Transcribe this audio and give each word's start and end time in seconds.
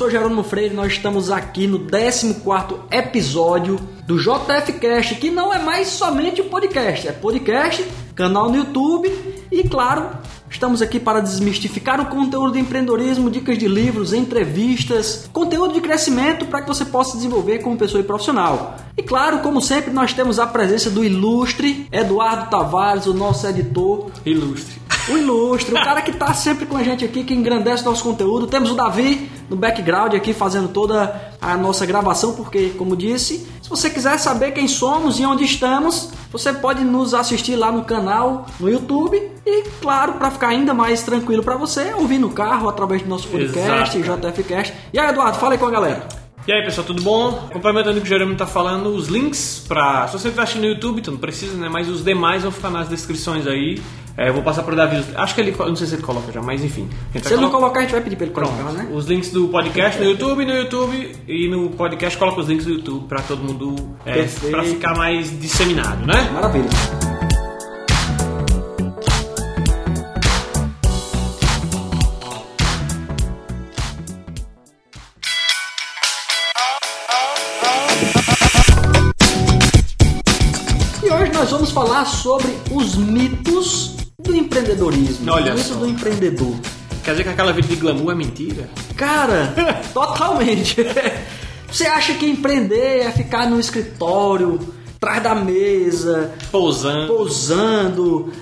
sou 0.00 0.08
Jerônimo 0.08 0.42
Freire, 0.42 0.74
nós 0.74 0.94
estamos 0.94 1.30
aqui 1.30 1.66
no 1.66 1.80
14 1.80 2.34
episódio 2.90 3.78
do 4.06 4.16
JF 4.16 4.72
Cast, 4.80 5.16
que 5.16 5.30
não 5.30 5.52
é 5.52 5.58
mais 5.58 5.88
somente 5.88 6.40
um 6.40 6.48
podcast, 6.48 7.06
é 7.06 7.12
podcast, 7.12 7.84
canal 8.14 8.48
no 8.48 8.56
YouTube 8.56 9.12
e, 9.52 9.62
claro, 9.64 10.08
estamos 10.48 10.80
aqui 10.80 10.98
para 10.98 11.20
desmistificar 11.20 12.00
o 12.00 12.06
conteúdo 12.06 12.52
de 12.54 12.60
empreendedorismo, 12.60 13.30
dicas 13.30 13.58
de 13.58 13.68
livros, 13.68 14.14
entrevistas, 14.14 15.28
conteúdo 15.34 15.74
de 15.74 15.82
crescimento 15.82 16.46
para 16.46 16.62
que 16.62 16.68
você 16.68 16.86
possa 16.86 17.18
desenvolver 17.18 17.58
como 17.58 17.76
pessoa 17.76 18.00
e 18.00 18.04
profissional. 18.04 18.76
E 18.96 19.02
claro, 19.02 19.40
como 19.40 19.60
sempre, 19.60 19.92
nós 19.92 20.14
temos 20.14 20.38
a 20.38 20.46
presença 20.46 20.88
do 20.88 21.04
ilustre 21.04 21.86
Eduardo 21.92 22.48
Tavares, 22.48 23.06
o 23.06 23.12
nosso 23.12 23.46
editor. 23.46 24.10
Ilustre. 24.24 24.80
O 25.10 25.18
ilustre, 25.18 25.74
o 25.74 25.82
cara 25.82 26.00
que 26.00 26.10
está 26.10 26.32
sempre 26.32 26.64
com 26.64 26.76
a 26.76 26.82
gente 26.82 27.04
aqui, 27.04 27.22
que 27.22 27.34
engrandece 27.34 27.84
nosso 27.84 28.02
conteúdo. 28.02 28.46
Temos 28.46 28.70
o 28.70 28.74
Davi 28.74 29.28
no 29.50 29.56
background 29.56 30.14
aqui 30.14 30.32
fazendo 30.32 30.68
toda 30.68 31.34
a 31.42 31.56
nossa 31.56 31.84
gravação, 31.84 32.34
porque, 32.34 32.70
como 32.78 32.96
disse, 32.96 33.46
se 33.60 33.68
você 33.68 33.90
quiser 33.90 34.16
saber 34.18 34.52
quem 34.52 34.68
somos 34.68 35.18
e 35.18 35.26
onde 35.26 35.44
estamos, 35.44 36.12
você 36.30 36.52
pode 36.52 36.84
nos 36.84 37.12
assistir 37.12 37.56
lá 37.56 37.72
no 37.72 37.84
canal 37.84 38.46
no 38.60 38.70
YouTube 38.70 39.20
e, 39.44 39.64
claro, 39.82 40.12
para 40.14 40.30
ficar 40.30 40.48
ainda 40.48 40.72
mais 40.72 41.02
tranquilo 41.02 41.42
para 41.42 41.56
você, 41.56 41.92
ouvir 41.94 42.18
no 42.18 42.30
carro 42.30 42.68
através 42.68 43.02
do 43.02 43.08
nosso 43.08 43.26
podcast, 43.28 43.98
Exato. 43.98 44.28
JFcast. 44.28 44.72
E 44.92 44.98
aí, 44.98 45.08
Eduardo, 45.10 45.36
fala 45.36 45.54
aí 45.54 45.58
com 45.58 45.66
a 45.66 45.70
galera. 45.70 46.20
E 46.48 46.52
aí 46.52 46.64
pessoal, 46.64 46.86
tudo 46.86 47.02
bom? 47.02 47.48
Complementando 47.52 47.98
o 47.98 48.00
que 48.00 48.06
o 48.06 48.08
Jeremy 48.08 48.34
tá 48.34 48.46
falando, 48.46 48.88
os 48.88 49.08
links 49.08 49.64
pra. 49.68 50.08
Se 50.08 50.18
você 50.18 50.30
tá 50.30 50.42
assistindo 50.42 50.62
no 50.62 50.68
YouTube, 50.68 51.02
tu 51.02 51.10
não 51.10 51.18
precisa, 51.18 51.56
né? 51.56 51.68
Mas 51.68 51.88
os 51.88 52.02
demais 52.02 52.42
vão 52.42 52.50
ficar 52.50 52.70
nas 52.70 52.88
descrições 52.88 53.46
aí. 53.46 53.80
É, 54.22 54.28
eu 54.28 54.34
vou 54.34 54.42
passar 54.42 54.62
pro 54.64 54.76
Davi. 54.76 55.02
Acho 55.14 55.34
que 55.34 55.40
ele. 55.40 55.54
Não 55.58 55.74
sei 55.74 55.86
se 55.86 55.94
ele 55.94 56.02
coloca 56.02 56.30
já, 56.30 56.42
mas 56.42 56.62
enfim. 56.62 56.86
Se 57.22 57.28
ele 57.32 57.36
não 57.40 57.48
colo- 57.48 57.62
colocar, 57.62 57.78
a 57.78 57.82
gente 57.84 57.92
vai 57.92 58.02
pedir 58.02 58.16
pra 58.16 58.26
ele 58.26 58.34
colocar, 58.34 58.54
Pronto. 58.54 58.74
né? 58.76 58.88
Os 58.92 59.06
links 59.06 59.30
do 59.30 59.48
podcast 59.48 59.98
no 59.98 60.04
YouTube, 60.10 60.44
no 60.44 60.52
YouTube 60.52 61.16
e 61.26 61.48
no 61.48 61.70
podcast 61.70 62.18
coloca 62.18 62.38
os 62.42 62.46
links 62.46 62.66
do 62.66 62.72
YouTube 62.74 63.06
pra 63.08 63.22
todo 63.22 63.42
mundo. 63.42 63.96
É, 64.04 64.24
pra 64.50 64.62
ficar 64.62 64.94
mais 64.94 65.30
disseminado, 65.40 66.04
né? 66.06 66.28
Maravilha. 66.34 66.68
E 81.02 81.10
hoje 81.10 81.32
nós 81.32 81.50
vamos 81.50 81.70
falar 81.70 82.04
sobre 82.04 82.48
os 82.70 82.96
mitos 82.96 83.96
do 84.22 84.34
empreendedorismo. 84.34 85.30
Olha 85.32 85.54
mitos 85.54 85.68
só. 85.70 85.74
do 85.74 85.88
empreendedor. 85.88 86.54
Quer 87.02 87.12
dizer 87.12 87.24
que 87.24 87.28
aquela 87.30 87.52
vida 87.52 87.68
de 87.68 87.76
glamour 87.76 88.12
é 88.12 88.14
mentira? 88.14 88.68
Cara, 88.96 89.54
totalmente. 89.94 90.76
Você 91.70 91.86
acha 91.86 92.14
que 92.14 92.26
empreender 92.26 92.98
é 93.00 93.10
ficar 93.10 93.48
no 93.48 93.58
escritório, 93.58 94.58
atrás 94.96 95.22
da 95.22 95.34
mesa, 95.34 96.32
Pousando. 96.50 97.06
pousando, 97.06 98.32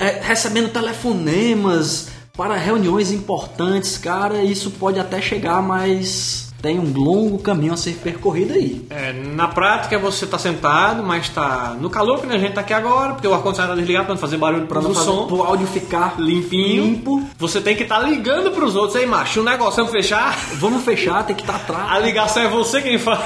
é, 0.00 0.20
recebendo 0.22 0.70
telefonemas 0.70 2.08
para 2.36 2.56
reuniões 2.56 3.12
importantes, 3.12 3.96
cara, 3.98 4.42
isso 4.42 4.70
pode 4.72 4.98
até 4.98 5.20
chegar, 5.20 5.62
mas 5.62 6.49
tem 6.62 6.78
um 6.78 6.92
longo 6.92 7.38
caminho 7.38 7.72
a 7.72 7.76
ser 7.76 7.92
percorrido 8.02 8.52
aí. 8.52 8.84
É, 8.90 9.12
na 9.12 9.48
prática 9.48 9.98
você 9.98 10.26
tá 10.26 10.38
sentado, 10.38 11.02
mas 11.02 11.28
tá 11.28 11.76
no 11.80 11.88
calor 11.90 12.20
que 12.20 12.26
a 12.32 12.38
gente 12.38 12.52
tá 12.52 12.60
aqui 12.60 12.72
agora, 12.74 13.12
porque 13.14 13.26
o 13.26 13.34
ar-condicionado 13.34 13.74
tá 13.74 13.78
desligado 13.80 14.06
pra 14.06 14.14
não 14.14 14.20
fazer 14.20 14.36
barulho 14.36 14.66
Para 14.66 14.80
para 14.80 14.88
não 14.88 14.90
o 14.90 14.94
som. 15.04 15.28
o 15.30 15.42
áudio 15.42 15.66
ficar 15.66 16.14
limpinho. 16.18 16.84
limpo. 16.84 17.22
Você 17.38 17.60
tem 17.60 17.74
que 17.76 17.82
estar 17.84 17.98
ligando 18.00 18.50
pros 18.52 18.76
outros 18.76 18.96
aí, 18.96 19.06
macho. 19.06 19.40
O 19.40 19.44
negócio, 19.44 19.76
vamos 19.76 19.92
fechar? 19.92 20.36
Vamos 20.54 20.82
fechar, 20.84 21.24
tem 21.24 21.34
que 21.36 21.42
estar 21.42 21.54
A 21.54 21.56
atrás. 21.56 22.04
ligação 22.04 22.42
é 22.42 22.48
você 22.48 22.80
quem 22.82 22.98
faz. 22.98 23.20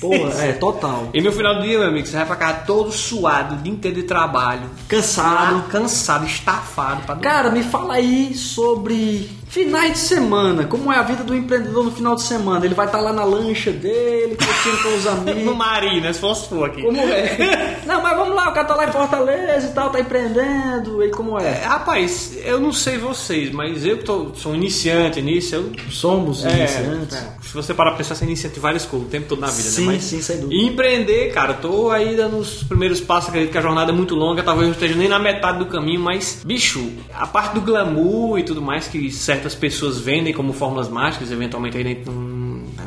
Porra, 0.00 0.32
é, 0.44 0.52
total. 0.52 1.08
E 1.12 1.20
no 1.20 1.32
final 1.32 1.56
do 1.56 1.62
dia, 1.62 1.78
meu 1.78 1.88
amigo, 1.88 2.06
você 2.06 2.16
vai 2.16 2.24
pra 2.26 2.36
casa 2.36 2.58
todo 2.66 2.92
suado, 2.92 3.56
o 3.56 3.58
dia 3.58 3.72
inteiro 3.72 3.96
de 3.96 4.04
trabalho. 4.04 4.62
Cansado. 4.88 5.62
cansado, 5.68 6.24
estafado 6.24 7.02
pra. 7.02 7.16
Cara, 7.16 7.50
me 7.50 7.62
fala 7.64 7.94
aí 7.94 8.32
sobre 8.34 9.28
finais 9.48 9.92
de 9.94 9.98
semana. 9.98 10.64
Como 10.64 10.92
é 10.92 10.96
a 10.98 11.02
vida 11.02 11.24
do 11.24 11.34
empreendedor 11.34 11.84
no 11.84 11.90
final 11.90 12.14
de 12.14 12.22
semana? 12.22 12.64
Ele 12.64 12.74
vai 12.74 12.86
estar 12.86 13.00
lá 13.00 13.12
na 13.12 13.24
lancha 13.24 13.70
dele, 13.70 14.36
curtindo 14.36 14.82
com 14.82 14.96
os 14.96 15.04
No 15.08 15.10
amigos. 15.32 15.56
Mari, 15.56 16.00
né? 16.00 16.12
Se 16.12 16.20
fosse 16.20 16.48
for 16.48 16.66
aqui. 16.68 16.82
Como 16.82 16.96
é? 17.00 17.78
Não, 17.86 18.02
mas 18.02 18.16
vamos 18.16 18.34
lá, 18.34 18.50
o 18.50 18.52
cara 18.52 18.66
tá 18.66 18.74
lá 18.74 18.86
em 18.88 18.92
Fortaleza 18.92 19.66
e 19.68 19.72
tal, 19.72 19.90
tá 19.90 19.98
empreendendo, 20.00 21.02
e 21.02 21.10
como 21.10 21.38
É, 21.38 21.44
é? 21.62 21.64
rapaz, 21.64 22.36
eu 22.44 22.60
não 22.60 22.72
sei 22.72 22.98
vocês, 22.98 23.50
mas 23.50 23.84
eu 23.86 23.98
que 23.98 24.04
tô, 24.04 24.34
sou 24.34 24.54
iniciante 24.54 25.22
nisso, 25.22 25.54
eu. 25.54 25.72
Somos 25.90 26.44
É, 26.44 26.50
iniciantes. 26.50 27.16
é, 27.16 27.32
se 27.42 27.54
você 27.54 27.72
parar 27.72 27.90
pra 27.90 27.98
pensar, 27.98 28.14
você 28.14 28.24
inicia 28.24 28.50
de 28.50 28.60
várias 28.60 28.84
coisas 28.84 29.08
o 29.08 29.10
tempo 29.10 29.26
todo 29.28 29.40
na 29.40 29.46
vida, 29.46 29.62
Sim, 29.68 29.86
né? 29.86 29.92
Mas 29.94 30.04
sim, 30.04 30.20
sem 30.20 30.40
dúvida. 30.40 30.62
Empreender, 30.62 31.32
cara, 31.32 31.54
tô 31.54 31.90
aí 31.90 32.14
dando 32.16 32.36
os 32.36 32.62
primeiros 32.62 33.00
passos, 33.00 33.30
acredito 33.30 33.52
que 33.52 33.58
a 33.58 33.62
jornada 33.62 33.90
é 33.90 33.94
muito 33.94 34.14
longa, 34.14 34.42
talvez 34.42 34.68
eu 34.68 34.72
esteja 34.74 34.94
nem 34.94 35.08
na 35.08 35.18
metade 35.18 35.58
do 35.58 35.66
caminho, 35.66 36.00
mas, 36.00 36.40
bicho, 36.44 36.92
a 37.14 37.26
parte 37.26 37.54
do 37.54 37.60
glamour 37.62 38.38
e 38.38 38.42
tudo 38.42 38.60
mais 38.60 38.86
que 38.86 39.10
certas 39.38 39.54
pessoas 39.54 39.98
vendem 40.00 40.32
como 40.32 40.52
fórmulas 40.52 40.88
mágicas, 40.88 41.30
eventualmente 41.30 41.76
aí 41.76 42.02
não 42.04 42.38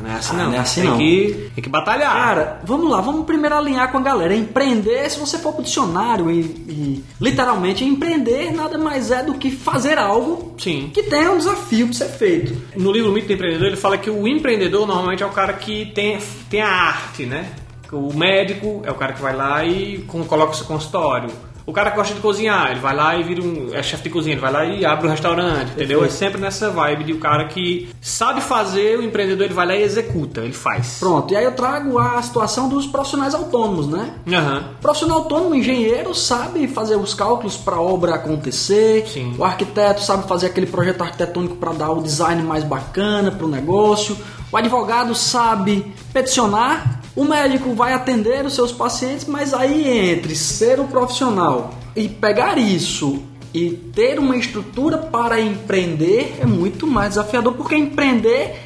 não 0.02 0.10
é 0.10 0.14
assim 0.14 0.34
Ah, 0.34 0.38
não. 0.38 0.50
não 0.50 0.54
é 0.54 0.58
assim 0.58 0.80
tem 0.80 0.90
não. 0.90 0.98
Que, 0.98 1.50
tem 1.54 1.64
que 1.64 1.70
batalhar. 1.70 2.12
Cara, 2.12 2.60
vamos 2.64 2.90
lá, 2.90 3.00
vamos 3.00 3.24
primeiro 3.24 3.56
alinhar 3.56 3.90
com 3.92 3.98
a 3.98 4.00
galera. 4.00 4.34
Empreender, 4.34 5.08
se 5.08 5.18
você 5.18 5.38
for 5.38 5.52
pro 5.52 5.62
dicionário 5.62 6.30
e, 6.30 6.40
e 6.40 7.04
literalmente 7.20 7.84
empreender 7.84 8.52
nada 8.52 8.76
mais 8.76 9.10
é 9.10 9.22
do 9.22 9.34
que 9.34 9.50
fazer 9.50 9.98
algo 9.98 10.54
Sim. 10.58 10.90
que 10.92 11.04
tenha 11.04 11.30
um 11.30 11.38
desafio 11.38 11.86
pra 11.86 11.94
ser 11.94 12.08
feito. 12.08 12.54
No 12.76 12.90
livro 12.90 13.12
Mito 13.12 13.28
do 13.28 13.32
Empreendedor, 13.32 13.68
ele 13.68 13.76
fala 13.76 13.96
que 13.96 14.10
o 14.10 14.26
empreendedor 14.26 14.86
normalmente 14.86 15.22
é 15.22 15.26
o 15.26 15.30
cara 15.30 15.52
que 15.52 15.86
tem, 15.94 16.18
tem 16.50 16.60
a 16.60 16.68
arte, 16.68 17.24
né? 17.24 17.50
O 17.92 18.12
médico 18.12 18.82
é 18.84 18.90
o 18.90 18.94
cara 18.94 19.12
que 19.12 19.20
vai 19.22 19.36
lá 19.36 19.64
e 19.64 19.98
coloca 20.26 20.52
o 20.52 20.56
seu 20.56 20.64
consultório. 20.66 21.28
O 21.72 21.74
cara 21.74 21.88
gosta 21.88 22.12
de 22.12 22.20
cozinhar, 22.20 22.70
ele 22.70 22.80
vai 22.80 22.94
lá 22.94 23.16
e 23.16 23.22
vira 23.22 23.40
um 23.42 23.70
é 23.72 23.82
chefe 23.82 24.02
de 24.02 24.10
cozinha, 24.10 24.34
ele 24.34 24.42
vai 24.42 24.52
lá 24.52 24.62
e 24.66 24.84
abre 24.84 25.06
um 25.06 25.10
restaurante, 25.10 25.70
entendeu? 25.70 26.00
É 26.00 26.02
Perfeito. 26.02 26.12
sempre 26.12 26.38
nessa 26.38 26.68
vibe 26.68 27.04
de 27.04 27.12
o 27.14 27.18
cara 27.18 27.46
que 27.46 27.88
sabe 27.98 28.42
fazer, 28.42 28.98
o 28.98 29.02
empreendedor 29.02 29.46
ele 29.46 29.54
vai 29.54 29.66
lá 29.66 29.74
e 29.74 29.82
executa, 29.82 30.42
ele 30.42 30.52
faz. 30.52 30.98
Pronto, 31.00 31.32
e 31.32 31.36
aí 31.36 31.42
eu 31.42 31.52
trago 31.52 31.98
a 31.98 32.20
situação 32.20 32.68
dos 32.68 32.86
profissionais 32.86 33.34
autônomos, 33.34 33.88
né? 33.88 34.12
Aham. 34.30 34.64
O 34.78 34.82
profissional 34.82 35.20
autônomo, 35.20 35.54
engenheiro, 35.54 36.14
sabe 36.14 36.68
fazer 36.68 36.96
os 36.96 37.14
cálculos 37.14 37.56
para 37.56 37.76
a 37.76 37.80
obra 37.80 38.16
acontecer. 38.16 39.06
Sim. 39.08 39.34
O 39.38 39.42
arquiteto 39.42 40.02
sabe 40.02 40.28
fazer 40.28 40.48
aquele 40.48 40.66
projeto 40.66 41.00
arquitetônico 41.00 41.56
para 41.56 41.72
dar 41.72 41.90
o 41.90 42.02
design 42.02 42.42
mais 42.42 42.64
bacana 42.64 43.30
para 43.30 43.46
o 43.46 43.48
negócio. 43.48 44.14
O 44.52 44.56
advogado 44.56 45.14
sabe 45.14 45.92
peticionar. 46.12 47.00
O 47.16 47.24
médico 47.24 47.74
vai 47.74 47.94
atender 47.94 48.44
os 48.44 48.54
seus 48.54 48.70
pacientes, 48.70 49.26
mas 49.26 49.52
aí 49.52 50.12
entre 50.12 50.36
ser 50.36 50.78
um 50.78 50.86
profissional 50.86 51.74
e 51.96 52.08
pegar 52.08 52.58
isso 52.58 53.22
e 53.52 53.70
ter 53.70 54.18
uma 54.18 54.36
estrutura 54.36 54.98
para 54.98 55.40
empreender 55.40 56.36
é 56.40 56.46
muito 56.46 56.86
mais 56.86 57.10
desafiador, 57.10 57.54
porque 57.54 57.76
empreender 57.76 58.58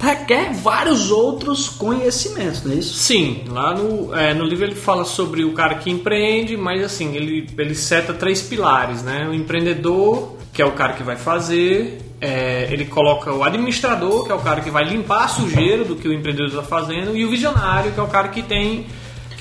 requer 0.00 0.52
vários 0.52 1.10
outros 1.10 1.68
conhecimentos, 1.68 2.64
não 2.64 2.72
é 2.72 2.76
isso? 2.76 2.94
Sim, 2.94 3.44
lá 3.48 3.72
no, 3.72 4.14
é, 4.14 4.34
no 4.34 4.44
livro 4.44 4.64
ele 4.64 4.74
fala 4.74 5.04
sobre 5.04 5.44
o 5.44 5.52
cara 5.52 5.76
que 5.76 5.90
empreende, 5.90 6.56
mas 6.56 6.82
assim, 6.82 7.14
ele, 7.14 7.48
ele 7.56 7.74
seta 7.74 8.12
três 8.12 8.42
pilares, 8.42 9.02
né? 9.02 9.28
O 9.28 9.34
empreendedor, 9.34 10.36
que 10.52 10.60
é 10.60 10.66
o 10.66 10.72
cara 10.72 10.94
que 10.94 11.04
vai 11.04 11.16
fazer, 11.16 12.00
é, 12.22 12.68
ele 12.70 12.84
coloca 12.84 13.32
o 13.32 13.42
administrador, 13.42 14.24
que 14.24 14.30
é 14.30 14.34
o 14.34 14.38
cara 14.38 14.60
que 14.60 14.70
vai 14.70 14.84
limpar 14.84 15.24
a 15.24 15.28
sujeira 15.28 15.84
do 15.84 15.96
que 15.96 16.06
o 16.06 16.12
empreendedor 16.12 16.46
está 16.46 16.62
fazendo, 16.62 17.16
e 17.16 17.24
o 17.24 17.30
visionário, 17.30 17.90
que 17.90 17.98
é 17.98 18.02
o 18.02 18.06
cara 18.06 18.28
que 18.28 18.42
tem 18.42 18.86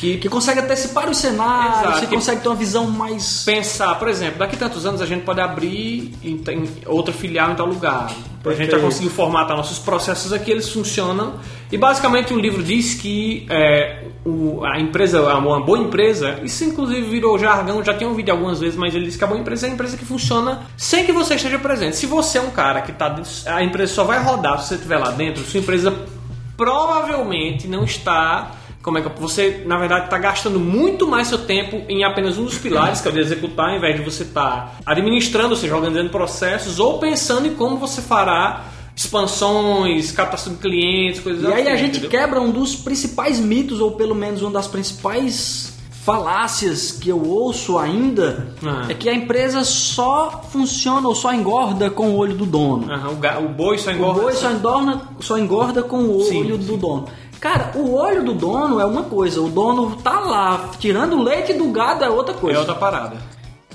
que, 0.01 0.17
que 0.17 0.27
consegue 0.27 0.59
antecipar 0.61 1.07
os 1.07 1.17
cenários, 1.17 1.79
Exato. 1.79 1.99
que 1.99 2.07
Que- 2.07 2.15
consegue 2.15 2.41
ter 2.41 2.49
uma 2.49 2.55
visão 2.55 2.87
mais. 2.89 3.43
pensar, 3.45 3.93
por 3.99 4.07
exemplo, 4.07 4.39
daqui 4.39 4.55
a 4.55 4.57
tantos 4.57 4.83
anos 4.83 4.99
a 4.99 5.05
gente 5.05 5.21
pode 5.23 5.39
abrir 5.39 6.15
em, 6.23 6.41
em 6.49 6.67
outra 6.87 7.13
filial 7.13 7.51
em 7.51 7.55
tal 7.55 7.67
lugar. 7.67 8.05
A 8.05 8.07
gente 8.07 8.17
já 8.17 8.41
Perfeito. 8.41 8.79
conseguiu 8.81 9.11
formatar 9.11 9.55
nossos 9.55 9.77
processos 9.77 10.33
aqui, 10.33 10.49
eles 10.49 10.67
funcionam. 10.69 11.35
E 11.71 11.77
basicamente 11.77 12.33
o 12.33 12.39
livro 12.39 12.63
diz 12.63 12.95
que 12.95 13.45
é, 13.47 14.05
o- 14.25 14.63
a 14.65 14.79
empresa, 14.79 15.21
uma 15.37 15.61
boa 15.61 15.77
empresa, 15.77 16.39
isso 16.41 16.63
inclusive 16.63 17.01
virou 17.07 17.37
jargão, 17.37 17.83
já 17.83 17.93
tenho 17.93 18.09
ouvido 18.09 18.31
algumas 18.31 18.59
vezes, 18.59 18.75
mas 18.75 18.95
ele 18.95 19.05
diz 19.05 19.15
que 19.15 19.23
a 19.23 19.27
boa 19.27 19.39
empresa 19.39 19.67
é 19.67 19.69
a 19.69 19.73
empresa 19.73 19.95
que 19.95 20.03
funciona 20.05 20.63
sem 20.75 21.05
que 21.05 21.11
você 21.11 21.35
esteja 21.35 21.59
presente. 21.59 21.95
Se 21.95 22.07
você 22.07 22.39
é 22.39 22.41
um 22.41 22.49
cara 22.49 22.81
que 22.81 22.89
está 22.91 23.15
a 23.45 23.63
empresa 23.63 23.93
só 23.93 24.03
vai 24.03 24.17
rodar 24.23 24.59
se 24.59 24.69
você 24.69 24.75
estiver 24.75 24.97
lá 24.97 25.11
dentro, 25.11 25.43
sua 25.43 25.59
empresa 25.59 25.93
provavelmente 26.57 27.67
não 27.67 27.83
está 27.83 28.51
como 28.81 28.97
é 28.97 29.01
que 29.01 29.21
você, 29.21 29.63
na 29.65 29.77
verdade, 29.77 30.05
está 30.05 30.17
gastando 30.17 30.59
muito 30.59 31.07
mais 31.07 31.27
seu 31.27 31.37
tempo 31.39 31.83
em 31.87 32.03
apenas 32.03 32.37
um 32.37 32.45
dos 32.45 32.57
pilares, 32.57 32.99
que 33.01 33.07
é 33.07 33.11
o 33.11 33.13
de 33.13 33.19
executar, 33.19 33.69
ao 33.69 33.75
invés 33.77 33.95
de 33.95 34.01
você 34.03 34.23
estar 34.23 34.79
administrando, 34.85 35.49
ou 35.49 35.55
seja, 35.55 35.75
organizando 35.75 36.09
processos, 36.09 36.79
ou 36.79 36.97
pensando 36.97 37.47
em 37.47 37.53
como 37.55 37.77
você 37.77 38.01
fará 38.01 38.65
expansões, 38.95 40.11
captação 40.11 40.53
de 40.53 40.59
clientes, 40.59 41.21
coisas 41.21 41.43
E 41.43 41.47
aí 41.47 41.61
assim, 41.61 41.71
a 41.71 41.75
gente 41.75 41.91
entendeu? 41.99 42.09
quebra 42.09 42.41
um 42.41 42.51
dos 42.51 42.75
principais 42.75 43.39
mitos, 43.39 43.79
ou 43.79 43.91
pelo 43.91 44.15
menos 44.15 44.41
uma 44.41 44.51
das 44.51 44.67
principais 44.67 45.71
falácias 46.03 46.91
que 46.91 47.09
eu 47.09 47.23
ouço 47.23 47.77
ainda 47.77 48.55
Ah. 48.65 48.87
é 48.89 48.93
que 48.95 49.07
a 49.07 49.13
empresa 49.13 49.63
só 49.63 50.41
funciona 50.51 51.07
ou 51.07 51.13
só 51.13 51.31
engorda 51.31 51.91
com 51.91 52.09
o 52.09 52.17
olho 52.17 52.35
do 52.35 52.45
dono. 52.45 52.91
Aham, 52.91 53.09
o, 53.41 53.45
o 53.45 53.49
boi 53.49 53.77
só 53.77 53.91
O 53.91 53.93
engorda. 53.93 54.21
boi 54.21 54.33
só 54.33 54.51
engorda, 54.51 55.01
só 55.19 55.37
engorda 55.37 55.83
com 55.83 55.99
o 55.99 56.23
Sim, 56.23 56.39
olho 56.41 56.57
do 56.57 56.75
dono. 56.75 57.07
Cara, 57.41 57.71
o 57.73 57.95
olho 57.95 58.23
do 58.23 58.35
dono 58.35 58.79
é 58.79 58.85
uma 58.85 59.01
coisa, 59.01 59.41
o 59.41 59.49
dono 59.49 59.95
tá 59.95 60.19
lá 60.19 60.69
tirando 60.77 61.17
o 61.17 61.23
leite 61.23 61.53
do 61.53 61.71
gado 61.71 62.03
é 62.03 62.09
outra 62.09 62.35
coisa. 62.35 62.55
É 62.55 62.59
outra 62.59 62.75
parada. 62.75 63.17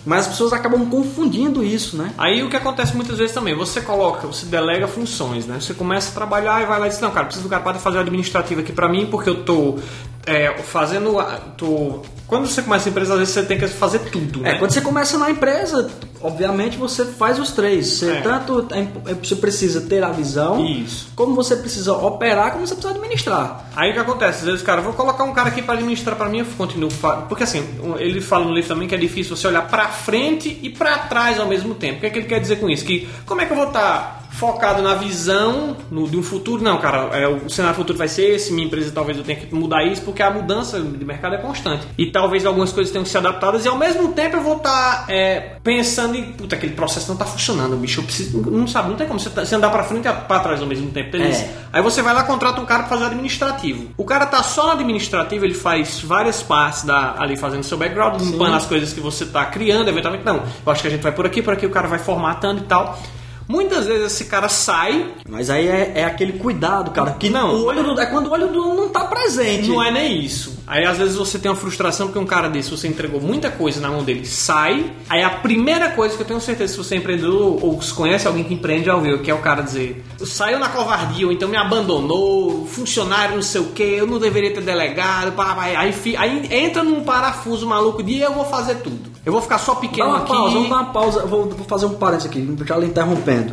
Mas 0.06 0.20
as 0.20 0.28
pessoas 0.28 0.52
acabam 0.52 0.86
confundindo 0.86 1.64
isso, 1.64 1.96
né? 1.96 2.12
Aí 2.16 2.42
o 2.44 2.48
que 2.48 2.56
acontece 2.56 2.94
muitas 2.94 3.18
vezes 3.18 3.34
também, 3.34 3.56
você 3.56 3.80
coloca, 3.80 4.28
você 4.28 4.46
delega 4.46 4.86
funções, 4.86 5.46
né? 5.46 5.58
Você 5.60 5.74
começa 5.74 6.10
a 6.10 6.14
trabalhar 6.14 6.62
e 6.62 6.66
vai 6.66 6.78
lá 6.78 6.86
e 6.86 6.90
diz, 6.90 7.00
não, 7.00 7.10
cara, 7.10 7.26
preciso 7.26 7.46
do 7.46 7.50
cara 7.50 7.60
para 7.60 7.74
fazer 7.80 7.98
o 7.98 8.00
administrativo 8.00 8.60
aqui 8.60 8.72
pra 8.72 8.88
mim, 8.88 9.06
porque 9.06 9.28
eu 9.28 9.42
tô 9.42 9.78
é, 10.26 10.52
fazendo. 10.58 11.16
Tô... 11.56 12.02
Quando 12.26 12.48
você 12.48 12.60
começa 12.60 12.88
a 12.88 12.90
empresa, 12.90 13.12
às 13.14 13.18
vezes 13.20 13.34
você 13.34 13.42
tem 13.44 13.56
que 13.56 13.68
fazer 13.68 14.00
tudo, 14.10 14.40
né? 14.40 14.52
É, 14.52 14.54
quando 14.58 14.72
você 14.72 14.80
começa 14.80 15.16
na 15.16 15.30
empresa, 15.30 15.88
obviamente 16.20 16.76
você 16.76 17.04
faz 17.04 17.38
os 17.38 17.52
três. 17.52 17.86
Você 17.86 18.10
É. 18.10 18.20
tanto 18.20 18.66
é, 18.72 19.14
você 19.14 19.36
precisa 19.36 19.80
ter 19.82 20.02
a 20.02 20.10
visão, 20.10 20.66
Isso. 20.66 21.08
como 21.14 21.36
você 21.36 21.54
precisa 21.54 21.92
operar, 21.92 22.50
como 22.50 22.66
você 22.66 22.74
precisa 22.74 22.94
administrar. 22.94 23.70
Aí 23.76 23.90
o 23.90 23.92
que 23.92 24.00
acontece? 24.00 24.40
Às 24.40 24.46
vezes, 24.46 24.62
cara, 24.62 24.80
vou 24.80 24.92
colocar 24.92 25.22
um 25.22 25.32
cara 25.32 25.48
aqui 25.48 25.62
para 25.62 25.74
administrar 25.74 26.16
para 26.16 26.28
mim, 26.28 26.40
eu 26.40 26.46
continuo. 26.58 26.90
Porque 27.28 27.44
assim, 27.44 27.64
ele 27.98 28.20
fala 28.20 28.44
no 28.44 28.52
livro 28.52 28.68
também 28.68 28.88
que 28.88 28.94
é 28.96 28.98
difícil 28.98 29.36
você 29.36 29.46
olhar 29.46 29.68
para 29.68 29.88
frente 29.96 30.58
e 30.62 30.70
para 30.70 30.98
trás 30.98 31.40
ao 31.40 31.46
mesmo 31.46 31.74
tempo. 31.74 31.98
O 31.98 32.00
que, 32.00 32.06
é 32.06 32.10
que 32.10 32.18
ele 32.18 32.28
quer 32.28 32.40
dizer 32.40 32.56
com 32.56 32.68
isso? 32.68 32.84
Que 32.84 33.08
como 33.26 33.40
é 33.40 33.46
que 33.46 33.52
eu 33.52 33.56
vou 33.56 33.66
estar 33.66 34.25
focado 34.36 34.82
na 34.82 34.94
visão 34.94 35.76
no, 35.90 36.08
de 36.08 36.16
um 36.16 36.22
futuro? 36.22 36.62
Não, 36.62 36.78
cara, 36.78 37.16
é, 37.18 37.26
o 37.26 37.48
cenário 37.48 37.76
futuro 37.76 37.98
vai 37.98 38.08
ser 38.08 38.34
esse, 38.34 38.52
minha 38.52 38.66
empresa 38.66 38.90
talvez 38.94 39.16
eu 39.18 39.24
tenha 39.24 39.38
que 39.38 39.52
mudar 39.54 39.84
isso, 39.84 40.02
porque 40.02 40.22
a 40.22 40.30
mudança 40.30 40.80
de 40.80 41.04
mercado 41.04 41.34
é 41.34 41.38
constante. 41.38 41.86
E 41.96 42.06
talvez 42.10 42.44
algumas 42.44 42.72
coisas 42.72 42.92
tenham 42.92 43.04
que 43.04 43.10
ser 43.10 43.18
adaptadas 43.18 43.64
e 43.64 43.68
ao 43.68 43.76
mesmo 43.76 44.12
tempo 44.12 44.36
eu 44.36 44.42
vou 44.42 44.56
estar 44.56 45.06
é, 45.08 45.56
pensando 45.62 46.14
em, 46.16 46.32
puta, 46.32 46.56
aquele 46.56 46.74
processo 46.74 47.08
não 47.08 47.16
tá 47.16 47.24
funcionando, 47.24 47.76
bicho, 47.76 48.00
eu 48.00 48.04
preciso, 48.04 48.38
não 48.50 48.66
sabe, 48.66 48.90
não 48.90 48.96
tem 48.96 49.06
como 49.06 49.18
você, 49.18 49.30
tá- 49.30 49.44
você 49.44 49.54
andar 49.54 49.70
para 49.70 49.84
frente 49.84 50.06
e 50.06 50.12
para 50.12 50.40
trás 50.40 50.60
ao 50.60 50.66
mesmo 50.66 50.90
tempo? 50.90 51.16
É. 51.16 51.50
Aí 51.72 51.82
você 51.82 52.02
vai 52.02 52.14
lá 52.14 52.22
contrata 52.24 52.60
um 52.60 52.66
cara 52.66 52.82
para 52.84 52.90
fazer 52.90 53.06
administrativo. 53.06 53.88
O 53.96 54.04
cara 54.04 54.26
tá 54.26 54.42
só 54.42 54.66
no 54.66 54.72
administrativo, 54.72 55.44
ele 55.44 55.54
faz 55.54 56.00
várias 56.00 56.42
partes 56.42 56.84
da, 56.84 57.14
ali 57.18 57.36
fazendo 57.36 57.62
seu 57.64 57.78
background, 57.78 58.20
limpando 58.20 58.54
as 58.54 58.66
coisas 58.66 58.92
que 58.92 59.00
você 59.00 59.24
tá 59.26 59.44
criando, 59.46 59.88
eventualmente 59.88 60.24
não. 60.24 60.36
Eu 60.64 60.72
acho 60.72 60.82
que 60.82 60.88
a 60.88 60.90
gente 60.90 61.02
vai 61.02 61.12
por 61.12 61.26
aqui, 61.26 61.42
por 61.42 61.52
aqui, 61.54 61.66
o 61.66 61.70
cara 61.70 61.88
vai 61.88 61.98
formatando 61.98 62.60
e 62.62 62.64
tal. 62.64 62.98
Muitas 63.48 63.86
vezes 63.86 64.06
esse 64.12 64.24
cara 64.24 64.48
sai, 64.48 65.06
Mas 65.28 65.50
aí 65.50 65.66
é, 65.68 65.92
é 65.96 66.04
aquele 66.04 66.34
cuidado, 66.34 66.90
cara. 66.90 67.12
Que 67.12 67.30
Não. 67.30 67.54
o 67.54 67.64
olho 67.66 67.82
do, 67.82 68.00
é 68.00 68.06
quando 68.06 68.26
o 68.26 68.32
olho 68.32 68.48
do 68.48 68.74
não 68.74 68.88
tá 68.88 69.04
presente. 69.04 69.68
não 69.68 69.82
é 69.82 69.90
nem 69.90 70.20
isso. 70.24 70.56
Aí 70.66 70.84
às 70.84 70.98
vezes 70.98 71.14
você 71.14 71.38
tem 71.38 71.48
uma 71.48 71.56
frustração 71.56 72.08
porque 72.08 72.18
um 72.18 72.26
cara 72.26 72.48
desse, 72.48 72.70
você 72.70 72.88
entregou 72.88 73.20
muita 73.20 73.48
coisa 73.50 73.80
na 73.80 73.88
mão 73.88 74.02
dele, 74.02 74.26
sai. 74.26 74.90
Aí 75.08 75.22
a 75.22 75.30
primeira 75.30 75.90
coisa 75.90 76.16
que 76.16 76.22
eu 76.22 76.26
tenho 76.26 76.40
certeza, 76.40 76.72
se 76.72 76.78
você 76.78 76.96
é 76.96 76.98
empreendedor 76.98 77.64
ou 77.64 77.80
se 77.80 77.94
conhece 77.94 78.26
alguém 78.26 78.42
que 78.42 78.54
empreende, 78.54 78.86
já 78.86 78.96
ouviu, 78.96 79.20
que 79.22 79.30
é 79.30 79.34
o 79.34 79.38
cara 79.38 79.62
dizer: 79.62 80.04
saiu 80.24 80.58
na 80.58 80.68
covardia, 80.68 81.24
ou 81.26 81.32
então 81.32 81.48
me 81.48 81.56
abandonou, 81.56 82.66
funcionário 82.66 83.36
não 83.36 83.42
sei 83.42 83.60
o 83.60 83.66
que, 83.66 83.82
eu 83.82 84.06
não 84.08 84.18
deveria 84.18 84.52
ter 84.52 84.60
delegado. 84.62 85.32
Aí, 85.76 85.92
fi- 85.92 86.16
aí 86.16 86.48
entra 86.50 86.82
num 86.82 87.04
parafuso 87.04 87.66
maluco 87.66 88.02
de 88.02 88.18
eu 88.18 88.32
vou 88.34 88.44
fazer 88.44 88.76
tudo. 88.76 89.14
Eu 89.26 89.32
vou 89.32 89.42
ficar 89.42 89.58
só 89.58 89.74
pequeno 89.74 90.14
aqui. 90.14 90.28
pausa, 90.28 90.54
vamos 90.54 90.70
dar 90.70 90.76
uma 90.76 90.84
pausa. 90.86 91.26
Vou, 91.26 91.50
vou 91.50 91.66
fazer 91.66 91.84
um 91.86 91.94
parênteses 91.94 92.30
aqui, 92.30 92.56
já 92.64 92.76
lhe 92.76 92.86
interrompendo. 92.86 93.52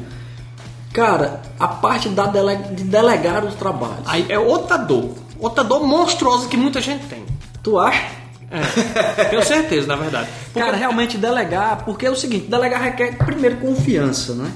Cara, 0.94 1.42
a 1.60 1.68
parte 1.68 2.08
da 2.10 2.28
dele, 2.28 2.56
de 2.76 2.84
delegar 2.84 3.44
os 3.44 3.56
trabalhos. 3.56 4.04
Aí 4.06 4.26
é 4.30 4.38
outra 4.38 4.78
dor. 4.78 5.10
Outra 5.40 5.64
dor 5.64 5.86
monstruosa 5.86 6.48
que 6.48 6.56
muita 6.56 6.80
gente 6.80 7.06
tem. 7.08 7.26
Tu 7.64 7.78
acha? 7.80 8.06
É, 8.52 9.24
tenho 9.26 9.44
certeza, 9.44 9.88
na 9.88 9.96
verdade. 9.96 10.30
Porque- 10.46 10.60
Cara, 10.60 10.78
realmente 10.78 11.18
delegar, 11.18 11.84
porque 11.84 12.06
é 12.06 12.12
o 12.12 12.16
seguinte, 12.16 12.46
delegar 12.48 12.80
requer 12.80 13.18
primeiro 13.26 13.58
confiança, 13.58 14.36
né? 14.36 14.52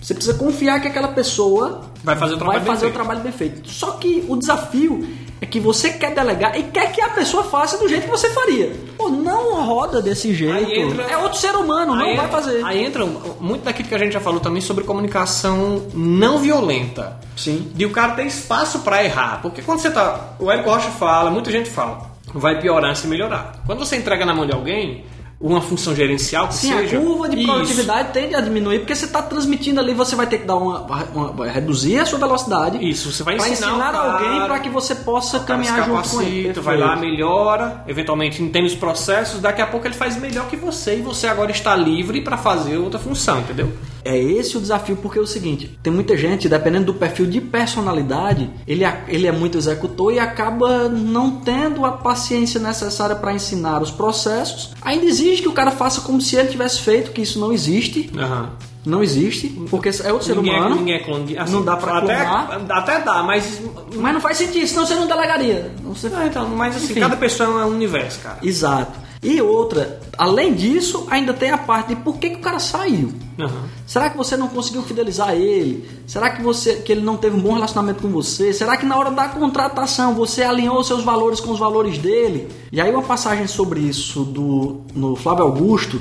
Você 0.00 0.14
precisa 0.14 0.36
confiar 0.38 0.80
que 0.80 0.88
aquela 0.88 1.08
pessoa 1.08 1.82
Vai 2.02 2.16
fazer 2.16 2.34
o 2.34 2.38
trabalho 2.38 2.58
vai 2.58 2.64
bem 2.66 2.74
fazer 2.74 2.86
o 2.86 2.88
feito. 2.88 2.94
trabalho 2.94 3.20
bem 3.20 3.32
feito. 3.32 3.68
Só 3.70 3.92
que 3.92 4.24
o 4.26 4.36
desafio 4.36 5.06
é 5.42 5.46
que 5.46 5.58
você 5.60 5.90
quer 5.90 6.14
delegar 6.14 6.56
e 6.58 6.62
quer 6.62 6.90
que 6.92 7.00
a 7.02 7.08
pessoa 7.10 7.42
faça 7.44 7.76
do 7.76 7.88
jeito 7.88 8.04
que 8.04 8.10
você 8.10 8.30
faria. 8.30 8.72
Pô, 8.96 9.08
não 9.08 9.62
roda 9.66 10.00
desse 10.00 10.32
jeito. 10.32 10.70
Entra- 10.72 11.02
É 11.10 11.16
outro 11.18 11.38
ser 11.38 11.54
humano, 11.56 11.94
não 11.96 12.04
Aí 12.06 12.16
vai 12.16 12.24
entra- 12.26 12.40
fazer. 12.40 12.64
Aí 12.64 12.84
entra 12.84 13.04
muito 13.04 13.64
daquilo 13.64 13.88
que 13.88 13.94
a 13.94 13.98
gente 13.98 14.12
já 14.12 14.20
falou 14.20 14.38
também 14.40 14.62
sobre 14.62 14.84
comunicação 14.84 15.86
não 15.92 16.38
violenta. 16.38 17.18
Sim. 17.36 17.70
De 17.74 17.84
o 17.84 17.90
cara 17.90 18.12
ter 18.12 18.24
espaço 18.26 18.78
pra 18.80 19.04
errar. 19.04 19.40
Porque 19.42 19.60
quando 19.62 19.80
você 19.80 19.90
tá. 19.90 20.34
O 20.38 20.50
Érico 20.50 20.70
Rocha 20.70 20.90
fala, 20.90 21.30
muita 21.30 21.50
gente 21.50 21.68
fala, 21.68 22.10
vai 22.32 22.60
piorar 22.60 22.94
se 22.96 23.06
melhorar. 23.06 23.60
Quando 23.66 23.80
você 23.80 23.96
entrega 23.96 24.24
na 24.24 24.32
mão 24.32 24.46
de 24.46 24.52
alguém 24.52 25.04
uma 25.42 25.60
função 25.60 25.94
gerencial 25.94 26.46
que 26.48 26.54
Sim, 26.54 26.72
seja. 26.72 26.96
a 26.96 27.00
curva 27.00 27.28
de 27.28 27.36
isso. 27.38 27.46
produtividade 27.52 28.12
tende 28.12 28.34
a 28.36 28.40
diminuir 28.40 28.78
porque 28.78 28.94
você 28.94 29.06
está 29.06 29.20
transmitindo 29.20 29.80
ali, 29.80 29.92
você 29.92 30.14
vai 30.14 30.26
ter 30.26 30.38
que 30.38 30.46
dar 30.46 30.56
uma, 30.56 30.80
uma- 31.12 31.46
reduzir 31.48 31.98
a 31.98 32.06
sua 32.06 32.18
velocidade. 32.18 32.78
Isso, 32.88 33.10
você 33.10 33.22
vai 33.24 33.36
ensinar, 33.36 33.52
ensinar 33.52 33.92
cara, 33.92 33.98
alguém 34.12 34.40
para 34.46 34.58
que 34.60 34.68
você 34.68 34.94
possa 34.94 35.40
caminhar 35.40 35.84
junto 35.84 36.08
com 36.10 36.22
ele. 36.22 36.52
vai 36.60 36.76
lá, 36.76 36.94
melhora, 36.94 37.82
eventualmente 37.88 38.40
entende 38.42 38.68
os 38.68 38.74
processos, 38.76 39.40
daqui 39.40 39.60
a 39.60 39.66
pouco 39.66 39.86
ele 39.86 39.94
faz 39.94 40.16
melhor 40.16 40.46
que 40.48 40.56
você 40.56 40.98
e 40.98 41.02
você 41.02 41.26
agora 41.26 41.50
está 41.50 41.74
livre 41.74 42.20
para 42.20 42.36
fazer 42.36 42.76
outra 42.76 43.00
função, 43.00 43.40
entendeu? 43.40 43.72
É 44.04 44.16
esse 44.18 44.56
o 44.56 44.60
desafio, 44.60 44.96
porque 44.96 45.18
é 45.18 45.22
o 45.22 45.26
seguinte: 45.26 45.78
tem 45.82 45.92
muita 45.92 46.16
gente, 46.16 46.48
dependendo 46.48 46.86
do 46.86 46.94
perfil 46.94 47.26
de 47.26 47.40
personalidade, 47.40 48.50
ele, 48.66 48.84
ele 49.08 49.26
é 49.26 49.32
muito 49.32 49.56
executor 49.58 50.12
e 50.12 50.18
acaba 50.18 50.88
não 50.88 51.40
tendo 51.40 51.84
a 51.84 51.92
paciência 51.92 52.60
necessária 52.60 53.14
para 53.16 53.32
ensinar 53.32 53.80
os 53.82 53.90
processos. 53.90 54.72
Ainda 54.82 55.04
exige 55.04 55.42
que 55.42 55.48
o 55.48 55.52
cara 55.52 55.70
faça 55.70 56.00
como 56.00 56.20
se 56.20 56.36
ele 56.36 56.48
tivesse 56.48 56.80
feito, 56.80 57.12
que 57.12 57.22
isso 57.22 57.38
não 57.38 57.52
existe. 57.52 58.10
Aham. 58.16 58.50
Não 58.84 59.00
existe, 59.00 59.46
porque 59.70 59.90
é 60.02 60.12
outro 60.12 60.26
ser 60.26 60.34
ninguém, 60.34 60.56
humano. 60.56 60.74
É, 60.74 60.78
ninguém 60.78 60.94
é 60.96 60.98
clone. 60.98 61.38
Assim, 61.38 61.52
Não 61.52 61.64
dá 61.64 61.76
pra 61.76 61.98
até, 61.98 62.16
clonar. 62.16 62.60
até 62.68 63.00
dá, 63.00 63.22
mas. 63.22 63.62
Mas 63.94 64.12
não 64.14 64.20
faz 64.20 64.36
sentido, 64.38 64.66
senão 64.66 64.84
você 64.84 64.96
não 64.96 65.06
delegaria. 65.06 65.72
Não 65.84 65.94
você... 65.94 66.10
Ah, 66.12 66.26
então, 66.26 66.48
mas 66.48 66.74
assim, 66.74 66.86
Enfim. 66.86 67.00
cada 67.00 67.16
pessoa 67.16 67.62
é 67.62 67.64
um 67.64 67.68
universo, 67.68 68.18
cara. 68.18 68.38
Exato. 68.42 68.98
E 69.22 69.40
outra, 69.40 70.00
além 70.18 70.52
disso, 70.52 71.06
ainda 71.08 71.32
tem 71.32 71.50
a 71.52 71.58
parte 71.58 71.94
de 71.94 71.96
por 71.96 72.18
que, 72.18 72.30
que 72.30 72.36
o 72.36 72.40
cara 72.40 72.58
saiu. 72.58 73.12
Aham. 73.38 73.68
Será 73.86 74.10
que 74.10 74.16
você 74.16 74.36
não 74.36 74.48
conseguiu 74.48 74.82
fidelizar 74.82 75.32
ele? 75.34 75.88
Será 76.08 76.30
que 76.30 76.42
você 76.42 76.76
que 76.76 76.90
ele 76.90 77.02
não 77.02 77.16
teve 77.16 77.36
um 77.36 77.40
bom 77.40 77.52
relacionamento 77.52 78.02
com 78.02 78.08
você? 78.08 78.52
Será 78.52 78.76
que 78.76 78.84
na 78.84 78.96
hora 78.96 79.12
da 79.12 79.28
contratação 79.28 80.14
você 80.14 80.42
alinhou 80.42 80.82
seus 80.82 81.04
valores 81.04 81.38
com 81.38 81.52
os 81.52 81.58
valores 81.58 81.98
dele? 81.98 82.48
E 82.72 82.80
aí 82.80 82.90
uma 82.90 83.02
passagem 83.02 83.46
sobre 83.46 83.78
isso 83.80 84.24
do 84.24 84.80
no 84.92 85.14
Flávio 85.14 85.44
Augusto, 85.44 86.00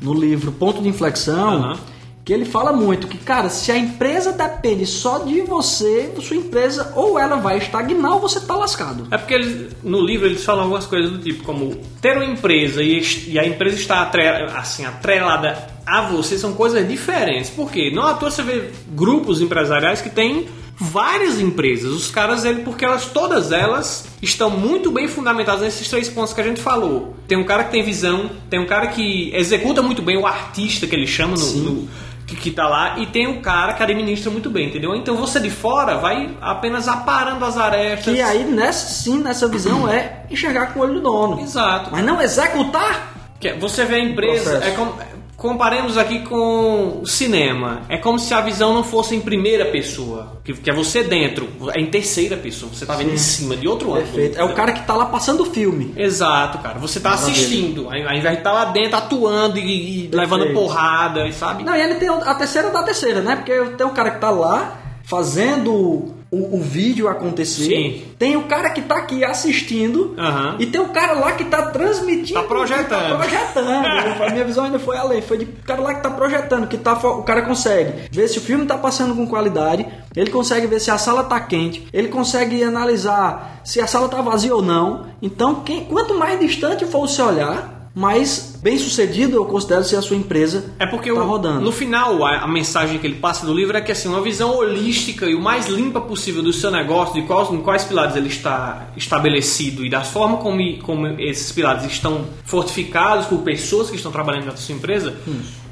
no 0.00 0.14
livro 0.14 0.52
Ponto 0.52 0.80
de 0.80 0.88
Inflexão, 0.88 1.54
Aham. 1.54 1.78
Que 2.24 2.32
ele 2.32 2.44
fala 2.44 2.72
muito 2.72 3.08
que, 3.08 3.18
cara, 3.18 3.48
se 3.48 3.72
a 3.72 3.76
empresa 3.76 4.30
depende 4.32 4.86
só 4.86 5.18
de 5.18 5.40
você, 5.40 6.12
sua 6.20 6.36
empresa 6.36 6.92
ou 6.94 7.18
ela 7.18 7.36
vai 7.36 7.58
estagnar 7.58 8.12
ou 8.14 8.20
você 8.20 8.38
tá 8.40 8.54
lascado. 8.54 9.08
É 9.10 9.18
porque 9.18 9.34
eles, 9.34 9.72
no 9.82 10.00
livro 10.00 10.26
eles 10.26 10.44
falam 10.44 10.62
algumas 10.62 10.86
coisas 10.86 11.10
do 11.10 11.18
tipo 11.18 11.42
como 11.42 11.74
ter 12.00 12.16
uma 12.16 12.24
empresa 12.24 12.80
e, 12.82 13.02
e 13.28 13.38
a 13.38 13.44
empresa 13.46 13.76
está 13.76 14.02
atre, 14.02 14.22
assim, 14.56 14.84
atrelada 14.84 15.66
a 15.84 16.02
você 16.02 16.38
são 16.38 16.52
coisas 16.52 16.86
diferentes. 16.88 17.50
Por 17.50 17.70
quê? 17.72 17.90
Não 17.92 18.04
à 18.06 18.14
toa 18.14 18.30
você 18.30 18.42
vê 18.42 18.70
grupos 18.92 19.40
empresariais 19.40 20.00
que 20.00 20.08
têm 20.10 20.46
várias 20.76 21.40
empresas. 21.40 21.90
Os 21.92 22.08
caras, 22.10 22.44
ele, 22.44 22.62
porque 22.62 22.84
elas 22.84 23.06
todas 23.06 23.50
elas 23.52 24.06
estão 24.22 24.48
muito 24.50 24.90
bem 24.90 25.06
fundamentadas 25.08 25.60
nesses 25.62 25.88
três 25.88 26.08
pontos 26.08 26.32
que 26.32 26.40
a 26.40 26.44
gente 26.44 26.60
falou. 26.60 27.16
Tem 27.26 27.36
um 27.36 27.44
cara 27.44 27.64
que 27.64 27.72
tem 27.72 27.82
visão, 27.84 28.30
tem 28.48 28.60
um 28.60 28.66
cara 28.66 28.88
que 28.88 29.30
executa 29.34 29.82
muito 29.82 30.02
bem 30.02 30.16
o 30.16 30.26
artista 30.26 30.86
que 30.86 30.94
ele 30.94 31.06
chama 31.06 31.36
no, 31.36 31.52
no- 31.56 31.88
que, 32.26 32.36
que 32.36 32.50
tá 32.50 32.68
lá 32.68 32.98
e 32.98 33.06
tem 33.06 33.26
um 33.26 33.42
cara 33.42 33.72
que 33.74 33.82
administra 33.82 34.30
muito 34.30 34.48
bem, 34.50 34.68
entendeu? 34.68 34.94
Então 34.94 35.16
você 35.16 35.38
de 35.40 35.50
fora 35.50 35.96
vai 35.96 36.30
apenas 36.40 36.88
aparando 36.88 37.44
as 37.44 37.56
arestas. 37.56 38.14
Que 38.14 38.20
aí, 38.20 38.44
nessa, 38.44 38.86
sim, 38.88 39.18
nessa 39.22 39.48
visão 39.48 39.88
é 39.88 40.22
enxergar 40.30 40.72
com 40.72 40.80
o 40.80 40.82
olho 40.82 40.94
do 40.94 41.00
dono. 41.00 41.40
Exato. 41.40 41.90
Mas 41.92 42.04
não 42.04 42.20
executar? 42.20 43.12
Que 43.40 43.48
é- 43.48 43.58
Você 43.58 43.84
vê 43.84 43.96
a 43.96 44.00
empresa, 44.00 44.62
é 44.64 44.70
como, 44.70 44.94
comparemos 45.42 45.98
aqui 45.98 46.20
com 46.20 47.00
o 47.02 47.06
cinema. 47.06 47.82
É 47.88 47.98
como 47.98 48.16
se 48.16 48.32
a 48.32 48.40
visão 48.40 48.72
não 48.72 48.84
fosse 48.84 49.16
em 49.16 49.20
primeira 49.20 49.66
pessoa, 49.66 50.40
que, 50.44 50.52
que 50.54 50.70
é 50.70 50.72
você 50.72 51.02
dentro, 51.02 51.48
é 51.74 51.80
em 51.80 51.86
terceira 51.86 52.36
pessoa. 52.36 52.72
Você 52.72 52.86
tá 52.86 52.94
vendo 52.94 53.12
em 53.12 53.18
cima 53.18 53.56
de 53.56 53.66
outro 53.66 53.88
ângulo. 53.88 54.06
Perfeito. 54.06 54.38
É 54.38 54.44
o 54.44 54.54
cara 54.54 54.70
que 54.70 54.86
tá 54.86 54.94
lá 54.94 55.06
passando 55.06 55.42
o 55.42 55.46
filme. 55.46 55.92
Exato, 55.96 56.58
cara. 56.58 56.78
Você 56.78 57.00
tá 57.00 57.10
Maravilha. 57.10 57.32
assistindo, 57.32 57.88
ao 57.88 57.96
invés 57.96 58.22
de 58.22 58.38
estar 58.38 58.52
lá 58.52 58.66
dentro 58.66 58.96
atuando 58.96 59.58
e, 59.58 60.06
e 60.06 60.10
levando 60.12 60.52
porrada, 60.52 61.26
e 61.26 61.32
sabe? 61.32 61.64
Não, 61.64 61.74
e 61.74 61.80
ele 61.80 61.96
tem 61.96 62.08
a 62.08 62.34
terceira 62.36 62.70
da 62.70 62.84
terceira, 62.84 63.20
né? 63.20 63.34
Porque 63.34 63.52
tem 63.76 63.86
o 63.86 63.90
cara 63.90 64.12
que 64.12 64.20
tá 64.20 64.30
lá 64.30 64.78
fazendo 65.02 66.21
o, 66.32 66.56
o 66.56 66.60
vídeo 66.62 67.08
acontecer. 67.08 67.64
Sim. 67.64 68.02
Tem 68.18 68.36
o 68.36 68.44
cara 68.44 68.70
que 68.70 68.80
tá 68.80 68.96
aqui 68.96 69.22
assistindo 69.22 70.14
Aham. 70.18 70.56
e 70.58 70.64
tem 70.64 70.80
o 70.80 70.88
cara 70.88 71.12
lá 71.12 71.32
que 71.32 71.44
tá 71.44 71.66
transmitindo. 71.66 72.40
Tá 72.40 72.46
projetando. 72.46 73.10
Tá 73.10 73.16
projetando. 73.18 73.68
a 74.24 74.30
minha 74.30 74.44
visão 74.44 74.64
ainda 74.64 74.78
foi 74.78 74.96
além. 74.96 75.20
Foi 75.20 75.36
de 75.36 75.44
cara 75.44 75.82
lá 75.82 75.94
que 75.94 76.02
tá 76.02 76.10
projetando, 76.10 76.66
que 76.66 76.78
tá, 76.78 76.94
o 76.94 77.22
cara 77.22 77.42
consegue 77.42 78.08
ver 78.10 78.28
se 78.28 78.38
o 78.38 78.40
filme 78.40 78.64
tá 78.64 78.78
passando 78.78 79.14
com 79.14 79.26
qualidade, 79.26 79.86
ele 80.16 80.30
consegue 80.30 80.66
ver 80.66 80.80
se 80.80 80.90
a 80.90 80.96
sala 80.96 81.24
tá 81.24 81.38
quente, 81.38 81.86
ele 81.92 82.08
consegue 82.08 82.64
analisar 82.64 83.60
se 83.62 83.78
a 83.80 83.86
sala 83.86 84.08
tá 84.08 84.22
vazia 84.22 84.54
ou 84.56 84.62
não. 84.62 85.06
Então, 85.20 85.56
quem, 85.56 85.84
quanto 85.84 86.18
mais 86.18 86.40
distante 86.40 86.86
for 86.86 87.06
você 87.06 87.20
olhar, 87.20 87.81
mais 87.94 88.58
bem 88.62 88.78
sucedido 88.78 89.36
eu 89.36 89.44
considero 89.44 89.84
ser 89.84 89.96
a 89.96 90.02
sua 90.02 90.16
empresa 90.16 90.64
É 90.78 90.86
porque 90.86 91.12
tá 91.12 91.20
o- 91.20 91.26
rodando. 91.26 91.60
no 91.60 91.70
final 91.72 92.24
a, 92.24 92.38
a 92.40 92.48
mensagem 92.48 92.98
que 92.98 93.06
ele 93.06 93.16
passa 93.16 93.44
do 93.44 93.52
livro 93.52 93.76
é 93.76 93.80
que 93.80 93.92
assim, 93.92 94.08
uma 94.08 94.20
visão 94.22 94.56
holística 94.56 95.26
e 95.26 95.34
o 95.34 95.40
mais 95.40 95.66
limpa 95.68 96.00
possível 96.00 96.42
do 96.42 96.52
seu 96.52 96.70
negócio, 96.70 97.14
de 97.20 97.26
quais, 97.26 97.50
em 97.50 97.60
quais 97.60 97.84
pilares 97.84 98.16
ele 98.16 98.28
está 98.28 98.88
estabelecido 98.96 99.84
e 99.84 99.90
da 99.90 100.00
forma 100.02 100.38
como, 100.38 100.58
como 100.78 101.06
esses 101.20 101.52
pilares 101.52 101.84
estão 101.84 102.24
fortificados 102.44 103.26
por 103.26 103.38
pessoas 103.40 103.90
que 103.90 103.96
estão 103.96 104.10
trabalhando 104.10 104.46
na 104.46 104.56
sua 104.56 104.74
empresa, 104.74 105.14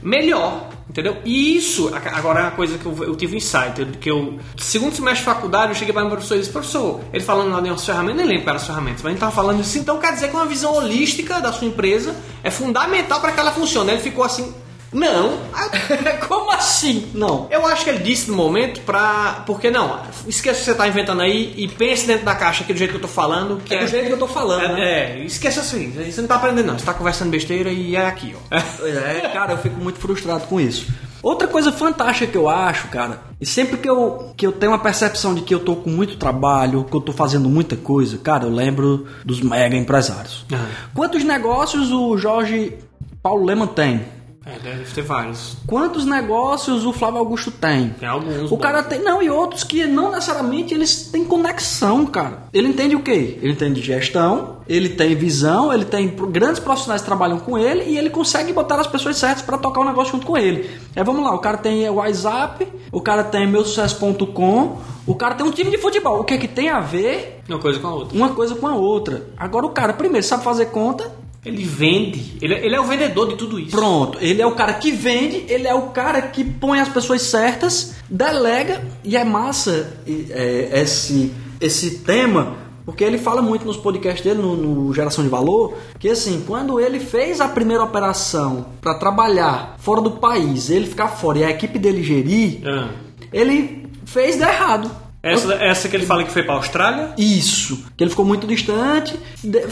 melhor. 0.03 0.69
Entendeu? 0.91 1.19
E 1.25 1.57
isso, 1.57 1.89
agora 1.95 2.41
é 2.41 2.43
uma 2.43 2.51
coisa 2.51 2.77
que 2.77 2.85
eu, 2.85 3.05
eu 3.05 3.15
tive 3.15 3.35
um 3.35 3.37
insight, 3.37 3.85
que 4.01 4.11
eu, 4.11 4.41
segundo 4.57 4.93
semestre 4.93 5.21
de 5.21 5.25
faculdade, 5.25 5.69
eu 5.69 5.77
cheguei 5.77 5.93
para 5.93 6.03
meu 6.03 6.11
professor 6.11 6.35
e 6.35 6.41
disse, 6.41 6.51
professor, 6.51 7.01
ele 7.13 7.23
falando 7.23 7.53
lá 7.53 7.61
de 7.61 7.69
umas 7.69 7.87
ferramentas, 7.87 8.17
nem 8.17 8.27
lembro 8.27 8.43
quais 8.43 8.49
eram 8.49 8.57
as 8.57 8.67
ferramentas, 8.67 9.03
mas 9.03 9.11
ele 9.11 9.15
estava 9.15 9.31
falando 9.31 9.61
isso, 9.61 9.79
então 9.79 9.99
quer 10.01 10.13
dizer 10.13 10.31
que 10.31 10.35
uma 10.35 10.47
visão 10.47 10.75
holística 10.75 11.41
da 11.41 11.53
sua 11.53 11.69
empresa 11.69 12.17
é 12.43 12.51
fundamental 12.51 13.21
para 13.21 13.31
que 13.31 13.39
ela 13.39 13.53
funcione. 13.53 13.93
Ele 13.93 14.01
ficou 14.01 14.25
assim, 14.25 14.53
não, 14.93 15.39
Como 16.27 16.51
assim? 16.51 17.11
Não. 17.15 17.47
eu 17.51 17.67
acho 17.67 17.85
que 17.85 17.91
ele 17.91 18.01
disse 18.01 18.31
no 18.31 18.37
momento 18.37 18.81
pra. 18.81 19.43
Porque 19.47 19.71
não, 19.71 20.01
esqueça 20.27 20.59
o 20.59 20.61
que 20.61 20.65
você 20.71 20.75
tá 20.75 20.89
inventando 20.89 21.23
aí 21.23 21.55
e 21.57 21.69
pense 21.69 22.07
dentro 22.07 22.25
da 22.25 22.35
caixa 22.35 22.65
aqui 22.65 22.73
do 22.73 22.79
jeito 22.79 22.91
que 22.91 22.97
eu 22.97 23.03
tô 23.03 23.09
falando. 23.09 23.63
Que 23.65 23.75
É 23.75 23.85
do 23.85 23.91
jeito 23.91 24.07
que 24.07 24.13
eu 24.13 24.19
tô 24.19 24.27
falando, 24.27 24.65
é, 24.65 24.69
né? 24.69 25.21
é, 25.21 25.25
esqueça 25.25 25.61
isso 25.61 25.77
aí. 25.77 26.11
Você 26.11 26.21
não 26.21 26.29
tá 26.29 26.37
aprendendo, 26.37 26.67
não. 26.67 26.79
Você 26.79 26.85
tá 26.85 26.95
conversando 26.95 27.31
besteira 27.31 27.71
e 27.71 27.95
é 27.95 28.07
aqui, 28.07 28.35
ó. 28.35 28.57
É, 28.85 29.29
cara, 29.33 29.53
eu 29.53 29.59
fico 29.59 29.81
muito 29.81 29.99
frustrado 29.99 30.47
com 30.47 30.61
isso. 30.61 30.87
Outra 31.23 31.47
coisa 31.47 31.71
fantástica 31.71 32.33
que 32.33 32.39
eu 32.39 32.49
acho, 32.49 32.89
cara, 32.89 33.21
e 33.39 33.45
sempre 33.45 33.77
que 33.77 33.89
eu, 33.89 34.33
que 34.37 34.47
eu 34.47 34.53
tenho 34.53 34.73
uma 34.73 34.79
percepção 34.79 35.35
de 35.35 35.43
que 35.43 35.55
eu 35.55 35.61
tô 35.61 35.77
com 35.77 35.91
muito 35.91 36.17
trabalho, 36.17 36.85
que 36.85 36.97
eu 36.97 37.01
tô 37.01 37.13
fazendo 37.13 37.47
muita 37.47 37.77
coisa, 37.77 38.17
cara, 38.17 38.45
eu 38.45 38.51
lembro 38.51 39.07
dos 39.23 39.43
mega 39.43 39.77
empresários. 39.77 40.47
Ah. 40.51 40.65
Quantos 40.95 41.23
negócios 41.23 41.93
o 41.93 42.17
Jorge 42.17 42.79
Paulo 43.23 43.45
Leman 43.45 43.67
tem? 43.67 44.01
É, 44.47 44.59
deve 44.59 44.85
ter 44.95 45.03
vários. 45.03 45.55
Quantos 45.67 46.07
negócios 46.07 46.87
o 46.87 46.93
Flávio 46.95 47.19
Augusto 47.19 47.51
tem? 47.51 47.91
Tem 47.91 48.09
alguns. 48.09 48.47
O 48.47 48.57
bons. 48.57 48.61
cara 48.63 48.83
tem. 48.83 49.01
Não, 49.03 49.23
e 49.23 49.29
outros 49.29 49.63
que 49.65 49.85
não 49.87 50.11
necessariamente 50.13 50.73
eles 50.73 51.11
têm 51.13 51.25
conexão, 51.25 52.07
cara. 52.07 52.45
Ele 52.53 52.69
entende 52.69 52.97
o 52.97 53.03
quê? 53.03 53.39
Ele 53.43 53.53
entende 53.53 53.83
gestão, 53.83 54.57
ele 54.67 54.89
tem 54.89 55.15
visão, 55.15 55.71
ele 55.71 55.85
tem 55.85 56.09
grandes 56.31 56.59
profissionais 56.59 57.03
que 57.03 57.07
trabalham 57.07 57.39
com 57.39 57.59
ele 57.59 57.85
e 57.91 57.99
ele 57.99 58.09
consegue 58.09 58.51
botar 58.53 58.81
as 58.81 58.87
pessoas 58.87 59.19
certas 59.19 59.43
para 59.43 59.59
tocar 59.59 59.81
o 59.81 59.85
negócio 59.85 60.13
junto 60.13 60.27
com 60.27 60.39
ele. 60.39 60.71
É, 60.97 61.05
vamos 61.05 61.23
lá, 61.23 61.35
o 61.35 61.39
cara 61.39 61.59
tem 61.59 61.89
WhatsApp, 61.91 62.67
o 62.91 63.01
cara 63.01 63.23
tem 63.23 63.47
meusucesso.com, 63.47 64.79
o 65.07 65.15
cara 65.15 65.35
tem 65.35 65.47
um 65.47 65.51
time 65.51 65.71
de 65.71 65.79
futebol. 65.79 66.21
O 66.21 66.25
que 66.25 66.35
é 66.35 66.39
que 66.39 66.49
tem 66.49 66.71
a 66.71 66.81
ver 66.81 67.43
Uma 67.49 67.59
coisa 67.59 67.79
com 67.79 67.87
a 67.89 67.93
outra. 67.95 68.17
uma 68.17 68.29
coisa 68.31 68.55
com 68.55 68.67
a 68.67 68.75
outra? 68.75 69.27
Agora 69.37 69.67
o 69.67 69.71
cara, 69.71 69.93
primeiro, 69.93 70.27
sabe 70.27 70.43
fazer 70.45 70.67
conta, 70.67 71.11
Ele 71.45 71.65
vende. 71.65 72.37
Ele, 72.43 72.55
ele 72.55 72.75
é 72.75 72.81
o 72.81 72.85
vendedor 72.85 73.29
de 73.29 73.37
tudo 73.37 73.59
isso. 73.59 73.71
Pronto, 73.71 74.19
ele 74.21 74.43
é 74.43 74.47
o 74.47 74.53
cara 74.53 74.75
que 74.75 74.91
vende, 74.93 75.45
ele 75.49 75.67
é 75.67 75.75
o 75.75 75.89
cara 75.89 76.21
que 76.23 76.45
põe 76.45 76.81
as 76.81 76.89
pessoas 76.89 77.23
certas, 77.23 77.95
delega 78.11 78.83
e 79.03 79.17
é 79.17 79.25
massa 79.25 79.97
é, 80.07 80.81
esse, 80.83 81.33
esse 81.61 81.99
tema, 82.01 82.57
porque 82.85 83.03
ele 83.03 83.17
fala 83.17 83.41
muito 83.41 83.65
nos 83.65 83.77
podcasts 83.79 84.23
dele, 84.23 84.43
no, 84.43 84.55
no 84.55 84.93
Geração 84.93 85.25
de 85.25 85.31
Valor, 85.31 85.75
que 85.99 86.11
assim, 86.11 86.45
quando 86.47 86.79
ele 86.79 87.01
fez 87.01 87.41
a 87.41 87.49
primeira 87.49 87.85
operação 87.85 88.67
para 88.81 88.95
trabalhar 88.95 89.77
fora 89.79 90.03
do 90.03 90.11
país, 90.13 90.69
ele 90.69 90.87
ficar 90.87 91.09
fora 91.09 91.39
e 91.39 91.45
a 91.45 91.51
equipe 91.51 91.79
dele 91.79 92.03
gerir, 92.03 92.61
Ah. 92.67 92.91
ele 93.33 93.87
fez 94.05 94.37
dar 94.37 94.53
errado. 94.53 94.91
Essa, 95.23 95.53
essa 95.55 95.89
que 95.89 95.97
ele 95.97 96.07
fala 96.07 96.25
que 96.25 96.31
foi 96.31 96.43
pra 96.43 96.55
Austrália. 96.55 97.11
Isso, 97.19 97.85
que 97.97 98.03
ele 98.03 98.11
ficou 98.11 98.25
muito 98.25 98.47
distante, 98.47 99.15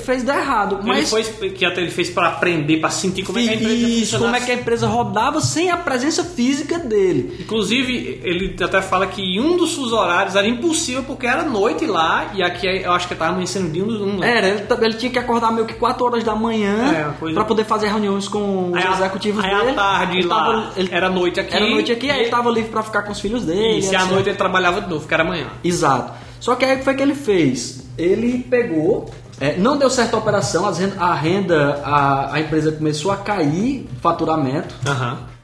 fez 0.05 0.23
dar 0.23 0.39
errado. 0.39 0.77
Ele 0.81 0.89
Mas 0.89 1.09
foi, 1.09 1.23
que 1.51 1.65
até 1.65 1.81
ele 1.81 1.91
fez 1.91 2.11
pra 2.11 2.29
aprender, 2.29 2.77
pra 2.79 2.91
sentir 2.91 3.23
como 3.25 3.39
é 3.39 3.43
que 3.45 3.49
a 3.49 3.55
empresa 3.55 3.89
Isso, 3.89 4.19
como 4.19 4.37
é 4.37 4.41
que 4.41 4.51
a 4.51 4.55
empresa 4.55 4.87
rodava 4.87 5.41
sem 5.41 5.71
a 5.71 5.77
presença 5.79 6.23
física 6.23 6.79
dele. 6.79 7.35
Inclusive, 7.41 8.21
ele 8.23 8.57
até 8.63 8.83
fala 8.83 9.07
que 9.07 9.23
em 9.23 9.41
um 9.41 9.57
dos 9.57 9.75
fusos 9.75 9.93
horários 9.93 10.37
era 10.37 10.47
impossível 10.47 11.03
porque 11.05 11.27
era 11.27 11.43
noite 11.45 11.87
lá 11.87 12.31
e 12.35 12.43
aqui 12.43 12.67
eu 12.67 12.93
acho 12.93 13.09
que 13.09 13.15
tava 13.15 13.33
amanhecendo 13.33 13.71
de 13.71 13.81
um 13.83 13.87
dos 13.87 14.01
um. 14.03 14.23
Era, 14.23 14.49
ele, 14.49 14.63
ele 14.83 14.95
tinha 14.95 15.11
que 15.11 15.19
acordar 15.19 15.51
meio 15.51 15.67
que 15.67 15.75
4 15.75 16.05
horas 16.05 16.23
da 16.25 16.33
É, 16.33 16.35
manhã 16.35 17.15
coisa- 17.19 17.35
pra 17.35 17.45
poder 17.45 17.65
fazer 17.65 17.89
reuniões 17.89 18.29
com 18.29 18.71
os 18.73 18.77
Aí, 18.77 18.93
executivos 18.93 19.43
aí 19.43 19.51
dele. 19.57 19.71
à 19.71 19.75
tarde 19.75 20.19
Ele 20.19 20.27
lá 20.27 20.37
tava- 20.45 20.73
ele- 20.77 20.89
era 20.93 21.09
noite 21.09 21.41
aqui. 21.41 21.57
Era 21.57 21.71
noite 21.71 21.91
aqui, 21.93 22.07
e 22.07 22.11
aí 22.11 22.21
ele 22.21 22.29
tava 22.31 22.51
livre 22.51 22.71
pra 22.71 22.83
ficar 22.83 23.03
com 23.03 23.13
os 23.13 23.21
filhos 23.21 23.45
dele. 23.45 23.79
E 23.79 23.83
se 23.83 23.97
à 23.97 24.05
noite 24.05 24.29
ele 24.29 24.37
trabalhava 24.37 24.83
de 24.83 24.91
novo, 24.91 25.07
que 25.09 25.15
era 25.15 25.23
amanhã. 25.23 25.38
Exato. 25.65 26.13
Só 26.41 26.55
que 26.55 26.65
aí 26.65 26.75
o 26.75 26.79
que 26.79 26.85
foi 26.85 26.95
que 26.95 27.03
ele 27.03 27.15
fez? 27.15 27.83
Ele 27.97 28.39
pegou, 28.49 29.11
é, 29.41 29.57
não 29.57 29.77
deu 29.77 29.91
certo 29.91 30.15
a 30.15 30.19
operação, 30.19 30.67
as 30.67 30.79
ren- 30.79 30.93
a 30.99 31.13
renda, 31.15 31.81
a, 31.85 32.35
a 32.35 32.41
empresa 32.41 32.71
começou 32.73 33.11
a 33.11 33.17
cair, 33.17 33.89
faturamento, 34.01 34.75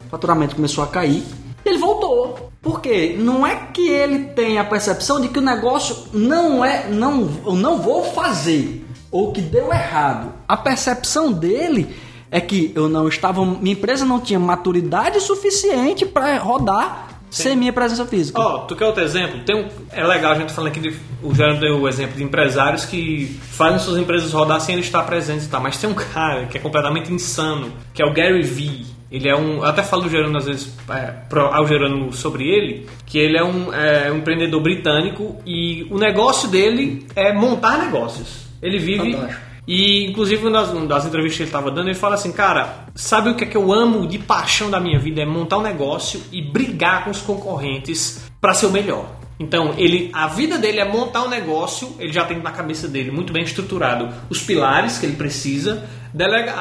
o 0.07 0.09
faturamento 0.11 0.55
começou 0.55 0.85
a 0.85 0.87
cair, 0.87 1.25
ele 1.65 1.79
voltou. 1.79 2.51
Por 2.63 2.81
quê? 2.81 3.17
Não 3.19 3.47
é 3.47 3.57
que 3.73 3.89
ele 3.89 4.21
tem 4.27 4.59
a 4.59 4.65
percepção 4.65 5.21
de 5.21 5.29
que 5.29 5.39
o 5.39 5.43
negócio 5.43 5.97
não 6.13 6.65
é, 6.65 6.89
não, 6.89 7.29
eu 7.45 7.55
não 7.55 7.79
vou 7.79 8.05
fazer, 8.05 8.87
ou 9.11 9.33
que 9.33 9.41
deu 9.41 9.73
errado. 9.73 10.33
A 10.49 10.57
percepção 10.57 11.33
dele 11.33 11.95
é 12.31 12.41
que 12.41 12.73
eu 12.75 12.89
não 12.89 13.07
estava, 13.09 13.45
minha 13.45 13.73
empresa 13.75 14.05
não 14.05 14.19
tinha 14.21 14.39
maturidade 14.39 15.21
suficiente 15.21 16.07
para 16.07 16.39
rodar 16.39 17.14
sem 17.43 17.57
minha 17.57 17.73
presença 17.73 18.05
física. 18.07 18.41
Ó, 18.41 18.59
tu 18.61 18.75
quer 18.77 18.85
outro 18.87 19.03
exemplo? 19.03 19.41
Tem 19.41 19.57
um, 19.57 19.69
é 19.91 20.05
legal 20.07 20.33
a 20.33 20.35
gente 20.37 20.53
falando 20.53 20.71
aqui, 20.71 20.81
de, 20.81 20.97
o 21.23 21.35
Geraldo 21.35 21.61
deu 21.61 21.81
o 21.81 21.89
exemplo 21.89 22.17
de 22.17 22.23
empresários 22.23 22.85
que 22.85 23.39
fazem 23.51 23.79
suas 23.79 23.99
empresas 23.99 24.33
rodar 24.33 24.61
sem 24.61 24.75
ele 24.75 24.83
estar 24.83 25.03
presente 25.05 25.45
e 25.45 25.49
tal, 25.49 25.61
mas 25.61 25.77
tem 25.77 25.89
um 25.91 25.95
cara 25.95 26.47
que 26.47 26.57
é 26.57 26.61
completamente 26.61 27.13
insano, 27.13 27.73
que 27.93 28.03
é 28.03 28.07
o 28.07 28.13
Gary 28.13 28.43
Vee. 28.43 28.87
Ele 29.11 29.29
é 29.29 29.37
um. 29.37 29.59
Eu 29.59 29.67
até 29.67 29.81
falo 29.83 30.03
do 30.03 30.09
Gerando 30.11 30.37
às 30.37 30.47
vezes 30.47 30.75
é, 30.91 31.13
pro- 31.29 31.47
ao 31.47 31.67
Gerando 31.69 32.13
sobre 32.13 32.49
ele, 32.49 32.89
que 33.07 33.17
ele 33.19 33.37
é 33.39 33.45
um, 33.45 33.73
é, 33.73 34.11
um 34.11 34.17
empreendedor 34.17 34.61
britânico 34.61 35.37
e 35.47 35.87
o 35.91 35.99
negócio 35.99 36.49
dele 36.49 37.07
é 37.15 37.33
montar 37.33 37.79
negócios. 37.79 38.47
Ele 38.61 38.79
vive. 38.79 39.13
Fantástico. 39.13 39.54
E, 39.67 40.07
inclusive, 40.07 40.47
uma 40.47 40.87
das, 40.87 41.07
entrevistas 41.07 41.37
que 41.37 41.43
ele 41.43 41.49
estava 41.49 41.71
dando, 41.71 41.89
ele 41.89 41.95
fala 41.95 42.15
assim: 42.15 42.33
Cara, 42.33 42.87
sabe 42.95 43.31
o 43.31 43.35
que 43.35 43.45
é 43.45 43.47
que 43.47 43.57
eu 43.57 43.73
amo 43.73 44.07
de 44.07 44.19
paixão 44.19 44.71
da 44.71 44.79
minha 44.79 44.99
vida? 44.99 45.23
É 45.23 45.27
montar 45.27 45.59
um 45.59 45.63
negócio 45.63 46.23
e 46.31 46.43
brigar 46.43 47.05
com 47.05 47.11
os 47.11 47.21
concorrentes 47.21 48.25
para 48.41 48.53
ser 48.53 48.67
o 48.67 48.71
melhor. 48.71 49.07
Então, 49.39 49.75
ele, 49.77 50.11
a 50.13 50.29
vida 50.29 50.59
dele 50.59 50.79
é 50.79 50.85
montar 50.85 51.25
um 51.25 51.29
negócio, 51.29 51.97
ele 51.99 52.13
já 52.13 52.25
tem 52.25 52.41
na 52.41 52.53
cabeça 52.53 52.87
dele 52.87 53.11
muito 53.11 53.33
bem 53.33 53.43
estruturado 53.43 54.09
os 54.31 54.41
pilares 54.41 54.97
que 54.99 55.07
ele 55.07 55.17
precisa, 55.17 55.85
delega, 56.13 56.55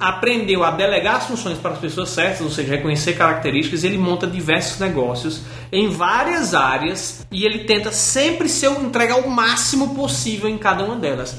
aprendeu 0.00 0.64
a 0.64 0.72
delegar 0.72 1.16
as 1.16 1.26
funções 1.26 1.56
para 1.56 1.72
as 1.72 1.78
pessoas 1.78 2.08
certas, 2.08 2.40
ou 2.40 2.50
seja, 2.50 2.70
reconhecer 2.70 3.12
características, 3.12 3.84
ele 3.84 3.96
monta 3.96 4.26
diversos 4.26 4.80
negócios 4.80 5.42
em 5.70 5.88
várias 5.88 6.52
áreas 6.52 7.24
e 7.30 7.44
ele 7.44 7.60
tenta 7.60 7.92
sempre 7.92 8.48
ser, 8.48 8.72
entregar 8.72 9.20
o 9.20 9.30
máximo 9.30 9.94
possível 9.94 10.48
em 10.48 10.58
cada 10.58 10.84
uma 10.84 10.96
delas. 10.96 11.36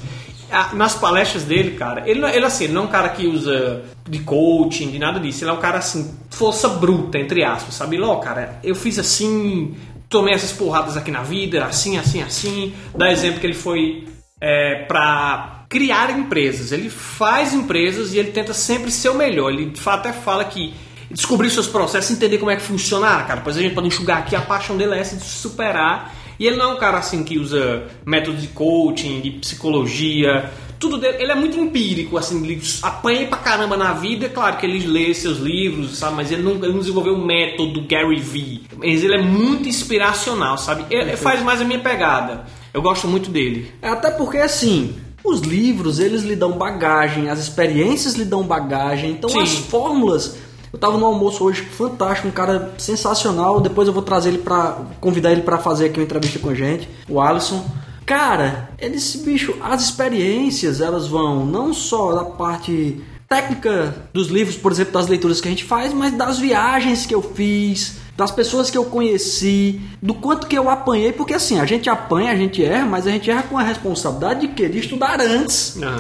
Ah, 0.52 0.72
nas 0.74 0.96
palestras 0.96 1.44
dele, 1.44 1.72
cara, 1.72 2.10
ele, 2.10 2.26
ele 2.26 2.46
assim, 2.46 2.66
ele 2.66 2.74
não 2.74 2.84
é 2.84 2.86
um 2.86 2.90
cara 2.90 3.10
que 3.10 3.28
usa 3.28 3.84
de 4.08 4.20
coaching, 4.20 4.90
de 4.90 5.00
nada 5.00 5.20
disso. 5.20 5.44
Ele 5.44 5.52
é 5.52 5.54
um 5.54 5.60
cara 5.60 5.80
assim, 5.80 6.16
força 6.30 6.70
bruta, 6.70 7.18
entre 7.18 7.44
aspas, 7.44 7.76
sabe? 7.76 7.98
Ele, 7.98 8.04
ó, 8.04 8.16
cara, 8.16 8.60
eu 8.64 8.74
fiz 8.74 8.98
assim, 8.98 9.76
tomei 10.10 10.34
essas 10.34 10.52
porradas 10.52 10.96
aqui 10.96 11.12
na 11.12 11.22
vida, 11.22 11.66
assim, 11.66 11.98
assim, 11.98 12.22
assim. 12.22 12.74
Dá 12.96 13.12
exemplo 13.12 13.40
que 13.40 13.48
ele 13.48 13.54
foi 13.54 14.08
é, 14.40 14.86
pra 14.88 15.66
criar 15.70 16.18
empresas. 16.18 16.72
Ele 16.72 16.90
faz 16.90 17.54
empresas 17.54 18.14
e 18.14 18.20
ele 18.20 18.32
tenta 18.32 18.54
sempre 18.54 18.92
ser 18.92 19.10
o 19.10 19.16
melhor. 19.16 19.52
Ele 19.52 19.66
de 19.66 19.82
fato, 19.82 20.08
até 20.08 20.14
fala 20.14 20.46
que 20.46 20.74
descobrir 21.10 21.50
seus 21.50 21.68
processos, 21.68 22.12
entender 22.12 22.38
como 22.38 22.52
é 22.52 22.56
que 22.56 22.62
funciona, 22.62 23.08
cara. 23.24 23.38
Depois 23.38 23.58
a 23.58 23.62
gente 23.62 23.76
pode 23.76 23.88
enxugar 23.88 24.20
aqui, 24.20 24.36
a 24.36 24.42
paixão 24.42 24.78
dele 24.78 24.96
é 24.96 25.00
essa 25.00 25.16
de 25.16 25.24
superar. 25.24 26.14
E 26.40 26.46
ele 26.46 26.56
não 26.56 26.72
é 26.72 26.74
um 26.74 26.78
cara 26.78 26.98
assim 26.98 27.24
que 27.24 27.38
usa 27.38 27.84
métodos 28.06 28.42
de 28.42 28.48
coaching, 28.50 29.22
de 29.22 29.32
psicologia, 29.32 30.52
tudo 30.80 30.98
dele. 30.98 31.18
Ele 31.20 31.32
é 31.32 31.36
muito 31.36 31.58
empírico, 31.58 32.18
assim, 32.18 32.44
ele 32.44 32.62
apanha 32.82 33.28
pra 33.28 33.38
caramba 33.38 33.76
na 33.76 33.94
vida. 33.94 34.30
Claro 34.30 34.58
que 34.58 34.66
ele 34.66 34.86
lê 34.86 35.14
seus 35.14 35.40
livros, 35.40 35.98
sabe? 35.98 36.16
Mas 36.16 36.32
ele 36.32 36.44
não, 36.44 36.54
ele 36.54 36.74
não 36.74 36.80
desenvolveu 36.80 37.14
o 37.14 37.26
método 37.26 37.86
Gary 37.88 38.20
Vee. 38.20 38.62
Mas 38.78 39.04
ele 39.04 39.16
é 39.16 39.22
muito 39.22 39.68
inspiracional, 39.68 40.58
sabe? 40.58 40.86
Ele 40.90 41.18
faz 41.18 41.42
mais 41.42 41.62
a 41.62 41.66
minha 41.66 41.80
pegada. 41.80 42.46
Eu 42.74 42.82
gosto 42.82 43.08
muito 43.08 43.30
dele. 43.30 43.72
É, 43.82 43.90
Até 43.90 44.12
porque 44.12 44.38
assim, 44.38 44.96
os 45.24 45.42
livros 45.42 46.00
eles 46.00 46.24
lhe 46.24 46.36
dão 46.36 46.52
bagagem, 46.52 47.30
as 47.30 47.40
experiências 47.40 48.14
lhe 48.16 48.26
dão 48.26 48.44
bagagem, 48.44 49.12
então 49.12 49.30
Sim. 49.30 49.42
as 49.42 49.56
fórmulas. 49.56 50.38
Eu 50.78 50.80
tava 50.80 50.98
no 51.00 51.08
almoço 51.08 51.44
hoje, 51.44 51.64
fantástico, 51.64 52.28
um 52.28 52.32
cara 52.32 52.76
sensacional. 52.78 53.60
Depois 53.60 53.88
eu 53.88 53.94
vou 53.94 54.04
trazer 54.04 54.30
ele 54.30 54.38
pra. 54.38 54.78
convidar 55.02 55.32
ele 55.32 55.42
para 55.42 55.58
fazer 55.58 55.88
aqui 55.88 56.00
uma 56.00 56.06
entrevista 56.06 56.38
com 56.38 56.52
a 56.52 56.54
gente, 56.54 56.88
o 57.10 57.20
Alisson. 57.20 57.66
Cara, 58.06 58.70
esse 58.80 59.18
bicho, 59.18 59.56
as 59.60 59.82
experiências, 59.82 60.80
elas 60.80 61.08
vão 61.08 61.48
não 61.48 61.74
só 61.74 62.14
da 62.14 62.24
parte 62.24 63.02
técnica 63.28 64.08
dos 64.14 64.28
livros, 64.28 64.56
por 64.56 64.72
exemplo, 64.72 64.94
das 64.94 65.08
leituras 65.08 65.42
que 65.42 65.48
a 65.48 65.52
gente 65.52 65.66
faz, 65.66 65.92
mas 65.94 66.14
das 66.14 66.38
viagens 66.38 67.08
que 67.08 67.16
eu 67.16 67.24
fiz, 67.24 67.98
das 68.16 68.30
pessoas 68.30 68.70
que 68.70 68.78
eu 68.78 68.86
conheci, 68.86 69.82
do 70.02 70.14
quanto 70.14 70.46
que 70.46 70.58
eu 70.58 70.70
apanhei, 70.70 71.12
porque 71.12 71.34
assim, 71.34 71.60
a 71.60 71.66
gente 71.66 71.90
apanha, 71.90 72.32
a 72.32 72.36
gente 72.36 72.64
erra, 72.64 72.86
mas 72.86 73.08
a 73.08 73.12
gente 73.12 73.30
erra 73.30 73.44
com 73.44 73.58
a 73.58 73.64
responsabilidade 73.64 74.42
de 74.42 74.50
querer 74.50 74.78
estudar 74.78 75.20
antes. 75.20 75.76
Uhum. 75.76 75.98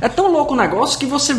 É 0.00 0.08
tão 0.08 0.30
louco 0.32 0.54
o 0.54 0.56
negócio 0.56 0.98
que 0.98 1.06
você. 1.06 1.36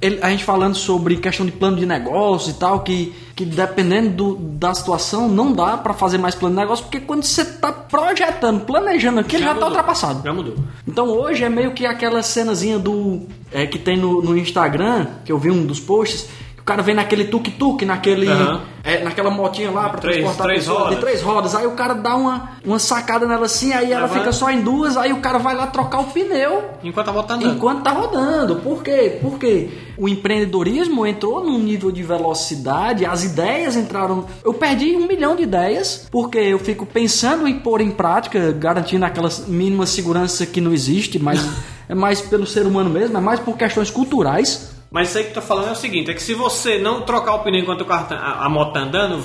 ele- 0.00 0.18
a 0.22 0.28
gente 0.30 0.44
falando 0.44 0.74
sobre 0.74 1.16
questão 1.16 1.44
de 1.46 1.52
plano 1.52 1.76
de 1.78 1.86
negócio 1.86 2.50
e 2.50 2.54
tal, 2.54 2.80
que, 2.80 3.14
que 3.34 3.44
dependendo 3.44 4.10
do- 4.10 4.36
da 4.36 4.74
situação, 4.74 5.28
não 5.28 5.52
dá 5.52 5.76
pra 5.78 5.94
fazer 5.94 6.18
mais 6.18 6.34
plano 6.34 6.54
de 6.54 6.60
negócio, 6.60 6.84
porque 6.84 7.00
quando 7.00 7.22
você 7.24 7.44
tá 7.44 7.72
projetando, 7.72 8.60
planejando 8.66 9.20
aquilo, 9.20 9.42
já, 9.42 9.48
tá 9.48 9.54
mudou. 9.54 9.68
ultrapassado. 9.70 10.22
Já 10.22 10.32
mudou. 10.32 10.54
Então 10.86 11.06
hoje 11.08 11.42
é 11.44 11.48
meio 11.48 11.72
que 11.72 11.86
aquela 11.86 12.22
cenazinha 12.22 12.78
do. 12.78 13.22
é, 13.52 13.66
que 13.66 13.78
tem 13.78 13.96
no, 13.96 14.20
no 14.22 14.36
Instagram, 14.36 15.06
que 15.24 15.32
eu 15.32 15.38
vi 15.38 15.50
um 15.50 15.64
dos 15.64 15.80
posts, 15.80 16.26
o 16.64 16.66
cara 16.66 16.82
vem 16.82 16.94
naquele 16.94 17.24
tuk-tuk, 17.26 17.84
naquele. 17.84 18.26
Aham. 18.26 18.62
é, 18.82 19.02
naquela 19.04 19.30
motinha 19.30 19.70
lá 19.70 19.88
pra 19.90 20.00
Três- 20.00 20.16
transportar 20.16 20.46
três 20.46 20.60
pessoas, 20.60 20.78
rodas. 20.78 20.94
de 20.94 21.00
três 21.02 21.22
rodas. 21.22 21.54
Aí 21.54 21.66
o 21.66 21.72
cara 21.72 21.92
dá 21.94 22.16
uma, 22.16 22.50
uma 22.64 22.78
sacada 22.78 23.26
nela 23.26 23.44
assim, 23.46 23.72
aí 23.74 23.92
ela 23.92 24.06
Aham. 24.06 24.14
fica 24.18 24.32
só 24.32 24.50
em 24.50 24.62
duas, 24.62 24.96
aí 24.96 25.12
o 25.12 25.18
cara 25.20 25.38
vai 25.38 25.54
lá 25.54 25.66
trocar 25.66 26.00
o 26.00 26.04
pneu. 26.04 26.64
Enquanto 26.82 27.06
tá 27.06 27.34
andando. 27.34 27.54
Enquanto 27.54 27.82
tá 27.82 27.90
rodando. 27.90 28.56
Por 28.56 28.82
quê? 28.82 29.18
Porque 29.20 29.70
o 29.98 30.08
empreendedorismo 30.08 31.06
entrou 31.06 31.44
num 31.44 31.58
nível 31.58 31.90
de 31.92 32.02
velocidade, 32.02 33.04
as 33.06 33.24
ideias 33.24 33.76
entraram. 33.76 34.24
Eu 34.44 34.54
perdi 34.54 34.96
um 34.96 35.06
milhão 35.06 35.36
de 35.36 35.42
ideias, 35.42 36.08
porque 36.10 36.38
eu 36.38 36.58
fico 36.58 36.84
pensando 36.86 37.46
em 37.46 37.58
pôr 37.58 37.80
em 37.82 37.90
prática, 37.90 38.52
garantindo 38.52 39.04
aquela 39.04 39.28
mínima 39.48 39.84
segurança 39.86 40.44
que 40.46 40.60
não 40.62 40.72
existe, 40.72 41.18
mas 41.18 41.40
é 41.88 41.94
mais 41.94 42.20
pelo 42.22 42.46
ser 42.46 42.66
humano 42.66 42.88
mesmo, 42.90 43.16
é 43.16 43.20
mais 43.20 43.38
por 43.40 43.56
questões 43.56 43.90
culturais. 43.90 44.73
Mas 44.94 45.08
isso 45.08 45.18
aí 45.18 45.24
que 45.24 45.30
eu 45.30 45.34
tô 45.34 45.42
falando 45.42 45.70
é 45.70 45.72
o 45.72 45.74
seguinte: 45.74 46.08
é 46.08 46.14
que 46.14 46.22
se 46.22 46.34
você 46.34 46.78
não 46.78 47.00
trocar 47.02 47.34
o 47.34 47.40
pneu 47.40 47.60
enquanto 47.60 47.80
o 47.80 47.84
carro 47.84 48.06
tá- 48.06 48.14
a, 48.16 48.44
a 48.44 48.48
moto 48.48 48.74
tá 48.74 48.78
andando, 48.78 49.20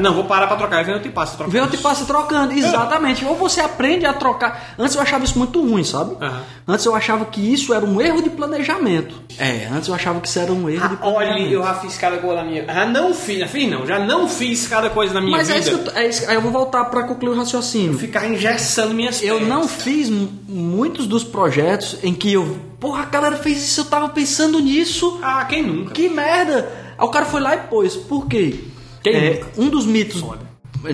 não, 0.00 0.14
vou 0.14 0.24
parar 0.24 0.48
pra 0.48 0.56
trocar, 0.56 0.78
aí 0.78 0.84
vem 0.84 0.94
outro 0.94 1.08
e 1.08 1.12
passa. 1.12 1.36
troca 1.36 1.48
Vê 1.52 1.60
o 1.60 1.66
te 1.68 1.74
isso. 1.74 1.82
passa 1.84 2.04
trocando, 2.04 2.52
exatamente. 2.52 3.24
Ou 3.24 3.36
você 3.36 3.60
aprende 3.60 4.04
a 4.04 4.12
trocar. 4.12 4.74
Antes 4.76 4.96
eu 4.96 5.00
achava 5.00 5.22
isso 5.24 5.38
muito 5.38 5.60
ruim, 5.62 5.84
sabe? 5.84 6.16
Aham. 6.20 6.42
Antes 6.66 6.86
eu 6.86 6.94
achava 6.94 7.24
que 7.24 7.40
isso 7.40 7.74
era 7.74 7.84
um 7.84 8.00
erro 8.00 8.22
de 8.22 8.30
planejamento. 8.30 9.20
É, 9.36 9.66
antes 9.72 9.88
eu 9.88 9.94
achava 9.94 10.20
que 10.20 10.28
isso 10.28 10.38
era 10.38 10.52
um 10.52 10.70
erro 10.70 10.88
de 10.90 10.94
Ah, 10.94 10.98
Olha, 11.02 11.14
planejamento. 11.26 11.52
eu 11.52 11.62
já 11.62 11.74
fiz 11.74 11.96
cada 11.98 12.18
coisa 12.18 12.36
na 12.36 12.44
minha. 12.44 12.64
Já 12.66 12.86
não 12.86 13.12
fiz, 13.14 13.38
já 13.40 13.48
fiz 13.48 13.70
não, 13.70 13.86
já 13.86 13.98
não 13.98 14.28
fiz 14.28 14.68
cada 14.68 14.88
coisa 14.88 15.12
na 15.14 15.20
minha 15.20 15.36
Mas 15.36 15.48
vida. 15.48 15.58
é 15.58 15.60
isso, 15.62 15.78
que 15.78 15.88
eu, 15.88 15.96
é 15.96 16.08
isso, 16.08 16.28
aí 16.30 16.34
eu 16.36 16.40
vou 16.40 16.52
voltar 16.52 16.84
para 16.84 17.02
concluir 17.02 17.32
o 17.34 17.36
raciocínio. 17.36 17.98
Ficar 17.98 18.28
engessando 18.28 18.94
minhas 18.94 19.20
Eu 19.22 19.38
pernas. 19.38 19.48
não 19.48 19.66
fiz 19.66 20.08
muitos 20.48 21.06
dos 21.08 21.24
projetos 21.24 21.96
em 22.02 22.14
que 22.14 22.32
eu. 22.32 22.56
Porra, 22.78 23.02
a 23.02 23.06
galera 23.06 23.36
fez 23.36 23.58
isso, 23.62 23.80
eu 23.80 23.84
tava 23.86 24.08
pensando 24.08 24.58
nisso. 24.60 25.18
Ah, 25.22 25.44
quem 25.44 25.62
nunca? 25.64 25.90
Que 25.92 26.08
merda! 26.08 26.70
Aí 26.96 27.04
o 27.04 27.10
cara 27.10 27.24
foi 27.26 27.40
lá 27.40 27.54
e 27.56 27.58
pôs. 27.68 27.96
Por 27.96 28.26
quê? 28.26 28.54
Quem 29.02 29.14
É, 29.14 29.30
nunca? 29.34 29.46
um 29.58 29.68
dos 29.68 29.84
mitos, 29.86 30.20
Foda. 30.20 30.40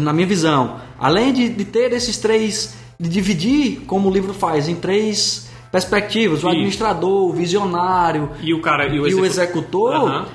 na 0.01 0.13
minha 0.15 0.27
visão, 0.27 0.81
além 0.99 1.33
de, 1.33 1.49
de 1.51 1.65
ter 1.67 1.93
esses 1.93 2.17
três. 2.17 2.75
de 3.01 3.09
dividir, 3.09 3.83
como 3.87 4.09
o 4.09 4.13
livro 4.13 4.33
faz, 4.35 4.67
em 4.69 4.75
três 4.75 5.48
perspectivas: 5.71 6.43
o 6.45 6.49
administrador, 6.49 7.29
o 7.29 7.33
visionário 7.33 8.31
E 8.43 8.53
o 8.55 8.61
cara 8.61 8.87
e 8.87 8.99
o, 9.01 9.07
e 9.09 9.15
o 9.15 9.25
executor. 9.25 10.27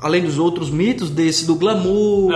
além 0.00 0.22
dos 0.22 0.38
outros 0.38 0.70
mitos, 0.70 1.10
desse 1.10 1.46
do 1.46 1.54
glamour, 1.54 2.32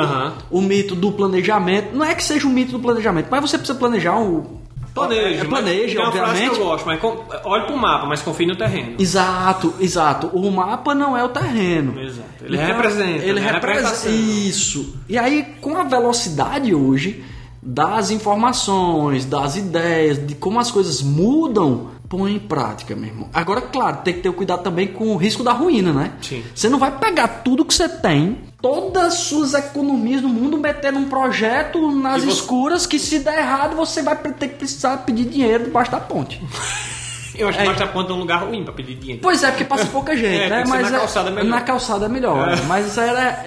o 0.51 0.61
mito 0.61 0.95
do 0.95 1.13
planejamento. 1.13 1.95
Não 1.97 2.05
é 2.05 2.15
que 2.15 2.25
seja 2.25 2.47
o 2.47 2.51
mito 2.51 2.73
do 2.73 2.81
planejamento, 2.81 3.29
mas 3.31 3.41
você 3.41 3.59
precisa 3.59 3.79
planejar 3.79 4.19
um. 4.19 4.59
Planeja, 4.95 5.43
É, 5.43 5.45
planeja, 5.45 5.81
mas 5.85 5.93
tem 5.93 6.01
uma 6.01 6.11
frase 6.13 6.31
obviamente. 6.33 6.55
que 6.57 6.61
eu 6.61 6.65
gosto, 6.67 6.87
mas 6.87 7.01
olhe 7.45 7.67
pro 7.67 7.77
mapa, 7.77 8.07
mas 8.07 8.21
confie 8.23 8.47
no 8.47 8.57
terreno. 8.57 8.95
Exato, 8.99 9.75
exato. 9.79 10.27
O 10.33 10.51
mapa 10.51 10.93
não 10.93 11.17
é 11.17 11.23
o 11.23 11.29
terreno. 11.29 12.01
Exato. 12.01 12.29
Ele 12.43 12.57
representa, 12.57 13.25
Ele 13.25 13.39
né? 13.41 13.51
representa. 13.53 14.09
Isso. 14.09 14.97
E 15.09 15.17
aí, 15.17 15.55
com 15.61 15.77
a 15.77 15.85
velocidade 15.85 16.75
hoje 16.75 17.23
das 17.63 18.11
informações, 18.11 19.25
das 19.25 19.57
ideias, 19.57 20.27
de 20.27 20.35
como 20.35 20.59
as 20.59 20.71
coisas 20.71 21.01
mudam, 21.03 21.89
põe 22.09 22.35
em 22.37 22.39
prática, 22.39 22.97
meu 22.97 23.09
irmão. 23.09 23.29
Agora, 23.35 23.61
claro, 23.61 23.99
tem 23.99 24.15
que 24.15 24.21
ter 24.21 24.33
cuidado 24.33 24.63
também 24.63 24.89
com 24.89 25.09
o 25.09 25.17
risco 25.17 25.43
da 25.45 25.53
ruína, 25.53 25.93
né? 25.93 26.13
Sim. 26.23 26.43
Você 26.55 26.69
não 26.69 26.79
vai 26.79 26.91
pegar 26.91 27.29
tudo 27.45 27.65
que 27.65 27.75
você 27.75 27.89
tem, 27.89 28.39
todas 28.63 29.03
as 29.05 29.15
suas 29.15 29.53
economias 29.55 30.23
no 30.23 30.29
mundo, 30.29 30.57
meter 30.57 30.93
num 30.93 31.05
projeto 31.09 31.91
nas 31.93 32.23
você- 32.25 32.31
escuras 32.31 32.87
que 32.87 32.99
se 32.99 33.19
der 33.19 33.39
errado, 33.41 33.77
você 33.77 34.03
vai 34.03 34.17
ter 34.17 34.49
que 34.49 34.55
precisar 34.57 34.97
pedir 34.99 35.27
dinheiro 35.27 35.65
debaixo 35.65 35.91
da 35.91 36.01
ponte. 36.01 36.41
Eu 37.39 37.47
acho 37.49 37.57
que 37.59 37.63
É. 37.63 37.67
mais 37.69 37.81
a 37.81 37.87
ponta 37.87 38.11
é 38.11 38.17
um 38.17 38.19
lugar 38.19 38.43
ruim 38.43 38.65
pra 38.65 38.73
pedir 38.73 38.97
dinheiro. 38.97 39.21
Pois 39.23 39.45
é, 39.45 39.51
porque 39.51 39.63
passa 39.65 39.87
pouca 39.93 40.17
gente, 40.17 40.43
É, 40.43 40.49
né? 40.51 40.63
que 40.65 40.69
Mas 40.71 40.91
na 40.91 40.99
calçada 40.99 41.29
é 41.29 41.33
melhor. 41.33 41.49
Na 41.51 41.61
calçada 41.61 42.07
é 42.07 42.09
melhor. 42.09 42.49
Mas 42.67 42.87
isso 42.89 43.01
aí 43.01 43.11
é, 43.11 43.45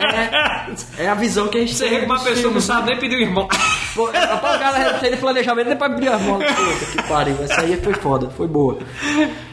é, 0.98 1.04
é 1.04 1.10
a 1.10 1.14
visão 1.14 1.50
que 1.50 1.58
a 1.58 1.62
gente 1.62 1.74
Você 1.76 1.84
tem. 1.90 1.96
vê 1.96 2.00
que 2.00 2.06
uma 2.06 2.16
pessoa 2.16 2.36
não 2.36 2.42
filmes, 2.42 2.68
né? 2.70 2.76
sabe 2.76 2.90
nem 2.92 3.00
pedir 3.00 3.18
o 3.18 3.20
irmão. 3.22 3.50
Rapaz, 3.96 4.56
o 4.56 4.60
cara 4.60 4.94
tem 5.00 5.18
planejamento 5.18 5.68
depois 5.70 5.92
abrir 5.92 6.08
as 6.08 6.22
mãos. 6.22 6.44
Puta 6.46 7.02
que 7.02 7.08
pariu. 7.08 7.36
Essa 7.44 7.62
aí 7.62 7.78
foi 7.78 7.94
foda, 7.94 8.30
foi 8.30 8.48
boa. 8.48 8.78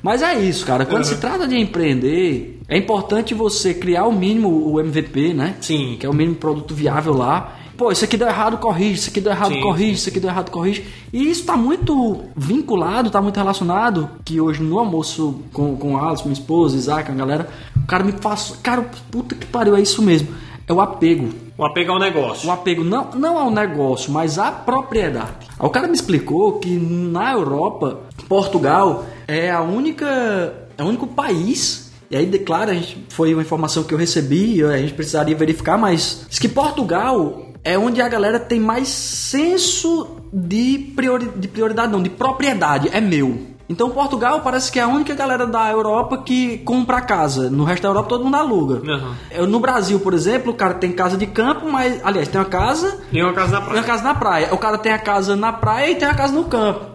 Mas 0.03 0.23
é 0.23 0.35
isso, 0.39 0.65
cara. 0.65 0.87
Quando 0.87 1.05
se 1.05 1.17
trata 1.17 1.47
de 1.47 1.57
empreender, 1.57 2.61
é 2.69 2.77
importante 2.77 3.35
você 3.35 3.75
criar 3.75 4.05
o 4.07 4.13
mínimo, 4.13 4.49
o 4.71 4.79
MVP, 4.81 5.33
né? 5.35 5.57
Sim. 5.61 5.97
Que 5.99 6.07
é 6.07 6.09
o 6.09 6.15
mínimo 6.15 6.37
produto 6.37 6.75
viável 6.75 7.15
lá. 7.15 7.55
Pô, 7.77 7.93
isso 7.93 8.05
aqui 8.05 8.17
deu 8.17 8.27
errado, 8.27 8.59
corrige. 8.59 8.95
Isso 8.95 9.11
aqui 9.11 9.21
deu 9.21 9.31
errado, 9.33 9.53
Sim, 9.55 9.61
corrige. 9.61 9.87
sim. 9.87 9.93
Isso 9.95 10.09
aqui 10.09 10.19
deu 10.21 10.31
errado, 10.31 10.51
corrige. 10.51 10.85
E 11.13 11.31
isso 11.31 11.45
tá 11.45 11.57
muito 11.57 12.25
vinculado, 12.37 13.09
tá 13.09 13.23
muito 13.23 13.37
relacionado. 13.37 14.11
Que 14.25 14.41
hoje 14.41 14.61
no 14.63 14.79
almoço 14.81 15.43
com, 15.53 15.77
com 15.77 15.95
o 15.95 15.99
Alisson, 16.05 16.25
minha 16.25 16.33
esposa, 16.33 16.77
Isaac, 16.77 17.09
a 17.11 17.15
galera, 17.15 17.49
o 17.77 17.87
cara 17.87 18.03
me 18.03 18.13
faz. 18.13 18.59
Cara, 18.65 18.83
puta 19.13 19.37
que 19.37 19.47
pariu, 19.47 19.77
é 19.77 19.81
isso 19.81 20.03
mesmo. 20.03 20.27
É 20.69 20.73
o 20.73 20.81
apego. 20.81 21.31
O 21.57 21.65
apego 21.65 21.93
ao 21.93 21.99
negócio. 21.99 22.49
O 22.49 22.53
apego 22.53 22.85
não, 22.85 23.11
não 23.13 23.39
ao 23.39 23.51
negócio, 23.51 24.13
mas 24.13 24.39
à 24.39 24.53
propriedade. 24.53 25.49
Aí 25.59 25.67
o 25.67 25.71
cara 25.71 25.89
me 25.89 25.95
explicou 25.95 26.59
que 26.59 26.69
na 26.69 27.33
Europa, 27.33 28.01
Portugal 28.29 29.07
é 29.27 29.51
a 29.51 29.63
única, 29.63 30.69
é 30.77 30.83
o 30.83 30.87
único 30.87 31.07
país. 31.07 31.91
E 32.11 32.17
aí, 32.17 32.27
declara, 32.27 32.73
a 32.73 32.75
gente, 32.75 33.05
foi 33.09 33.33
uma 33.35 33.43
informação 33.43 33.83
que 33.83 33.93
eu 33.93 33.99
recebi, 33.99 34.63
a 34.63 34.79
gente 34.79 34.95
precisaria 34.95 35.37
verificar, 35.37 35.77
mas 35.77 36.25
diz 36.29 36.39
que 36.39 36.49
Portugal 36.49 37.49
é 37.65 37.79
onde 37.79 38.01
a 38.01 38.09
galera 38.09 38.39
tem 38.39 38.61
mais 38.61 38.89
senso 38.89 40.17
de, 40.33 40.93
priori, 40.95 41.29
de 41.37 41.49
prioridade, 41.49 41.93
não, 41.93 42.03
de 42.03 42.11
propriedade. 42.11 42.89
É 42.93 43.01
meu. 43.01 43.58
Então 43.69 43.91
Portugal 43.91 44.41
parece 44.41 44.73
que 44.73 44.79
é 44.79 44.83
a 44.83 44.89
única 44.89 45.15
galera 45.15 45.47
da 45.47 45.71
Europa 45.71 46.19
que 46.19 46.59
compra 46.59 47.01
casa. 47.03 47.51
No 47.51 47.65
resto 47.65 47.83
da 47.83 47.89
Europa 47.91 48.09
todo 48.09 48.25
mundo 48.25 48.37
aluga. 48.37 48.81
Uhum. 48.83 49.47
No 49.47 49.61
Brasil, 49.61 50.01
por 50.01 50.15
exemplo, 50.15 50.53
o 50.53 50.57
cara 50.57 50.75
tem 50.75 50.91
casa 50.93 51.17
de 51.17 51.27
campo, 51.27 51.71
mas. 51.71 52.01
Aliás, 52.05 52.29
tem 52.29 52.41
uma 52.41 52.47
casa 52.47 52.99
E 53.13 53.23
uma 53.23 53.33
casa 53.35 53.53
na 53.53 53.59
e 53.59 53.61
uma 53.63 53.69
praia. 53.71 53.85
casa 53.85 54.03
na 54.05 54.15
praia. 54.15 54.55
O 54.55 54.59
cara 54.59 54.79
tem 54.79 54.93
a 54.93 54.99
casa 54.99 55.37
na 55.37 55.53
praia 55.53 55.91
e 55.91 55.95
tem 55.97 56.09
a 56.09 56.15
casa 56.15 56.33
no 56.33 56.45
campo. 56.45 56.87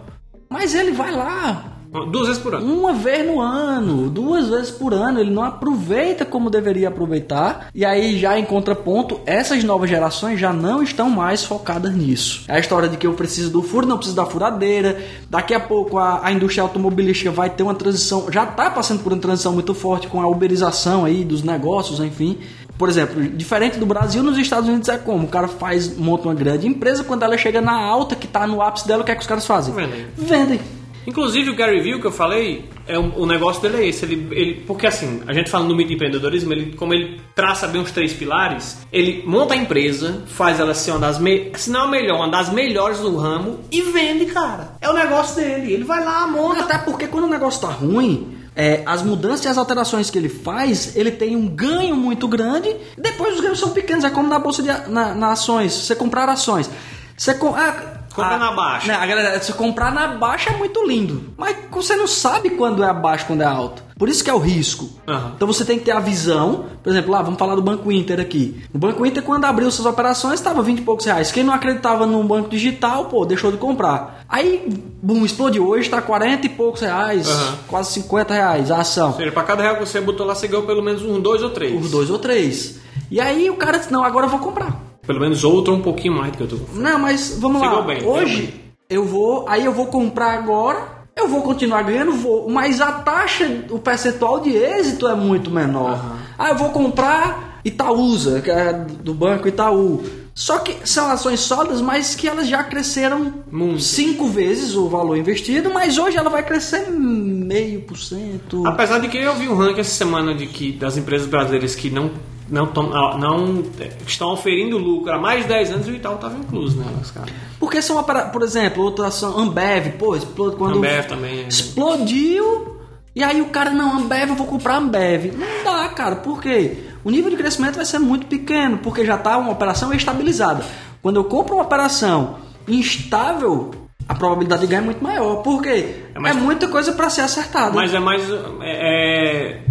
Mas 0.50 0.74
ele 0.74 0.92
vai 0.92 1.10
lá 1.12 1.73
Duas 2.10 2.26
vezes 2.26 2.42
por 2.42 2.54
ano. 2.54 2.66
uma 2.66 2.92
vez 2.92 3.26
no 3.26 3.40
ano, 3.40 4.10
duas 4.10 4.48
vezes 4.48 4.70
por 4.70 4.92
ano. 4.92 5.20
Ele 5.20 5.30
não 5.30 5.44
aproveita 5.44 6.24
como 6.24 6.50
deveria 6.50 6.88
aproveitar. 6.88 7.68
E 7.74 7.84
aí, 7.84 8.18
já 8.18 8.38
em 8.38 8.44
contraponto, 8.44 9.20
essas 9.24 9.62
novas 9.62 9.88
gerações 9.88 10.40
já 10.40 10.52
não 10.52 10.82
estão 10.82 11.08
mais 11.08 11.44
focadas 11.44 11.94
nisso. 11.94 12.44
É 12.48 12.56
a 12.56 12.58
história 12.58 12.88
de 12.88 12.96
que 12.96 13.06
eu 13.06 13.12
preciso 13.14 13.50
do 13.50 13.62
furo, 13.62 13.86
não 13.86 13.96
preciso 13.96 14.16
da 14.16 14.26
furadeira. 14.26 15.00
Daqui 15.30 15.54
a 15.54 15.60
pouco 15.60 15.98
a, 15.98 16.26
a 16.26 16.32
indústria 16.32 16.62
automobilística 16.62 17.30
vai 17.30 17.48
ter 17.48 17.62
uma 17.62 17.74
transição, 17.74 18.26
já 18.30 18.44
está 18.44 18.70
passando 18.70 19.02
por 19.02 19.12
uma 19.12 19.20
transição 19.20 19.52
muito 19.52 19.74
forte 19.74 20.08
com 20.08 20.20
a 20.20 20.26
uberização 20.26 21.04
aí 21.04 21.24
dos 21.24 21.42
negócios, 21.42 22.00
enfim. 22.00 22.38
Por 22.76 22.88
exemplo, 22.88 23.22
diferente 23.22 23.78
do 23.78 23.86
Brasil, 23.86 24.22
nos 24.22 24.36
Estados 24.36 24.68
Unidos 24.68 24.88
é 24.88 24.98
como? 24.98 25.26
O 25.26 25.28
cara 25.28 25.46
faz, 25.46 25.96
monta 25.96 26.24
uma 26.28 26.34
grande 26.34 26.66
empresa, 26.66 27.04
quando 27.04 27.22
ela 27.22 27.38
chega 27.38 27.60
na 27.60 27.72
alta, 27.72 28.16
que 28.16 28.26
está 28.26 28.46
no 28.46 28.60
ápice 28.60 28.86
dela, 28.86 29.02
o 29.02 29.04
que 29.04 29.12
é 29.12 29.14
que 29.14 29.20
os 29.20 29.26
caras 29.26 29.46
fazem? 29.46 29.72
Vendem. 29.72 30.06
Vendem. 30.16 30.60
Inclusive 31.06 31.50
o 31.50 31.54
Gary 31.56 31.80
Vee 31.80 32.00
que 32.00 32.06
eu 32.06 32.12
falei, 32.12 32.64
é 32.86 32.98
um- 32.98 33.12
o 33.18 33.26
negócio 33.26 33.60
dele 33.62 33.78
é 33.84 33.88
esse. 33.88 34.04
Ele, 34.04 34.28
ele, 34.30 34.54
porque 34.66 34.86
assim, 34.86 35.22
a 35.26 35.32
gente 35.32 35.50
falando 35.50 35.68
do 35.68 35.76
mito 35.76 35.88
de 35.88 35.94
empreendedorismo, 35.94 36.52
ele, 36.52 36.74
como 36.76 36.94
ele 36.94 37.20
traça 37.34 37.66
bem 37.68 37.80
os 37.80 37.90
três 37.90 38.12
pilares, 38.12 38.78
ele 38.92 39.22
monta 39.26 39.54
a 39.54 39.56
empresa, 39.56 40.22
faz 40.26 40.58
ela 40.60 40.74
ser 40.74 40.92
uma 40.92 41.00
das 41.00 41.18
me, 41.18 41.52
se 41.56 41.70
não 41.70 41.82
a 41.82 41.88
melhor, 41.88 42.16
uma 42.16 42.28
das 42.28 42.50
melhores 42.50 42.98
do 43.00 43.16
ramo 43.16 43.60
e 43.70 43.80
vende, 43.82 44.26
cara. 44.26 44.76
É 44.80 44.88
o 44.88 44.92
negócio 44.92 45.36
dele. 45.36 45.72
Ele 45.72 45.84
vai 45.84 46.04
lá, 46.04 46.26
monta. 46.26 46.62
Até 46.62 46.78
porque 46.78 47.06
quando 47.06 47.24
o 47.24 47.30
negócio 47.30 47.60
tá 47.60 47.68
ruim, 47.68 48.38
é, 48.56 48.82
as 48.86 49.02
mudanças 49.02 49.44
e 49.44 49.48
as 49.48 49.58
alterações 49.58 50.10
que 50.10 50.18
ele 50.18 50.28
faz, 50.28 50.96
ele 50.96 51.10
tem 51.10 51.34
um 51.36 51.48
ganho 51.48 51.96
muito 51.96 52.28
grande, 52.28 52.74
depois 52.96 53.34
os 53.34 53.40
ganhos 53.40 53.58
são 53.58 53.70
pequenos, 53.70 54.04
é 54.04 54.10
como 54.10 54.28
na 54.28 54.38
bolsa 54.38 54.62
de 54.62 54.68
na, 54.90 55.12
na 55.14 55.32
ações, 55.32 55.72
você 55.72 55.94
comprar 55.96 56.28
ações. 56.28 56.70
Você 57.16 57.30
ah, 57.56 57.93
Compra 58.14 58.34
Ah, 58.36 58.38
na 58.38 58.52
baixa. 58.52 58.92
Não, 58.92 59.00
a 59.02 59.06
galera, 59.06 59.42
se 59.42 59.52
comprar 59.54 59.92
na 59.92 60.06
baixa 60.08 60.50
é 60.50 60.56
muito 60.56 60.86
lindo. 60.86 61.32
Mas 61.36 61.56
você 61.70 61.96
não 61.96 62.06
sabe 62.06 62.50
quando 62.50 62.84
é 62.84 62.92
baixo 62.92 63.26
quando 63.26 63.40
é 63.42 63.44
alto. 63.46 63.82
Por 63.98 64.08
isso 64.08 64.22
que 64.22 64.30
é 64.30 64.34
o 64.34 64.38
risco. 64.38 64.88
Aham. 65.06 65.32
Então 65.36 65.46
você 65.48 65.64
tem 65.64 65.78
que 65.78 65.84
ter 65.84 65.90
a 65.92 66.00
visão. 66.00 66.64
Por 66.82 66.90
exemplo, 66.90 67.10
lá, 67.12 67.22
vamos 67.22 67.38
falar 67.38 67.54
do 67.56 67.62
Banco 67.62 67.90
Inter 67.90 68.20
aqui. 68.20 68.62
O 68.72 68.78
Banco 68.78 69.04
Inter, 69.04 69.22
quando 69.22 69.44
abriu 69.44 69.70
suas 69.70 69.86
operações, 69.86 70.34
estava 70.34 70.62
20 70.62 70.78
e 70.78 70.82
poucos 70.82 71.04
reais. 71.06 71.32
Quem 71.32 71.42
não 71.42 71.52
acreditava 71.54 72.06
no 72.06 72.22
banco 72.24 72.48
digital, 72.48 73.06
pô, 73.06 73.24
deixou 73.24 73.50
de 73.50 73.58
comprar. 73.58 74.24
Aí, 74.28 74.64
boom, 75.02 75.24
explodiu. 75.24 75.66
Hoje 75.68 75.82
está 75.82 76.00
40 76.02 76.46
e 76.46 76.48
poucos 76.50 76.80
reais, 76.82 77.28
Aham. 77.28 77.58
quase 77.68 77.92
50 77.92 78.32
reais 78.34 78.70
a 78.70 78.78
ação. 78.78 79.10
Ou 79.10 79.16
seja, 79.16 79.32
pra 79.32 79.42
cada 79.42 79.62
real 79.62 79.74
que 79.76 79.86
você 79.86 80.00
botou 80.00 80.24
lá, 80.26 80.34
você 80.34 80.46
ganhou 80.48 80.64
pelo 80.66 80.82
menos 80.82 81.02
um, 81.02 81.20
dois 81.20 81.42
ou 81.42 81.50
três. 81.50 81.72
Por 81.80 81.88
dois 81.88 82.10
ou 82.10 82.18
três. 82.18 82.78
E 83.10 83.20
aí 83.20 83.48
o 83.50 83.56
cara 83.56 83.78
disse, 83.78 83.92
não, 83.92 84.04
agora 84.04 84.26
eu 84.26 84.30
vou 84.30 84.38
comprar. 84.40 84.76
Pelo 85.06 85.20
menos 85.20 85.44
outro 85.44 85.74
um 85.74 85.80
pouquinho 85.82 86.14
mais 86.14 86.32
do 86.32 86.38
que 86.38 86.42
eu 86.44 86.48
tô. 86.48 86.56
Não, 86.74 86.98
mas 86.98 87.36
vamos 87.40 87.60
Chegou 87.60 87.78
lá. 87.80 87.84
bem, 87.84 88.04
Hoje 88.04 88.42
bem. 88.42 88.54
eu 88.88 89.04
vou, 89.04 89.46
aí 89.48 89.64
eu 89.64 89.72
vou 89.72 89.86
comprar 89.86 90.32
agora, 90.34 91.04
eu 91.16 91.28
vou 91.28 91.42
continuar 91.42 91.82
ganhando, 91.82 92.12
vou, 92.12 92.48
mas 92.50 92.80
a 92.80 92.90
taxa, 92.92 93.64
o 93.70 93.78
percentual 93.78 94.40
de 94.40 94.50
êxito 94.50 95.06
é 95.06 95.14
muito 95.14 95.50
menor. 95.50 96.16
Ah, 96.38 96.50
eu 96.50 96.56
vou 96.56 96.70
comprar 96.70 97.60
Itaúsa, 97.64 98.40
que 98.40 98.50
é 98.50 98.72
do 98.72 99.14
banco 99.14 99.46
Itaú. 99.48 100.02
Só 100.34 100.58
que 100.58 100.76
são 100.88 101.08
ações 101.08 101.38
sólidas, 101.38 101.80
mas 101.80 102.16
que 102.16 102.26
elas 102.26 102.48
já 102.48 102.64
cresceram 102.64 103.32
Muito. 103.48 103.80
cinco 103.80 104.26
vezes 104.26 104.74
o 104.74 104.88
valor 104.88 105.16
investido, 105.16 105.70
mas 105.72 105.96
hoje 105.96 106.16
ela 106.16 106.28
vai 106.28 106.42
crescer 106.42 106.90
meio 106.90 107.82
por 107.82 107.96
cento. 107.96 108.66
Apesar 108.66 108.98
de 108.98 109.06
que 109.06 109.16
eu 109.16 109.32
vi 109.36 109.48
um 109.48 109.54
ranking 109.56 109.78
essa 109.80 109.92
semana 109.94 110.34
de 110.34 110.48
que 110.48 110.72
das 110.72 110.96
empresas 110.96 111.28
brasileiras 111.28 111.76
que 111.76 111.88
não 111.88 112.10
não, 112.48 112.66
tom- 112.66 112.90
ah, 112.92 113.16
não 113.18 113.62
eh, 113.80 113.90
estão 114.06 114.32
oferindo 114.32 114.76
lucro 114.78 115.12
há 115.12 115.18
mais 115.18 115.42
de 115.42 115.48
10 115.48 115.70
anos 115.72 115.88
e 115.88 115.90
o 115.92 115.94
Itaú 115.96 116.14
estava 116.16 116.36
incluso 116.38 116.76
nelas, 116.78 117.10
cara. 117.10 117.26
Porque 117.58 117.80
são, 117.80 118.02
por 118.02 118.42
exemplo, 118.42 118.82
outra 118.84 119.06
ação, 119.08 119.38
Ambev, 119.38 119.92
pô, 119.98 120.14
explode 120.14 120.56
quando 120.56 120.78
Ambev 120.78 121.06
também, 121.06 121.40
é. 121.44 121.48
explodiu. 121.48 122.74
E 123.16 123.22
aí 123.22 123.40
o 123.40 123.46
cara, 123.46 123.70
não, 123.70 123.96
Ambev, 123.98 124.30
eu 124.30 124.34
vou 124.36 124.46
comprar 124.46 124.76
Ambev. 124.76 125.32
Não 125.36 125.64
dá, 125.64 125.88
cara, 125.90 126.16
por 126.16 126.40
quê? 126.42 126.76
O 127.04 127.10
nível 127.10 127.30
de 127.30 127.36
crescimento 127.36 127.76
vai 127.76 127.84
ser 127.84 127.98
muito 127.98 128.26
pequeno, 128.26 128.78
porque 128.78 129.04
já 129.04 129.14
está 129.14 129.36
uma 129.38 129.52
operação 129.52 129.92
estabilizada. 129.92 130.64
Quando 131.00 131.16
eu 131.16 131.24
compro 131.24 131.54
uma 131.54 131.62
operação 131.64 132.36
instável, 132.66 133.70
a 134.08 134.14
probabilidade 134.14 134.62
de 134.62 134.66
ganhar 134.68 134.82
é 134.82 134.84
muito 134.84 135.02
maior. 135.02 135.36
Por 135.42 135.62
quê? 135.62 135.68
É, 136.14 136.16
É 136.16 136.18
mais- 136.18 136.36
muita 136.36 136.68
coisa 136.68 136.92
para 136.92 137.08
ser 137.08 137.20
acertada. 137.22 137.72
Mas 137.74 137.94
é 137.94 137.98
mais. 138.00 138.22
É, 138.62 139.58
é- 139.60 139.63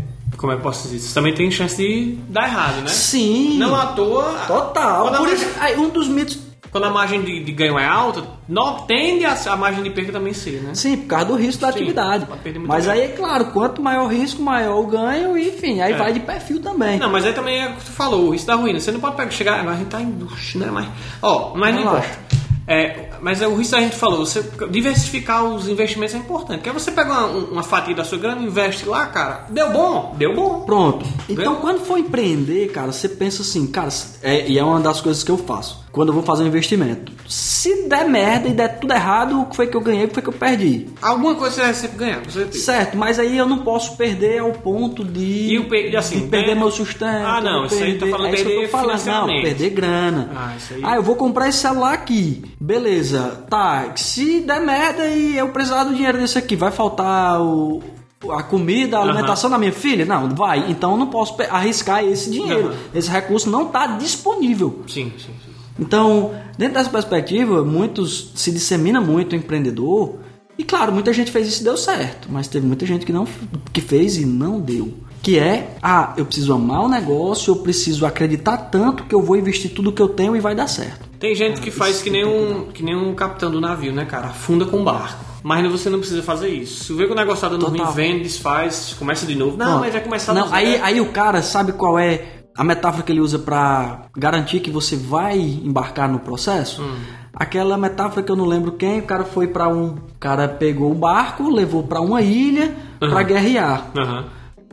como 0.43 0.51
é 0.51 0.57
que 0.57 0.61
posso 0.61 0.83
dizer? 0.89 0.97
Isso 0.97 1.13
também 1.13 1.33
tem 1.33 1.49
chance 1.49 1.77
de 1.77 2.17
dar 2.27 2.49
errado, 2.49 2.81
né? 2.81 2.89
Sim. 2.89 3.57
Não 3.57 3.73
à 3.73 3.85
toa. 3.85 4.25
Total. 4.45 5.03
Por 5.09 5.21
margem, 5.21 5.35
isso, 5.35 5.81
um 5.81 5.87
dos 5.87 6.09
mitos 6.09 6.37
quando 6.69 6.83
a 6.83 6.89
margem 6.89 7.21
de, 7.21 7.41
de 7.45 7.51
ganho 7.53 7.79
é 7.79 7.85
alta, 7.87 8.25
não, 8.49 8.79
tende 8.81 9.23
a, 9.23 9.37
a 9.45 9.55
margem 9.55 9.81
de 9.83 9.89
perda 9.91 10.11
também 10.11 10.33
ser, 10.33 10.59
né? 10.61 10.71
Sim, 10.75 10.97
por 10.97 11.07
causa 11.07 11.25
do 11.27 11.35
risco 11.35 11.61
da 11.61 11.71
Sim, 11.71 11.77
atividade. 11.79 12.27
Mas 12.67 12.87
ganho. 12.87 12.99
aí, 12.99 13.05
é 13.05 13.13
claro, 13.13 13.45
quanto 13.53 13.81
maior 13.81 14.03
o 14.03 14.07
risco, 14.09 14.41
maior 14.41 14.77
o 14.81 14.87
ganho, 14.87 15.37
e, 15.37 15.47
enfim, 15.47 15.79
aí 15.79 15.93
É. 15.93 15.95
vai 15.95 16.11
de 16.11 16.19
perfil 16.19 16.59
também. 16.61 16.99
Não, 16.99 17.09
mas 17.09 17.23
aí 17.23 17.31
também 17.31 17.61
é 17.61 17.69
o 17.69 17.75
que 17.75 17.85
tu 17.85 17.91
falou, 17.91 18.25
o 18.25 18.31
risco 18.31 18.47
da 18.47 18.55
ruína. 18.55 18.81
Você 18.81 18.91
não 18.91 18.99
pode 18.99 19.15
pegar, 19.15 19.31
chegar, 19.31 19.59
agora 19.61 19.75
a 19.75 19.77
gente 19.77 19.87
tá 19.87 20.01
em 20.01 20.11
luxo, 20.11 20.57
né? 20.57 20.67
Mas, 20.69 20.87
ó, 21.21 21.53
mas 21.55 21.73
não 21.73 21.83
Relaxa. 21.83 22.07
importa. 22.09 22.43
É, 22.67 23.09
mas 23.23 23.41
é 23.41 23.47
o 23.47 23.55
risco 23.55 23.71
da 23.71 23.81
gente 23.81 23.95
falou, 23.95 24.25
você 24.25 24.43
diversificar 24.69 25.45
os 25.45 25.69
investimentos 25.69 26.13
é 26.13 26.17
importante. 26.17 26.59
Porque 26.59 26.71
você 26.71 26.91
pega 26.91 27.09
uma, 27.09 27.25
uma 27.27 27.63
fatia 27.63 27.95
da 27.95 28.03
sua 28.03 28.17
grana, 28.17 28.41
investe 28.41 28.85
lá, 28.85 29.05
cara, 29.05 29.45
deu 29.49 29.71
bom, 29.71 30.13
deu 30.17 30.35
bom. 30.35 30.61
Pronto. 30.65 31.05
Então, 31.29 31.53
Viu? 31.53 31.61
quando 31.61 31.79
for 31.85 31.97
empreender, 31.97 32.67
cara, 32.73 32.91
você 32.91 33.07
pensa 33.07 33.41
assim, 33.41 33.65
cara, 33.65 33.89
é, 34.21 34.49
e 34.49 34.59
é 34.59 34.63
uma 34.63 34.81
das 34.81 34.99
coisas 34.99 35.23
que 35.23 35.31
eu 35.31 35.37
faço. 35.37 35.82
Quando 35.93 36.07
eu 36.09 36.13
vou 36.15 36.23
fazer 36.23 36.43
um 36.43 36.47
investimento. 36.47 37.11
Se 37.29 37.87
der 37.87 38.09
merda 38.09 38.47
e 38.49 38.53
der 38.53 38.79
tudo 38.79 38.91
errado, 38.93 39.41
o 39.41 39.45
que 39.45 39.55
foi 39.55 39.67
que 39.67 39.77
eu 39.77 39.81
ganhei, 39.81 40.05
o 40.05 40.07
que 40.07 40.15
foi 40.15 40.23
que 40.23 40.29
eu 40.29 40.33
perdi? 40.33 40.87
Alguma 40.99 41.35
coisa 41.35 41.53
você 41.55 41.61
vai 41.61 41.73
sempre 41.75 41.97
ganhar, 41.99 42.23
com 42.23 42.31
certeza. 42.31 42.65
Certo, 42.65 42.97
mas 42.97 43.19
aí 43.19 43.37
eu 43.37 43.45
não 43.47 43.59
posso 43.59 43.95
perder 43.95 44.39
ao 44.39 44.51
ponto 44.53 45.03
de, 45.05 45.55
E 45.55 45.63
pe- 45.69 45.95
assim, 45.95 46.21
de 46.21 46.27
perder 46.29 46.45
ganha- 46.47 46.59
meu 46.59 46.71
sustento. 46.71 47.05
Ah, 47.27 47.39
não, 47.39 47.65
isso 47.67 47.75
aí 47.75 47.99
tá 47.99 48.07
falando 48.07 48.25
é 48.29 48.33
isso 48.33 48.43
que 48.43 48.49
eu 48.49 48.55
perder 48.55 48.71
tô 48.71 48.77
falando. 48.77 49.05
Não, 49.05 49.41
perder 49.43 49.69
grana. 49.69 50.31
Ah, 50.35 50.53
isso 50.57 50.73
aí- 50.73 50.81
Ah, 50.83 50.95
eu 50.95 51.03
vou 51.03 51.15
comprar 51.15 51.47
esse 51.47 51.59
celular 51.59 51.93
aqui. 51.93 52.43
Beleza, 52.59 53.45
tá. 53.47 53.91
Se 53.95 54.39
der 54.41 54.61
merda 54.61 55.05
e 55.05 55.37
eu 55.37 55.49
precisar 55.49 55.83
do 55.83 55.93
dinheiro 55.93 56.17
desse 56.17 56.39
aqui, 56.39 56.55
vai 56.55 56.71
faltar 56.71 57.39
o, 57.39 57.83
a 58.31 58.41
comida, 58.41 58.97
a 58.97 59.01
alimentação 59.03 59.47
da 59.47 59.59
minha 59.59 59.71
filha? 59.71 60.05
Não, 60.05 60.27
vai. 60.29 60.71
Então 60.71 60.91
eu 60.93 60.97
não 60.97 61.07
posso 61.07 61.35
arriscar 61.51 62.03
esse 62.03 62.31
dinheiro. 62.31 62.69
Aham. 62.69 62.75
Esse 62.95 63.11
recurso 63.11 63.47
não 63.47 63.67
está 63.67 63.85
disponível. 63.85 64.81
Sim, 64.87 65.11
sim, 65.19 65.25
sim. 65.45 65.52
Então, 65.79 66.31
dentro 66.57 66.75
dessa 66.75 66.89
perspectiva, 66.89 67.63
muitos 67.63 68.31
se 68.35 68.51
dissemina 68.51 69.01
muito 69.01 69.33
o 69.33 69.35
empreendedor. 69.35 70.15
E 70.57 70.63
claro, 70.63 70.91
muita 70.91 71.11
gente 71.11 71.31
fez 71.31 71.47
isso 71.47 71.61
e 71.61 71.63
deu 71.63 71.75
certo, 71.75 72.27
mas 72.31 72.47
teve 72.47 72.65
muita 72.65 72.85
gente 72.85 73.05
que 73.05 73.11
não 73.11 73.27
que 73.71 73.81
fez 73.81 74.17
e 74.17 74.25
não 74.25 74.59
deu. 74.59 74.93
Que 75.21 75.39
é, 75.39 75.77
ah, 75.81 76.13
eu 76.17 76.25
preciso 76.25 76.53
amar 76.53 76.81
o 76.81 76.89
negócio, 76.89 77.51
eu 77.51 77.55
preciso 77.55 78.05
acreditar 78.05 78.57
tanto 78.57 79.05
que 79.05 79.15
eu 79.15 79.21
vou 79.21 79.37
investir 79.37 79.73
tudo 79.73 79.91
que 79.91 80.01
eu 80.01 80.09
tenho 80.09 80.35
e 80.35 80.39
vai 80.39 80.53
dar 80.53 80.67
certo. 80.67 81.09
Tem 81.17 81.33
gente 81.33 81.61
que 81.61 81.71
faz 81.71 82.01
que 82.01 82.09
nem, 82.09 82.25
um, 82.25 82.65
que 82.65 82.83
nem 82.83 82.95
um 82.95 83.15
capitão 83.15 83.49
do 83.49 83.61
navio, 83.61 83.93
né, 83.93 84.03
cara? 84.05 84.27
Afunda 84.27 84.65
com 84.65 84.81
o 84.81 84.83
barco. 84.83 85.23
Mas 85.41 85.69
você 85.71 85.89
não 85.89 85.99
precisa 85.99 86.21
fazer 86.21 86.49
isso. 86.49 86.83
Se 86.83 86.93
vê 86.93 87.05
que 87.05 87.13
o 87.13 87.15
negócio 87.15 87.41
tá 87.41 87.49
dando 87.49 87.65
ruim, 87.65 87.83
vende, 87.93 88.23
desfaz, 88.23 88.95
começa 88.99 89.25
de 89.25 89.35
novo. 89.35 89.57
Não, 89.57 89.65
Pronto. 89.65 89.79
mas 89.79 89.93
vai 89.93 90.01
começar 90.03 90.33
Não, 90.33 90.47
do 90.47 90.53
aí, 90.53 90.71
zero. 90.73 90.83
aí 90.83 91.01
o 91.01 91.07
cara 91.07 91.41
sabe 91.41 91.71
qual 91.71 91.97
é 91.97 92.42
a 92.55 92.63
metáfora 92.63 93.03
que 93.03 93.11
ele 93.11 93.21
usa 93.21 93.39
pra 93.39 94.03
garantir 94.15 94.59
que 94.59 94.69
você 94.71 94.95
vai 94.95 95.37
embarcar 95.39 96.09
no 96.09 96.19
processo? 96.19 96.81
Hum. 96.81 96.95
Aquela 97.33 97.77
metáfora 97.77 98.21
que 98.21 98.31
eu 98.31 98.35
não 98.35 98.45
lembro 98.45 98.73
quem, 98.73 98.99
o 98.99 99.03
cara 99.03 99.23
foi 99.25 99.47
pra 99.47 99.67
um, 99.67 99.87
o 99.87 99.97
cara 100.19 100.47
pegou 100.47 100.91
um 100.91 100.95
barco, 100.95 101.49
levou 101.49 101.81
pra 101.83 101.99
uma 101.99 102.21
ilha 102.21 102.75
pra 102.99 103.19
Uhum. 103.21 103.23
guerrear. 103.25 103.89
Aham. 103.97 104.25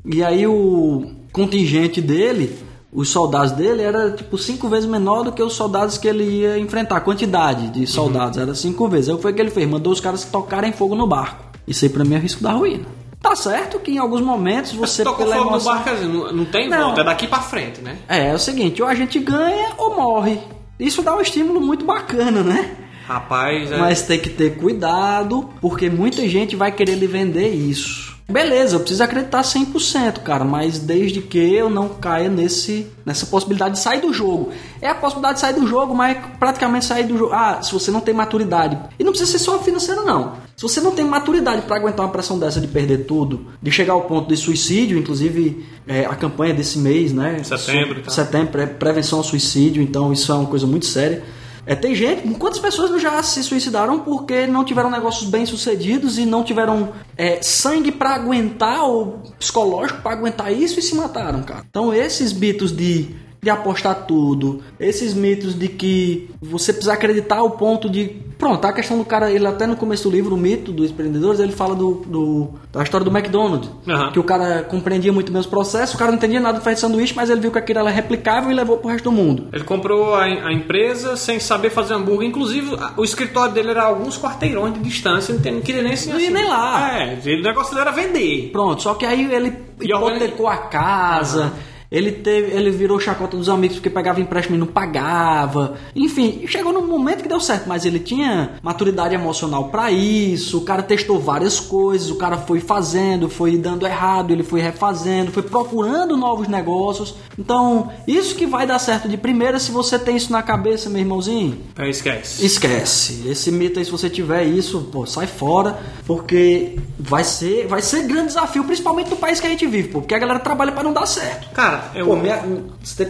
E 0.04 0.22
aí 0.22 0.46
o 0.46 1.10
contingente 1.32 2.00
dele, 2.02 2.54
os 2.92 3.08
soldados 3.08 3.52
dele 3.52 3.82
era 3.82 4.10
tipo 4.10 4.36
cinco 4.36 4.68
vezes 4.68 4.88
menor 4.88 5.22
do 5.24 5.32
que 5.32 5.42
os 5.42 5.54
soldados 5.54 5.96
que 5.96 6.06
ele 6.08 6.24
ia 6.24 6.58
enfrentar. 6.58 6.96
A 6.96 7.00
quantidade 7.00 7.68
de 7.70 7.86
soldados 7.86 8.36
era 8.38 8.54
cinco 8.54 8.88
vezes. 8.88 9.08
Aí 9.08 9.18
foi 9.20 9.32
o 9.32 9.34
que 9.34 9.40
ele 9.40 9.50
fez, 9.50 9.66
mandou 9.68 9.92
os 9.92 10.00
caras 10.00 10.24
tocarem 10.24 10.72
fogo 10.72 10.94
no 10.94 11.06
barco. 11.06 11.44
Isso 11.66 11.84
aí 11.84 11.90
pra 11.90 12.04
mim 12.04 12.14
é 12.14 12.18
risco 12.18 12.42
da 12.42 12.52
ruína. 12.52 12.84
Tá 13.20 13.36
certo 13.36 13.78
que 13.78 13.92
em 13.92 13.98
alguns 13.98 14.22
momentos 14.22 14.72
você 14.72 15.04
Tocou 15.04 15.24
pela 15.24 15.36
fogo 15.36 15.50
no 15.50 15.56
emoção... 15.56 15.72
barco, 15.74 15.88
quer 15.88 15.94
dizer, 15.96 16.08
não, 16.08 16.32
não 16.32 16.44
tem 16.46 16.68
Não. 16.68 16.86
volta, 16.86 17.02
é 17.02 17.04
daqui 17.04 17.26
pra 17.26 17.40
frente, 17.40 17.80
né? 17.80 17.98
É, 18.08 18.28
é 18.28 18.34
o 18.34 18.38
seguinte, 18.38 18.82
ou 18.82 18.88
a 18.88 18.94
gente 18.94 19.18
ganha 19.18 19.72
ou 19.76 19.94
morre. 19.94 20.40
Isso 20.78 21.02
dá 21.02 21.14
um 21.14 21.20
estímulo 21.20 21.60
muito 21.60 21.84
bacana, 21.84 22.42
né? 22.42 22.76
Rapaz, 23.06 23.70
é... 23.70 23.76
Mas 23.76 24.02
tem 24.02 24.18
que 24.18 24.30
ter 24.30 24.56
cuidado, 24.56 25.50
porque 25.60 25.90
muita 25.90 26.26
gente 26.28 26.56
vai 26.56 26.72
querer 26.72 26.94
lhe 26.94 27.06
vender 27.06 27.48
isso. 27.48 28.16
Beleza, 28.30 28.76
eu 28.76 28.80
preciso 28.80 29.02
acreditar 29.02 29.42
100%, 29.42 30.20
cara, 30.22 30.44
mas 30.44 30.78
desde 30.78 31.20
que 31.20 31.38
eu 31.38 31.68
não 31.68 31.88
caia 31.88 32.28
nesse, 32.28 32.86
nessa 33.04 33.26
possibilidade 33.26 33.74
de 33.74 33.80
sair 33.80 34.00
do 34.00 34.12
jogo. 34.12 34.50
É 34.80 34.88
a 34.88 34.94
possibilidade 34.94 35.34
de 35.34 35.40
sair 35.40 35.54
do 35.54 35.66
jogo, 35.66 35.94
mas 35.94 36.16
praticamente 36.38 36.84
sair 36.84 37.04
do 37.04 37.18
jogo. 37.18 37.32
Ah, 37.34 37.60
se 37.62 37.72
você 37.72 37.90
não 37.90 38.00
tem 38.00 38.14
maturidade. 38.14 38.78
E 38.98 39.04
não 39.04 39.12
precisa 39.12 39.32
ser 39.32 39.38
só 39.38 39.58
financeira, 39.58 40.02
não. 40.02 40.34
Se 40.56 40.62
você 40.62 40.80
não 40.80 40.92
tem 40.92 41.04
maturidade 41.04 41.62
para 41.62 41.76
aguentar 41.76 42.04
uma 42.06 42.12
pressão 42.12 42.38
dessa 42.38 42.60
de 42.60 42.66
perder 42.68 43.04
tudo, 43.06 43.46
de 43.62 43.70
chegar 43.70 43.94
ao 43.94 44.02
ponto 44.02 44.28
de 44.28 44.36
suicídio, 44.36 44.98
inclusive 44.98 45.64
é, 45.88 46.04
a 46.04 46.14
campanha 46.14 46.52
desse 46.54 46.78
mês, 46.78 47.12
né? 47.12 47.42
Setembro 47.42 48.00
tal. 48.02 48.10
Setembro, 48.14 48.48
pre- 48.52 48.66
prevenção 48.66 49.18
ao 49.18 49.24
suicídio, 49.24 49.82
então 49.82 50.12
isso 50.12 50.30
é 50.30 50.34
uma 50.34 50.46
coisa 50.46 50.66
muito 50.66 50.86
séria. 50.86 51.22
É, 51.70 51.76
tem 51.76 51.94
gente, 51.94 52.28
quantas 52.34 52.58
pessoas 52.58 53.00
já 53.00 53.22
se 53.22 53.44
suicidaram 53.44 54.00
porque 54.00 54.44
não 54.44 54.64
tiveram 54.64 54.90
negócios 54.90 55.30
bem 55.30 55.46
sucedidos 55.46 56.18
e 56.18 56.26
não 56.26 56.42
tiveram 56.42 56.92
é, 57.16 57.40
sangue 57.40 57.92
pra 57.92 58.16
aguentar 58.16 58.82
ou 58.82 59.22
psicológico 59.38 60.02
pra 60.02 60.10
aguentar 60.10 60.52
isso 60.52 60.80
e 60.80 60.82
se 60.82 60.96
mataram, 60.96 61.44
cara. 61.44 61.64
Então 61.70 61.94
esses 61.94 62.32
mitos 62.32 62.72
de, 62.72 63.14
de 63.42 63.48
apostar 63.48 64.04
tudo, 64.06 64.60
esses 64.78 65.14
mitos 65.14 65.54
de 65.58 65.66
que 65.68 66.28
você 66.42 66.72
precisa 66.72 66.92
acreditar 66.92 67.36
ao 67.38 67.50
ponto 67.52 67.88
de. 67.88 68.28
Pronto, 68.38 68.64
a 68.66 68.72
questão 68.72 68.96
do 68.98 69.04
cara, 69.04 69.30
ele 69.30 69.46
até 69.46 69.66
no 69.66 69.76
começo 69.76 70.08
do 70.08 70.14
livro, 70.14 70.34
o 70.34 70.38
mito 70.38 70.72
dos 70.72 70.90
empreendedores, 70.90 71.40
ele 71.40 71.52
fala 71.52 71.74
do, 71.74 72.02
do- 72.06 72.48
da 72.72 72.82
história 72.82 73.04
do 73.04 73.10
McDonald's. 73.14 73.70
Aham. 73.88 74.12
Que 74.12 74.18
o 74.18 74.24
cara 74.24 74.62
compreendia 74.62 75.12
muito 75.12 75.30
bem 75.30 75.40
os 75.40 75.46
processos, 75.46 75.94
o 75.94 75.98
cara 75.98 76.10
não 76.10 76.16
entendia 76.18 76.40
nada 76.40 76.58
de 76.58 76.64
fazer 76.64 76.76
sanduíche, 76.76 77.14
mas 77.14 77.28
ele 77.30 77.40
viu 77.40 77.50
que 77.50 77.58
aquilo 77.58 77.80
era 77.80 77.90
replicável 77.90 78.50
e 78.50 78.54
levou 78.54 78.78
pro 78.78 78.88
resto 78.90 79.04
do 79.04 79.12
mundo. 79.12 79.48
Ele 79.52 79.64
comprou 79.64 80.14
a, 80.14 80.24
a 80.24 80.52
empresa 80.52 81.16
sem 81.16 81.38
saber 81.38 81.70
fazer 81.70 81.94
hambúrguer. 81.94 82.28
Inclusive, 82.28 82.76
o 82.96 83.04
escritório 83.04 83.52
dele 83.52 83.70
era 83.70 83.82
alguns 83.84 84.18
quarteirões 84.18 84.74
de 84.74 84.80
distância. 84.80 85.34
Não, 85.34 85.40
tem- 85.40 85.52
não 85.54 85.60
queria 85.62 85.82
nem 85.82 85.92
assim. 85.92 86.10
Não 86.10 86.20
ia 86.20 86.30
nem 86.30 86.46
lá. 86.46 86.98
É, 86.98 87.14
o 87.14 87.42
negócio 87.42 87.74
dele 87.74 87.88
era 87.88 87.90
vender. 87.90 88.50
Pronto, 88.52 88.82
só 88.82 88.94
que 88.94 89.04
aí 89.04 89.32
ele 89.32 89.52
hipotecou 89.80 90.46
a 90.48 90.56
casa. 90.58 91.52
Ele 91.90 92.12
teve, 92.12 92.56
ele 92.56 92.70
virou 92.70 93.00
chacota 93.00 93.36
dos 93.36 93.48
amigos 93.48 93.76
porque 93.76 93.90
pegava 93.90 94.20
empréstimo 94.20 94.54
e 94.54 94.58
não 94.58 94.66
pagava. 94.66 95.74
Enfim, 95.94 96.44
chegou 96.46 96.72
num 96.72 96.86
momento 96.86 97.22
que 97.22 97.28
deu 97.28 97.40
certo, 97.40 97.68
mas 97.68 97.84
ele 97.84 97.98
tinha 97.98 98.52
maturidade 98.62 99.12
emocional 99.12 99.68
para 99.70 99.90
isso. 99.90 100.58
O 100.58 100.60
cara 100.60 100.84
testou 100.84 101.18
várias 101.18 101.58
coisas, 101.58 102.08
o 102.08 102.14
cara 102.14 102.38
foi 102.38 102.60
fazendo, 102.60 103.28
foi 103.28 103.56
dando 103.56 103.86
errado, 103.86 104.30
ele 104.30 104.44
foi 104.44 104.60
refazendo, 104.60 105.32
foi 105.32 105.42
procurando 105.42 106.16
novos 106.16 106.46
negócios. 106.46 107.16
Então, 107.36 107.90
isso 108.06 108.36
que 108.36 108.46
vai 108.46 108.66
dar 108.66 108.78
certo 108.78 109.08
de 109.08 109.16
primeira 109.16 109.58
se 109.58 109.72
você 109.72 109.98
tem 109.98 110.16
isso 110.16 110.30
na 110.30 110.42
cabeça, 110.42 110.88
meu 110.88 111.00
irmãozinho. 111.00 111.58
É, 111.76 111.88
esquece. 111.88 112.46
Esquece. 112.46 113.28
Esse 113.28 113.50
mito 113.50 113.80
aí, 113.80 113.84
se 113.84 113.90
você 113.90 114.08
tiver 114.08 114.44
isso, 114.44 114.88
pô, 114.92 115.06
sai 115.06 115.26
fora, 115.26 115.78
porque 116.06 116.78
vai 116.98 117.24
ser, 117.24 117.66
vai 117.66 117.82
ser 117.82 118.02
grande 118.02 118.28
desafio, 118.28 118.62
principalmente 118.62 119.10
no 119.10 119.16
país 119.16 119.40
que 119.40 119.46
a 119.46 119.50
gente 119.50 119.66
vive, 119.66 119.88
pô, 119.88 120.00
porque 120.00 120.14
a 120.14 120.18
galera 120.18 120.38
trabalha 120.38 120.70
para 120.70 120.84
não 120.84 120.92
dar 120.92 121.06
certo. 121.06 121.50
Cara, 121.50 121.79
eu. 121.94 122.06
Pô, 122.06 122.16
minha- 122.16 122.42
você- 122.82 123.08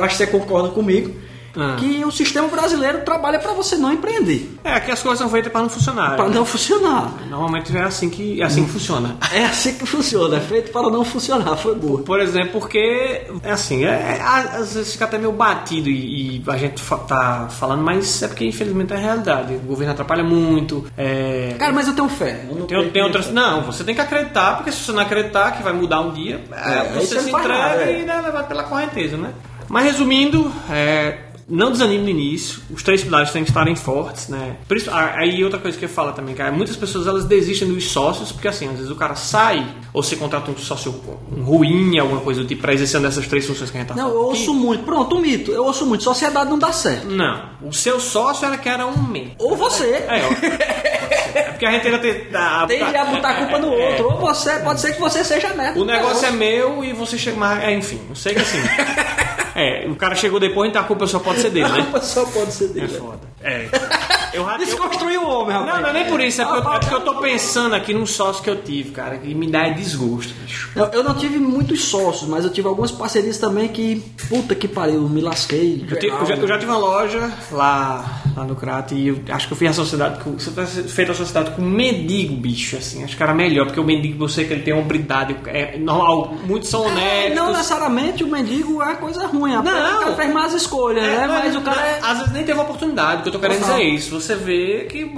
acho 0.00 0.08
que 0.08 0.14
você 0.16 0.26
concorda 0.26 0.68
comigo 0.70 1.14
Ah. 1.56 1.76
que 1.78 2.04
o 2.04 2.10
sistema 2.10 2.48
brasileiro 2.48 3.02
trabalha 3.04 3.38
para 3.38 3.52
você 3.52 3.76
não 3.76 3.92
empreender, 3.92 4.58
É, 4.64 4.72
aqui 4.74 4.90
as 4.90 5.00
coisas 5.02 5.18
são 5.20 5.28
feitas 5.28 5.52
para 5.52 5.62
não 5.62 5.68
funcionar. 5.68 6.16
para 6.16 6.28
não 6.28 6.44
funcionar. 6.44 7.12
Normalmente 7.28 7.76
é 7.76 7.82
assim 7.82 8.10
que, 8.10 8.40
é 8.40 8.44
assim 8.44 8.64
que 8.64 8.70
funciona. 8.72 9.16
É 9.32 9.44
assim 9.44 9.74
que 9.74 9.86
funciona, 9.86 10.36
é 10.36 10.40
feito 10.40 10.72
para 10.72 10.90
não 10.90 11.04
funcionar, 11.04 11.56
foi 11.56 11.74
boa. 11.74 12.02
Por 12.02 12.18
exemplo, 12.20 12.60
porque 12.60 13.22
é 13.42 13.50
assim, 13.52 13.84
é, 13.84 13.88
é, 14.18 14.20
às 14.22 14.74
vezes 14.74 14.92
fica 14.92 15.04
até 15.04 15.16
meio 15.18 15.32
batido 15.32 15.88
e, 15.88 16.36
e 16.38 16.42
a 16.48 16.56
gente 16.56 16.82
tá 17.06 17.48
falando, 17.50 17.82
mas 17.82 18.22
é 18.22 18.28
porque 18.28 18.44
infelizmente 18.44 18.92
é 18.92 18.96
a 18.96 18.98
realidade. 18.98 19.54
O 19.54 19.58
governo 19.60 19.92
atrapalha 19.92 20.24
muito. 20.24 20.84
É, 20.96 21.54
Cara, 21.58 21.72
mas 21.72 21.86
eu 21.86 21.94
tenho 21.94 22.08
fé. 22.08 22.44
Eu 22.50 22.56
não 22.56 22.66
tenho 22.66 23.04
outras. 23.04 23.30
Não, 23.30 23.62
você 23.62 23.84
tem 23.84 23.94
que 23.94 24.00
acreditar, 24.00 24.56
porque 24.56 24.72
se 24.72 24.78
você 24.84 24.92
não 24.92 25.00
acreditar 25.02 25.52
que 25.52 25.62
vai 25.62 25.72
mudar 25.72 26.00
um 26.00 26.10
dia, 26.12 26.42
é, 26.52 26.74
É, 26.78 26.92
você 26.94 27.20
se 27.20 27.28
entrega 27.30 27.82
é. 27.82 28.00
e 28.04 28.08
é 28.08 28.20
levado 28.20 28.48
pela 28.48 28.64
correnteza, 28.64 29.16
né? 29.16 29.30
Mas 29.68 29.84
resumindo, 29.84 30.52
é, 30.70 31.18
não 31.48 31.70
desanime 31.70 32.02
no 32.04 32.08
início, 32.10 32.62
os 32.70 32.82
três 32.82 33.02
pilares 33.02 33.30
têm 33.30 33.44
que 33.44 33.50
estarem 33.50 33.74
fortes, 33.76 34.28
né? 34.28 34.56
Por 34.66 34.76
isso, 34.76 34.90
ah, 34.90 35.12
aí 35.16 35.42
outra 35.44 35.58
coisa 35.58 35.76
que 35.76 35.84
eu 35.84 35.88
falo 35.88 36.12
também, 36.12 36.34
cara, 36.34 36.50
muitas 36.52 36.76
pessoas 36.76 37.06
elas 37.06 37.24
desistem 37.24 37.68
dos 37.68 37.90
sócios, 37.90 38.32
porque 38.32 38.48
assim, 38.48 38.66
às 38.68 38.74
vezes 38.76 38.90
o 38.90 38.96
cara 38.96 39.14
sai, 39.14 39.66
ou 39.92 40.02
você 40.02 40.16
contrata 40.16 40.50
um 40.50 40.56
sócio 40.56 40.94
ruim, 41.42 41.98
alguma 41.98 42.20
coisa 42.20 42.40
do 42.42 42.46
tipo, 42.46 42.62
pra 42.62 42.72
exercer 42.72 43.00
dessas 43.00 43.26
três 43.26 43.44
funções 43.46 43.70
que 43.70 43.76
a 43.76 43.80
gente 43.80 43.88
tá 43.88 43.94
Não, 43.94 44.04
falando. 44.04 44.16
eu 44.16 44.28
ouço 44.28 44.54
muito. 44.54 44.84
Pronto, 44.84 45.16
um 45.16 45.20
mito. 45.20 45.50
Eu 45.50 45.64
ouço 45.64 45.84
muito. 45.86 46.02
Sociedade 46.04 46.48
não 46.50 46.58
dá 46.58 46.72
certo. 46.72 47.06
Não, 47.06 47.42
o 47.62 47.72
seu 47.72 48.00
sócio 48.00 48.46
era 48.46 48.56
que 48.56 48.68
era 48.68 48.86
um 48.86 49.02
membro. 49.02 49.32
Ou 49.38 49.54
você. 49.56 49.84
É, 50.08 50.22
ó. 50.28 51.38
é 51.38 51.42
porque 51.50 51.66
a 51.66 51.70
gente 51.72 51.86
ainda 51.86 51.98
tem. 51.98 52.26
a- 52.34 52.64
Tem 52.66 52.78
que 52.78 53.04
botar 53.10 53.28
a 53.30 53.34
culpa 53.34 53.58
no 53.58 53.72
É, 53.74 53.88
outro. 53.90 54.04
Ou 54.12 54.18
você, 54.20 54.58
pode 54.60 54.80
ser 54.80 54.94
que 54.94 55.00
você 55.00 55.22
seja 55.24 55.52
neto. 55.54 55.80
O 55.80 55.84
negócio 55.84 56.26
é 56.26 56.30
meu 56.30 56.84
e 56.84 56.92
você 56.92 57.18
chega 57.18 57.36
mais. 57.36 57.62
É, 57.64 57.72
enfim, 57.74 58.00
eu 58.08 58.16
sei 58.16 58.34
que 58.34 58.40
assim. 58.40 58.58
é, 59.54 59.86
o 59.88 59.94
cara 59.96 60.14
chegou 60.14 60.40
depois, 60.40 60.68
então 60.70 60.82
a 60.82 60.84
culpa 60.84 61.06
só 61.06 61.18
pode 61.18 61.40
ser 61.40 61.50
dele, 61.50 61.66
A 61.70 61.76
né? 61.76 61.82
culpa 61.82 62.00
só 62.00 62.24
pode 62.26 62.52
ser 62.52 62.64
É 62.64 62.68
dele. 62.68 62.88
foda. 62.88 63.20
É. 63.42 63.68
Eu, 64.34 64.48
eu, 64.50 64.58
Desconstruir 64.58 65.18
o 65.18 65.28
homem, 65.28 65.56
rapaz. 65.56 65.74
não, 65.74 65.82
não 65.82 65.88
é 65.88 65.92
nem 65.92 66.04
por 66.06 66.20
isso, 66.20 66.42
é 66.42 66.44
porque, 66.44 66.66
eu, 66.68 66.72
é 66.72 66.78
porque 66.80 66.94
eu 66.94 67.00
tô 67.00 67.14
pensando 67.16 67.74
aqui 67.74 67.94
num 67.94 68.06
sócio 68.06 68.42
que 68.42 68.50
eu 68.50 68.56
tive, 68.62 68.90
cara, 68.90 69.16
que 69.18 69.34
me 69.34 69.46
dá 69.46 69.68
desgosto, 69.68 70.32
bicho. 70.42 70.70
Não, 70.74 70.86
eu 70.86 71.02
não 71.04 71.14
tive 71.14 71.38
muitos 71.38 71.84
sócios, 71.84 72.28
mas 72.28 72.44
eu 72.44 72.50
tive 72.50 72.66
algumas 72.68 72.90
parcerias 72.90 73.38
também 73.38 73.68
que, 73.68 74.02
puta 74.28 74.54
que 74.54 74.66
pariu, 74.66 75.02
me 75.08 75.20
lasquei. 75.20 75.84
Eu, 75.88 75.98
tive- 75.98 76.12
eu 76.12 76.26
já, 76.26 76.34
eu 76.34 76.48
já 76.48 76.58
tive 76.58 76.70
uma 76.70 76.78
loja 76.78 77.30
lá, 77.52 78.22
lá 78.36 78.44
no 78.44 78.56
Crato 78.56 78.94
e 78.94 79.08
eu 79.08 79.20
acho 79.30 79.46
que 79.46 79.52
eu 79.52 79.56
fiz 79.56 79.70
a 79.70 79.72
sociedade 79.72 80.22
com. 80.22 80.30
Eu 80.30 80.36
tivesse 80.36 80.82
feito 80.84 81.12
a 81.12 81.14
sociedade 81.14 81.50
com 81.52 81.62
um 81.62 81.70
mendigo, 81.70 82.34
bicho, 82.34 82.76
assim, 82.76 83.04
acho 83.04 83.16
que 83.16 83.22
era 83.22 83.32
melhor, 83.34 83.66
porque 83.66 83.80
o 83.80 83.84
mendigo 83.84 84.24
eu 84.24 84.28
sei 84.28 84.46
que 84.46 84.52
ele 84.52 84.62
tem 84.62 84.74
hombridade, 84.74 85.36
é 85.46 85.76
normal, 85.78 86.34
muitos 86.44 86.68
são 86.68 86.84
É, 86.84 86.88
honestos. 86.88 87.34
não 87.36 87.52
necessariamente 87.52 88.24
o 88.24 88.28
mendigo 88.28 88.82
é 88.82 88.94
coisa 88.96 89.26
ruim, 89.26 89.54
apenas 89.54 89.80
Não. 89.82 89.96
o 89.96 90.00
cara 90.04 90.16
fez 90.16 90.32
mais 90.32 90.52
escolhas, 90.54 91.02
né? 91.04 91.24
É, 91.24 91.26
Mas 91.26 91.54
o 91.56 91.60
cara 91.60 91.80
é. 91.80 92.00
Às 92.02 92.18
vezes 92.18 92.32
nem 92.32 92.44
teve 92.44 92.58
oportunidade, 92.60 93.20
o 93.20 93.22
que 93.22 93.28
eu 93.28 93.32
tô 93.32 93.38
querendo 93.38 93.60
dizer 93.60 93.74
é 93.74 93.84
isso. 93.84 94.23
Você 94.24 94.34
vê 94.36 94.86
que, 94.90 95.10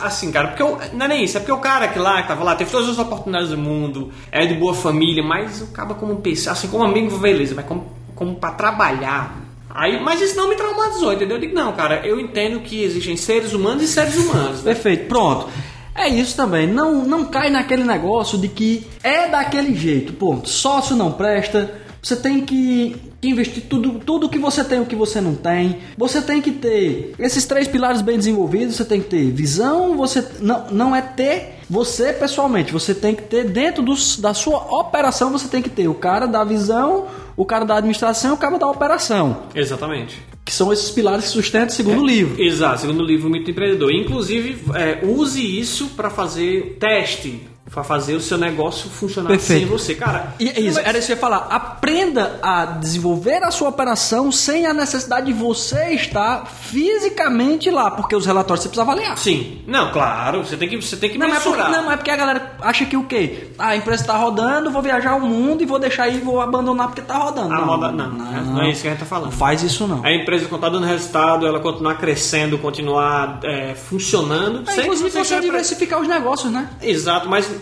assim, 0.00 0.30
cara, 0.32 0.48
porque 0.48 0.62
eu- 0.62 0.78
não 0.92 1.06
é 1.06 1.08
nem 1.08 1.24
isso, 1.24 1.36
é 1.36 1.40
porque 1.40 1.52
o 1.52 1.58
cara 1.58 1.88
que 1.88 1.98
lá, 1.98 2.22
que 2.22 2.28
tava 2.28 2.42
lá, 2.44 2.54
teve 2.56 2.70
todas 2.70 2.88
as 2.88 2.98
oportunidades 2.98 3.50
do 3.50 3.58
mundo, 3.58 4.10
é 4.32 4.46
de 4.46 4.54
boa 4.54 4.74
família, 4.74 5.22
mas 5.22 5.62
acaba 5.62 5.94
como 5.94 6.16
PC, 6.16 6.48
assim, 6.48 6.68
como 6.68 6.84
amigo, 6.84 7.16
beleza, 7.18 7.54
mas 7.54 7.66
como, 7.66 7.86
como 8.14 8.34
pra 8.36 8.50
trabalhar. 8.52 9.36
Aí, 9.76 10.00
mas 10.00 10.20
isso 10.20 10.36
não 10.36 10.48
me 10.48 10.54
traumatizou, 10.54 11.12
entendeu? 11.12 11.36
Eu 11.36 11.40
digo, 11.40 11.54
não, 11.54 11.72
cara, 11.72 12.06
eu 12.06 12.20
entendo 12.20 12.60
que 12.60 12.82
existem 12.82 13.16
seres 13.16 13.52
humanos 13.52 13.82
e 13.82 13.88
seres 13.88 14.16
humanos. 14.16 14.62
né? 14.62 14.72
Perfeito, 14.72 15.06
pronto. 15.08 15.48
É 15.96 16.08
isso 16.08 16.36
também. 16.36 16.66
Não, 16.66 17.04
não 17.04 17.24
cai 17.24 17.50
naquele 17.50 17.82
negócio 17.84 18.38
de 18.38 18.48
que 18.48 18.86
é 19.02 19.28
daquele 19.28 19.74
jeito. 19.74 20.12
Pô, 20.12 20.38
sócio 20.44 20.94
não 20.96 21.10
presta. 21.12 21.74
Você 22.00 22.14
tem 22.16 22.40
que, 22.40 22.96
que 23.24 23.30
investir 23.30 23.62
tudo, 23.68 23.98
tudo 23.98 24.28
que 24.28 24.38
você 24.38 24.62
tem, 24.62 24.80
o 24.80 24.86
que 24.86 24.94
você 24.94 25.20
não 25.20 25.34
tem. 25.34 25.78
Você 25.96 26.20
tem 26.20 26.42
que 26.42 26.52
ter 26.52 27.14
esses 27.18 27.46
três 27.46 27.66
pilares 27.66 28.02
bem 28.02 28.18
desenvolvidos. 28.18 28.76
Você 28.76 28.84
tem 28.84 29.00
que 29.00 29.08
ter 29.08 29.30
visão. 29.30 29.96
Você 29.96 30.26
não, 30.40 30.70
não 30.70 30.96
é 30.96 31.00
ter 31.00 31.54
você 31.68 32.12
pessoalmente. 32.12 32.72
Você 32.72 32.94
tem 32.94 33.14
que 33.14 33.22
ter 33.22 33.44
dentro 33.44 33.82
dos, 33.82 34.18
da 34.18 34.34
sua 34.34 34.58
operação. 34.78 35.32
Você 35.32 35.48
tem 35.48 35.62
que 35.62 35.70
ter 35.70 35.88
o 35.88 35.94
cara 35.94 36.26
da 36.26 36.44
visão, 36.44 37.06
o 37.34 37.46
cara 37.46 37.64
da 37.64 37.76
administração, 37.76 38.32
e 38.32 38.34
o 38.34 38.36
cara 38.36 38.58
da 38.58 38.68
operação. 38.68 39.44
Exatamente. 39.54 40.20
Que 40.44 40.52
são 40.52 40.70
esses 40.70 40.90
pilares 40.90 41.24
que 41.24 41.30
sustentam 41.30 41.68
o 41.68 41.72
segundo 41.72 42.04
livro. 42.04 42.40
Exato, 42.42 42.82
segundo 42.82 43.00
o 43.00 43.06
livro 43.06 43.30
Mito 43.30 43.46
do 43.46 43.50
Empreendedor. 43.52 43.90
Inclusive, 43.90 44.58
é, 44.74 45.02
use 45.02 45.40
isso 45.58 45.88
para 45.96 46.10
fazer 46.10 46.76
teste, 46.78 47.40
fazer 47.66 48.14
o 48.14 48.20
seu 48.20 48.38
negócio 48.38 48.88
funcionar 48.90 49.28
Perfeito. 49.30 49.60
sem 49.60 49.68
você. 49.68 49.94
Cara, 49.94 50.34
E 50.38 50.48
é 50.48 50.60
isso, 50.60 50.78
era 50.78 50.96
isso 50.98 51.06
que 51.06 51.12
eu 51.12 51.16
ia 51.16 51.20
falar. 51.20 51.46
Aprenda 51.50 52.38
a 52.42 52.66
desenvolver 52.66 53.42
a 53.42 53.50
sua 53.50 53.68
operação 53.68 54.30
sem 54.30 54.66
a 54.66 54.72
necessidade 54.74 55.26
de 55.26 55.32
você 55.32 55.90
estar 55.94 56.46
fisicamente 56.46 57.70
lá, 57.70 57.90
porque 57.90 58.14
os 58.14 58.26
relatórios 58.26 58.62
você 58.62 58.68
precisa 58.68 58.82
avaliar. 58.82 59.16
Sim. 59.18 59.62
Não, 59.66 59.90
claro, 59.90 60.44
você 60.44 60.56
tem 60.56 60.68
que, 60.68 60.76
você 60.76 60.96
tem 60.96 61.10
que 61.10 61.18
Não, 61.18 61.28
mas 61.28 61.38
é 61.38 61.40
porque, 61.40 61.56
mensurar. 61.62 61.82
não, 61.82 61.90
é 61.90 61.96
porque 61.96 62.10
a 62.10 62.16
galera 62.16 62.52
acha 62.60 62.84
que 62.84 62.96
o 62.96 63.04
quê? 63.04 63.48
Ah, 63.58 63.68
a 63.68 63.76
empresa 63.76 64.02
está 64.02 64.16
rodando, 64.16 64.70
vou 64.70 64.82
viajar 64.82 65.14
o 65.16 65.20
mundo 65.20 65.62
e 65.62 65.66
vou 65.66 65.78
deixar 65.78 66.04
aí 66.04 66.16
e 66.16 66.20
vou 66.20 66.40
abandonar 66.40 66.88
porque 66.88 67.00
está 67.00 67.16
rodando. 67.16 67.52
A 67.52 67.58
não, 67.58 67.66
moda- 67.66 67.90
não, 67.92 68.08
não 68.10 68.62
é 68.62 68.70
isso 68.70 68.82
que 68.82 68.88
a 68.88 68.90
gente 68.90 69.00
tá 69.00 69.06
falando. 69.06 69.26
Não 69.26 69.32
faz 69.32 69.62
isso 69.62 69.86
não. 69.86 70.04
A 70.04 70.12
empresa 70.12 70.46
quando 70.48 70.60
tá 70.60 70.68
dando 70.68 70.86
resultado, 70.86 71.46
ela 71.46 71.60
continuar 71.60 71.94
crescendo, 71.96 72.58
continuar 72.58 73.40
é, 73.42 73.74
funcionando. 73.74 74.68
É, 74.68 74.72
sem 74.72 74.84
inclusive 74.84 75.10
você 75.10 75.40
diversificar 75.40 76.00
os 76.00 76.06
negócios, 76.08 76.52
né? 76.52 76.68
Exato, 76.82 77.28
mas 77.28 77.53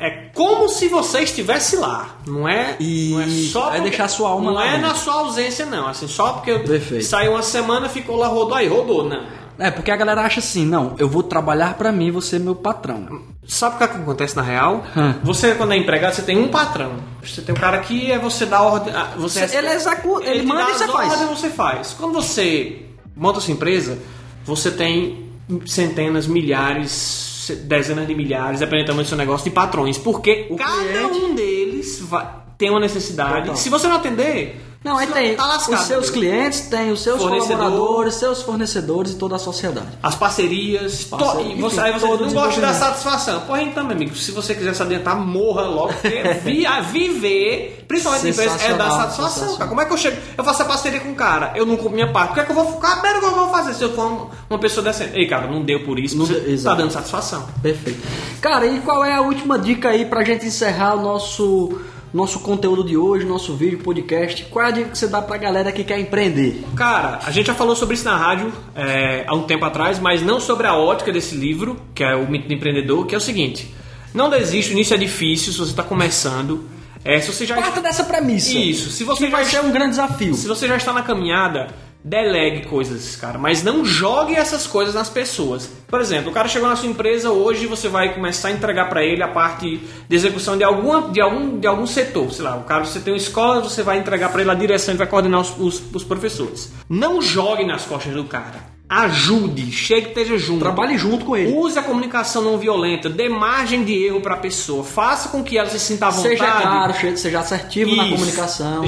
é 0.00 0.10
como 0.32 0.68
se 0.68 0.86
você 0.88 1.20
estivesse 1.22 1.76
lá. 1.76 2.16
Não 2.26 2.48
é, 2.48 2.76
não 2.80 3.20
é 3.20 3.26
só. 3.50 3.74
é 3.74 3.80
deixar 3.80 4.06
sua 4.08 4.30
alma 4.30 4.46
Não 4.46 4.52
lá 4.54 4.66
é 4.66 4.70
dentro. 4.72 4.86
na 4.88 4.94
sua 4.94 5.14
ausência, 5.14 5.66
não. 5.66 5.88
Assim, 5.88 6.06
só 6.06 6.34
porque 6.34 6.56
Perfeito. 6.60 7.04
saiu 7.04 7.32
uma 7.32 7.42
semana, 7.42 7.88
ficou 7.88 8.16
lá, 8.16 8.28
rodou 8.28 8.54
aí, 8.54 8.68
rodou, 8.68 9.02
não. 9.08 9.22
É, 9.58 9.72
porque 9.72 9.90
a 9.90 9.96
galera 9.96 10.20
acha 10.22 10.38
assim, 10.38 10.64
não, 10.64 10.94
eu 10.98 11.08
vou 11.08 11.20
trabalhar 11.20 11.74
pra 11.74 11.90
mim, 11.90 12.12
você 12.12 12.36
é 12.36 12.38
meu 12.38 12.54
patrão. 12.54 13.22
Sabe 13.44 13.74
o 13.74 13.78
que 13.78 13.84
acontece 13.84 14.36
na 14.36 14.42
real? 14.42 14.84
Hum. 14.96 15.14
Você, 15.24 15.56
quando 15.56 15.72
é 15.72 15.76
empregado, 15.76 16.14
você 16.14 16.22
tem 16.22 16.38
um 16.38 16.46
patrão. 16.46 16.92
Você 17.20 17.42
tem 17.42 17.52
um 17.52 17.58
cara 17.58 17.78
que 17.78 18.12
é 18.12 18.18
você 18.20 18.46
dá 18.46 18.62
ordem. 18.62 18.94
ah, 18.94 19.14
Você 19.16 19.40
Ele 19.56 19.66
executa, 19.66 20.24
ele 20.28 20.40
te 20.42 20.46
manda 20.46 20.70
e 20.70 20.74
você 20.74 20.86
faz. 20.86 21.12
ordens, 21.12 21.28
você 21.40 21.50
faz. 21.50 21.96
Quando 21.98 22.12
você 22.12 22.82
monta 23.16 23.40
sua 23.40 23.52
empresa, 23.52 23.98
você 24.44 24.70
tem 24.70 25.28
centenas, 25.66 26.28
milhares, 26.28 27.27
dezenas 27.56 28.06
de 28.06 28.14
milhares, 28.14 28.60
dependendo 28.60 28.84
do 28.84 28.86
tamanho 28.88 29.04
do 29.04 29.08
seu 29.08 29.18
negócio, 29.18 29.44
de 29.44 29.50
patrões. 29.50 29.98
Porque 29.98 30.46
O 30.50 30.56
cada 30.56 30.72
cliente- 30.82 31.18
um 31.24 31.34
deles 31.34 31.98
vai, 32.00 32.28
tem 32.56 32.70
uma 32.70 32.80
necessidade. 32.80 33.40
Total. 33.42 33.56
Se 33.56 33.68
você 33.68 33.86
não 33.88 33.96
atender, 33.96 34.60
Não, 34.84 34.96
aí 34.96 35.06
você 35.08 35.12
tem 35.12 35.34
tá 35.34 35.44
lascado. 35.46 35.80
os 35.80 35.86
seus 35.86 36.08
clientes, 36.10 36.60
tem 36.62 36.92
os 36.92 37.02
seus 37.02 37.20
Fornecedor. 37.20 37.56
colaboradores, 37.58 38.14
seus 38.14 38.42
fornecedores 38.42 39.12
e 39.12 39.14
toda 39.16 39.34
a 39.34 39.38
sociedade. 39.38 39.88
As 40.00 40.14
parcerias, 40.14 41.04
Parceria, 41.04 41.52
e 41.52 41.60
você, 41.60 41.76
enfim, 41.80 41.86
aí 41.86 41.92
você 41.98 42.06
não 42.24 42.32
gosta 42.32 42.50
de 42.54 42.60
dar 42.60 42.74
satisfação. 42.74 43.40
Porra, 43.40 43.62
então, 43.62 43.82
meu 43.84 43.96
amigo, 43.96 44.14
se 44.14 44.30
você 44.30 44.54
quiser 44.54 44.74
se 44.74 44.82
adiantar, 44.82 45.16
morra 45.18 45.62
logo, 45.62 45.92
porque 45.94 46.22
via, 46.44 46.80
viver, 46.80 47.84
principalmente 47.88 48.26
em 48.26 48.30
empresa, 48.30 48.56
é 48.64 48.74
dar 48.74 48.90
satisfação. 48.90 49.56
Cara. 49.56 49.68
Como 49.68 49.80
é 49.80 49.84
que 49.84 49.92
eu 49.92 49.98
chego? 49.98 50.16
Eu 50.38 50.44
faço 50.44 50.62
a 50.62 50.64
parceria 50.64 51.00
com 51.00 51.10
o 51.10 51.14
cara, 51.16 51.52
eu 51.56 51.66
não 51.66 51.76
compro 51.76 51.92
minha 51.94 52.12
parte. 52.12 52.30
O 52.30 52.34
que 52.34 52.40
é 52.40 52.44
que 52.44 52.50
eu 52.50 52.54
vou 52.54 52.72
ficar? 52.72 53.00
Primeiro 53.00 53.18
que 53.18 53.26
eu 53.26 53.34
vou 53.34 53.48
fazer 53.50 53.74
se 53.74 53.82
eu 53.82 53.92
for 53.92 54.04
um- 54.06 54.26
uma 54.48 54.58
pessoa 54.60 54.84
decente? 54.84 55.10
Ei, 55.18 55.26
cara, 55.26 55.48
não 55.48 55.62
deu 55.64 55.84
por 55.84 55.98
isso, 55.98 56.16
Não 56.16 56.24
você 56.24 56.34
deu- 56.38 56.62
tá 56.62 56.74
dando 56.76 56.92
satisfação. 56.92 57.46
Perfeito. 57.60 58.00
Cara, 58.40 58.64
e 58.66 58.78
qual 58.80 59.04
é 59.04 59.12
a 59.12 59.20
última 59.22 59.58
dica 59.58 59.88
aí 59.88 60.04
pra 60.04 60.22
gente 60.22 60.46
encerrar 60.46 60.94
o 60.94 61.02
nosso, 61.02 61.80
nosso 62.12 62.40
conteúdo 62.40 62.82
de 62.84 62.96
hoje, 62.96 63.24
nosso 63.24 63.54
vídeo, 63.54 63.78
podcast? 63.78 64.44
Qual 64.44 64.64
é 64.64 64.68
a 64.68 64.70
dica 64.70 64.90
que 64.90 64.98
você 64.98 65.06
dá 65.06 65.20
pra 65.20 65.36
galera 65.36 65.70
que 65.70 65.84
quer 65.84 65.98
empreender? 65.98 66.64
Cara, 66.74 67.20
a 67.24 67.30
gente 67.30 67.46
já 67.46 67.54
falou 67.54 67.76
sobre 67.76 67.94
isso 67.94 68.04
na 68.04 68.16
rádio 68.16 68.52
é, 68.74 69.24
há 69.26 69.34
um 69.34 69.42
tempo 69.42 69.64
atrás, 69.64 69.98
mas 69.98 70.22
não 70.22 70.40
sobre 70.40 70.66
a 70.66 70.74
ótica 70.74 71.12
desse 71.12 71.34
livro, 71.34 71.80
que 71.94 72.02
é 72.02 72.14
o 72.14 72.28
Mito 72.30 72.48
do 72.48 72.54
Empreendedor, 72.54 73.06
que 73.06 73.14
é 73.14 73.18
o 73.18 73.20
seguinte: 73.20 73.74
não 74.14 74.30
desiste, 74.30 74.72
o 74.72 74.74
início 74.74 74.94
é 74.94 74.98
difícil, 74.98 75.52
se 75.52 75.58
você 75.58 75.70
está 75.70 75.82
começando. 75.82 76.64
É, 77.04 77.20
se 77.20 77.32
você 77.32 77.46
já 77.46 77.54
Parta 77.54 77.80
dessa 77.80 78.04
premissa. 78.04 78.58
Isso, 78.58 78.90
se 78.90 79.04
você 79.04 79.26
que 79.26 79.30
já 79.30 79.36
vai 79.36 79.44
ser 79.44 79.60
um 79.60 79.70
grande 79.70 79.90
desafio. 79.90 80.34
Se 80.34 80.48
você 80.48 80.66
já 80.66 80.76
está 80.76 80.92
na 80.92 81.02
caminhada, 81.02 81.68
delegue 82.02 82.66
coisas, 82.66 83.16
cara, 83.16 83.38
mas 83.38 83.62
não 83.62 83.84
jogue 83.84 84.34
essas 84.34 84.66
coisas 84.66 84.94
nas 84.94 85.08
pessoas. 85.08 85.70
Por 85.86 86.00
exemplo, 86.00 86.30
o 86.30 86.32
cara 86.32 86.48
chegou 86.48 86.68
na 86.68 86.76
sua 86.76 86.88
empresa 86.88 87.30
hoje, 87.30 87.66
você 87.66 87.88
vai 87.88 88.14
começar 88.14 88.48
a 88.48 88.52
entregar 88.52 88.88
para 88.88 89.04
ele 89.04 89.22
a 89.22 89.28
parte 89.28 89.78
de 90.08 90.16
execução 90.16 90.56
de 90.56 90.64
alguma 90.64 91.10
de 91.10 91.20
algum 91.20 91.58
de 91.58 91.66
algum 91.66 91.86
setor, 91.86 92.32
sei 92.32 92.44
lá, 92.44 92.56
o 92.56 92.64
cara 92.64 92.84
você 92.84 93.00
tem 93.00 93.12
uma 93.12 93.18
escola, 93.18 93.60
você 93.60 93.82
vai 93.82 93.98
entregar 93.98 94.30
para 94.30 94.40
ele 94.40 94.50
a 94.50 94.54
direção, 94.54 94.92
ele 94.92 94.98
vai 94.98 95.06
coordenar 95.06 95.40
os, 95.40 95.58
os, 95.58 95.82
os 95.94 96.04
professores. 96.04 96.72
Não 96.88 97.20
jogue 97.20 97.64
nas 97.64 97.84
costas 97.84 98.14
do 98.14 98.24
cara 98.24 98.77
ajude, 98.88 99.70
chegue, 99.70 100.08
esteja 100.08 100.38
junto. 100.38 100.60
Trabalhe 100.60 100.96
junto 100.96 101.24
com 101.24 101.36
ele. 101.36 101.52
Use 101.52 101.78
a 101.78 101.82
comunicação 101.82 102.42
não 102.42 102.56
violenta, 102.56 103.10
dê 103.10 103.28
margem 103.28 103.84
de 103.84 103.92
erro 103.92 104.20
para 104.20 104.34
a 104.34 104.38
pessoa, 104.38 104.82
faça 104.82 105.28
com 105.28 105.44
que 105.44 105.58
ela 105.58 105.68
se 105.68 105.78
sinta 105.78 106.06
à 106.06 106.10
vontade. 106.10 106.38
Seja 106.38 106.52
claro, 106.52 107.16
seja 107.16 107.38
assertivo 107.40 107.90
isso, 107.90 107.96
na 107.96 108.08
comunicação. 108.08 108.84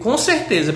Com 0.00 0.16
certeza. 0.16 0.74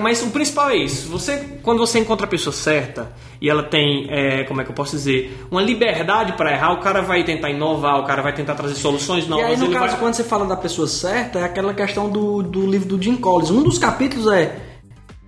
Mas 0.00 0.22
o 0.22 0.30
principal 0.30 0.70
é 0.70 0.76
isso. 0.76 1.08
Você, 1.08 1.58
quando 1.62 1.78
você 1.78 1.98
encontra 1.98 2.26
a 2.26 2.28
pessoa 2.28 2.52
certa 2.52 3.12
e 3.40 3.50
ela 3.50 3.64
tem, 3.64 4.06
é, 4.08 4.44
como 4.44 4.60
é 4.60 4.64
que 4.64 4.70
eu 4.70 4.74
posso 4.74 4.92
dizer, 4.92 5.44
uma 5.50 5.60
liberdade 5.60 6.34
para 6.34 6.52
errar, 6.52 6.72
o 6.74 6.80
cara 6.80 7.02
vai 7.02 7.24
tentar 7.24 7.50
inovar, 7.50 7.98
o 8.00 8.04
cara 8.04 8.22
vai 8.22 8.32
tentar 8.32 8.54
trazer 8.54 8.76
soluções 8.76 9.26
novas. 9.26 9.46
E 9.46 9.50
aí, 9.50 9.56
no 9.56 9.70
caso, 9.70 9.92
vai... 9.92 10.00
quando 10.00 10.14
você 10.14 10.24
fala 10.24 10.46
da 10.46 10.56
pessoa 10.56 10.86
certa, 10.86 11.40
é 11.40 11.44
aquela 11.44 11.74
questão 11.74 12.08
do, 12.08 12.42
do 12.42 12.66
livro 12.66 12.88
do 12.88 13.02
Jim 13.02 13.16
Collins. 13.16 13.50
Um 13.50 13.62
dos 13.62 13.78
capítulos 13.78 14.32
é 14.32 14.66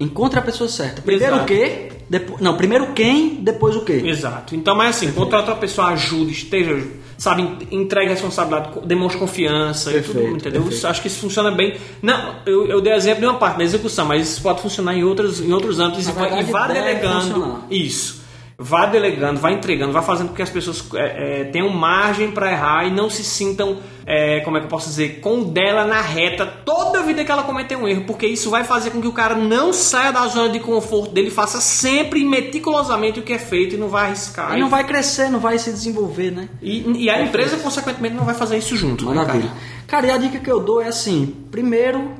Encontre 0.00 0.38
a 0.38 0.42
pessoa 0.42 0.68
certa. 0.68 1.02
Primeiro 1.02 1.34
Exato. 1.34 1.44
o 1.44 1.46
quê? 1.46 1.88
Depois, 2.08 2.40
não, 2.40 2.56
primeiro 2.56 2.92
quem, 2.94 3.36
depois 3.36 3.76
o 3.76 3.82
quê. 3.82 4.02
Exato. 4.04 4.56
Então, 4.56 4.74
mas 4.74 4.96
assim, 4.96 5.12
contrata 5.12 5.52
a 5.52 5.54
pessoa, 5.54 5.88
ajude, 5.88 6.32
esteja, 6.32 6.82
sabe, 7.18 7.66
entregue 7.70 8.10
responsabilidade, 8.10 8.80
demonstre 8.86 9.20
confiança 9.20 9.90
perfeito, 9.90 10.18
e 10.18 10.22
tudo, 10.22 10.36
entendeu? 10.36 10.62
Perfeito. 10.62 10.86
Acho 10.86 11.02
que 11.02 11.08
isso 11.08 11.20
funciona 11.20 11.50
bem. 11.50 11.76
Não, 12.00 12.36
eu, 12.46 12.66
eu 12.66 12.80
dei 12.80 12.94
exemplo 12.94 13.20
de 13.20 13.26
uma 13.26 13.38
parte 13.38 13.58
da 13.58 13.64
execução, 13.64 14.06
mas 14.06 14.26
isso 14.26 14.42
pode 14.42 14.62
funcionar 14.62 14.94
em 14.94 15.04
outros, 15.04 15.40
em 15.40 15.52
outros 15.52 15.78
âmbitos 15.78 16.06
e, 16.06 16.10
e 16.10 16.42
vá 16.44 16.66
delegando. 16.66 17.34
Funcionar. 17.34 17.66
Isso. 17.70 18.17
Vá 18.60 18.86
delegando, 18.86 19.38
vá 19.38 19.52
entregando, 19.52 19.92
vá 19.92 20.02
fazendo 20.02 20.30
com 20.30 20.34
que 20.34 20.42
as 20.42 20.50
pessoas 20.50 20.84
é, 20.94 21.42
é, 21.42 21.44
tenham 21.44 21.68
margem 21.68 22.32
para 22.32 22.50
errar 22.50 22.88
e 22.88 22.90
não 22.90 23.08
se 23.08 23.22
sintam 23.22 23.78
é, 24.04 24.40
como 24.40 24.56
é 24.56 24.60
que 24.60 24.66
eu 24.66 24.68
posso 24.70 24.88
dizer, 24.88 25.20
com 25.20 25.44
dela 25.44 25.84
na 25.84 26.00
reta 26.00 26.44
toda 26.44 26.98
a 26.98 27.02
vida 27.02 27.24
que 27.24 27.30
ela 27.30 27.44
cometer 27.44 27.76
um 27.76 27.86
erro, 27.86 28.02
porque 28.04 28.26
isso 28.26 28.50
vai 28.50 28.64
fazer 28.64 28.90
com 28.90 29.00
que 29.00 29.06
o 29.06 29.12
cara 29.12 29.36
não 29.36 29.72
saia 29.72 30.10
da 30.10 30.26
zona 30.26 30.48
de 30.48 30.58
conforto 30.58 31.12
dele, 31.12 31.30
faça 31.30 31.60
sempre 31.60 32.24
meticulosamente 32.24 33.20
o 33.20 33.22
que 33.22 33.32
é 33.32 33.38
feito 33.38 33.76
e 33.76 33.78
não 33.78 33.88
vai 33.88 34.06
arriscar. 34.06 34.56
E 34.56 34.60
não 34.60 34.68
vai 34.68 34.82
crescer, 34.82 35.30
não 35.30 35.38
vai 35.38 35.56
se 35.56 35.70
desenvolver, 35.70 36.32
né? 36.32 36.48
E, 36.60 37.04
e 37.04 37.08
a 37.08 37.22
empresa, 37.22 37.58
consequentemente, 37.58 38.16
não 38.16 38.24
vai 38.24 38.34
fazer 38.34 38.58
isso 38.58 38.76
junto. 38.76 39.08
Né, 39.08 39.14
Maravilha. 39.14 39.44
Né, 39.44 39.50
cara? 39.86 40.02
cara, 40.02 40.06
e 40.08 40.10
a 40.10 40.16
dica 40.18 40.40
que 40.40 40.50
eu 40.50 40.58
dou 40.58 40.82
é 40.82 40.88
assim: 40.88 41.32
primeiro, 41.48 42.10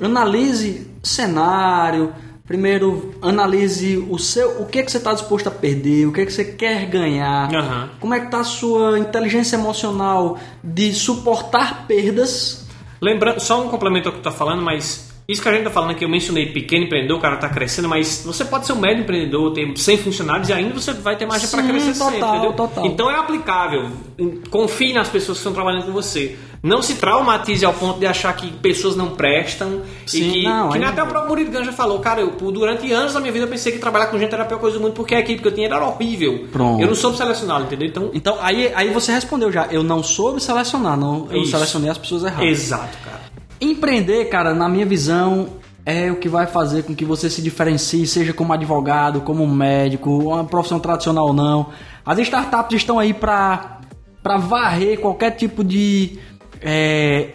analise 0.00 0.88
cenário 1.02 2.14
Primeiro, 2.50 3.14
analise 3.22 4.04
o 4.10 4.18
seu, 4.18 4.60
o 4.60 4.66
que, 4.66 4.80
é 4.80 4.82
que 4.82 4.90
você 4.90 4.98
está 4.98 5.12
disposto 5.12 5.46
a 5.46 5.52
perder, 5.52 6.08
o 6.08 6.12
que, 6.12 6.22
é 6.22 6.26
que 6.26 6.32
você 6.32 6.44
quer 6.44 6.84
ganhar, 6.86 7.48
uhum. 7.48 7.88
como 8.00 8.12
é 8.12 8.18
que 8.18 8.26
está 8.26 8.40
a 8.40 8.44
sua 8.44 8.98
inteligência 8.98 9.54
emocional 9.54 10.36
de 10.60 10.92
suportar 10.92 11.86
perdas. 11.86 12.66
Lembrando, 13.00 13.38
só 13.38 13.64
um 13.64 13.68
complemento 13.68 14.08
ao 14.08 14.14
que 14.14 14.20
tu 14.20 14.28
está 14.28 14.36
falando, 14.36 14.62
mas 14.62 15.12
isso 15.28 15.40
que 15.40 15.48
a 15.48 15.52
gente 15.52 15.60
está 15.60 15.70
falando 15.70 15.92
aqui, 15.92 16.04
eu 16.04 16.08
mencionei 16.08 16.46
pequeno 16.46 16.86
empreendedor, 16.86 17.18
o 17.18 17.20
cara 17.20 17.36
está 17.36 17.48
crescendo, 17.48 17.88
mas 17.88 18.24
você 18.26 18.44
pode 18.44 18.66
ser 18.66 18.72
um 18.72 18.80
médio 18.80 19.04
empreendedor, 19.04 19.52
ter 19.52 19.72
100 19.78 19.98
funcionários 19.98 20.48
e 20.48 20.52
ainda 20.52 20.74
você 20.74 20.92
vai 20.92 21.16
ter 21.16 21.26
margem 21.26 21.48
para 21.48 21.62
crescer 21.62 21.92
total, 21.92 22.10
sempre, 22.10 22.28
entendeu? 22.30 22.52
Total. 22.54 22.84
Então 22.84 23.08
é 23.08 23.14
aplicável. 23.14 23.90
Confie 24.50 24.92
nas 24.92 25.08
pessoas 25.08 25.38
que 25.38 25.42
estão 25.42 25.52
trabalhando 25.52 25.84
com 25.84 25.92
você. 25.92 26.36
Não 26.62 26.82
se 26.82 26.96
traumatize 26.96 27.64
ao 27.64 27.72
ponto 27.72 27.98
de 27.98 28.06
achar 28.06 28.34
que 28.36 28.50
pessoas 28.50 28.94
não 28.94 29.10
prestam. 29.10 29.80
Sim, 30.06 30.18
e 30.18 30.32
que, 30.32 30.42
não, 30.42 30.68
que 30.70 30.78
nem 30.78 30.86
até 30.86 31.02
o 31.02 31.06
próprio 31.06 31.30
Murilo 31.30 31.50
Ganja 31.50 31.72
falou, 31.72 31.98
cara, 32.00 32.20
eu 32.20 32.30
durante 32.52 32.92
anos 32.92 33.14
da 33.14 33.20
minha 33.20 33.32
vida 33.32 33.46
eu 33.46 33.48
pensei 33.48 33.72
que 33.72 33.78
trabalhar 33.78 34.06
com 34.06 34.18
gente 34.18 34.34
era 34.34 34.42
a 34.42 34.46
pior 34.46 34.60
coisa 34.60 34.76
do 34.76 34.82
mundo, 34.82 34.92
porque 34.92 35.14
a 35.14 35.20
equipe 35.20 35.40
que 35.40 35.48
eu 35.48 35.52
tinha 35.52 35.66
era 35.66 35.82
horrível. 35.86 36.48
Pronto. 36.52 36.80
Eu 36.80 36.86
não 36.86 36.94
soube 36.94 37.16
selecionar, 37.16 37.62
entendeu? 37.62 37.88
Então, 37.88 38.10
então 38.12 38.36
aí, 38.42 38.70
aí 38.74 38.90
você 38.90 39.10
respondeu 39.10 39.50
já, 39.50 39.68
eu 39.70 39.82
não 39.82 40.02
soube 40.02 40.42
selecionar, 40.42 40.98
não, 40.98 41.28
eu 41.30 41.42
Isso. 41.42 41.52
selecionei 41.52 41.88
as 41.88 41.96
pessoas 41.96 42.24
erradas. 42.24 42.46
Exato, 42.46 42.98
cara. 43.04 43.20
Empreender, 43.58 44.26
cara, 44.26 44.52
na 44.52 44.68
minha 44.68 44.84
visão, 44.84 45.48
é 45.84 46.12
o 46.12 46.16
que 46.16 46.28
vai 46.28 46.46
fazer 46.46 46.82
com 46.82 46.94
que 46.94 47.04
você 47.06 47.30
se 47.30 47.40
diferencie, 47.40 48.06
seja 48.06 48.34
como 48.34 48.52
advogado, 48.52 49.22
como 49.22 49.46
médico, 49.46 50.10
uma 50.10 50.44
profissão 50.44 50.78
tradicional 50.78 51.28
ou 51.28 51.32
não. 51.32 51.68
As 52.04 52.18
startups 52.18 52.76
estão 52.76 52.98
aí 52.98 53.14
para 53.14 53.78
para 54.22 54.36
varrer 54.36 55.00
qualquer 55.00 55.30
tipo 55.30 55.64
de, 55.64 56.18
é, 56.62 57.30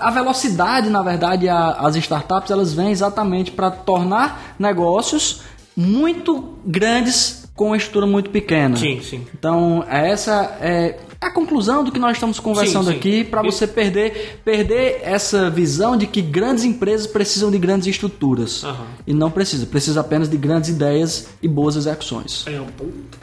a 0.00 0.10
velocidade, 0.10 0.90
na 0.90 1.02
verdade, 1.02 1.48
a, 1.48 1.70
as 1.70 1.96
startups 1.96 2.50
elas 2.50 2.74
vêm 2.74 2.90
exatamente 2.90 3.50
para 3.50 3.70
tornar 3.70 4.54
negócios 4.58 5.42
muito 5.76 6.58
grandes 6.64 7.48
com 7.54 7.66
uma 7.66 7.76
estrutura 7.76 8.06
muito 8.06 8.30
pequena. 8.30 8.76
Sim, 8.76 9.00
sim. 9.00 9.26
Então, 9.32 9.84
essa 9.88 10.56
é 10.60 10.98
a 11.26 11.30
conclusão 11.30 11.82
do 11.82 11.90
que 11.90 11.98
nós 11.98 12.12
estamos 12.12 12.38
conversando 12.38 12.86
sim, 12.86 12.92
sim. 12.92 12.96
aqui 12.96 13.24
para 13.24 13.42
você 13.42 13.66
perder 13.66 14.40
perder 14.44 15.00
essa 15.02 15.50
visão 15.50 15.96
de 15.96 16.06
que 16.06 16.20
grandes 16.20 16.64
empresas 16.64 17.06
precisam 17.06 17.50
de 17.50 17.58
grandes 17.58 17.86
estruturas. 17.86 18.62
Uhum. 18.62 18.74
e 19.06 19.14
não 19.14 19.30
precisa. 19.30 19.66
Precisa 19.66 20.00
apenas 20.00 20.28
de 20.28 20.36
grandes 20.36 20.70
ideias 20.70 21.28
e 21.42 21.48
boas 21.48 21.76
execuções. 21.76 22.44
É 22.46 22.60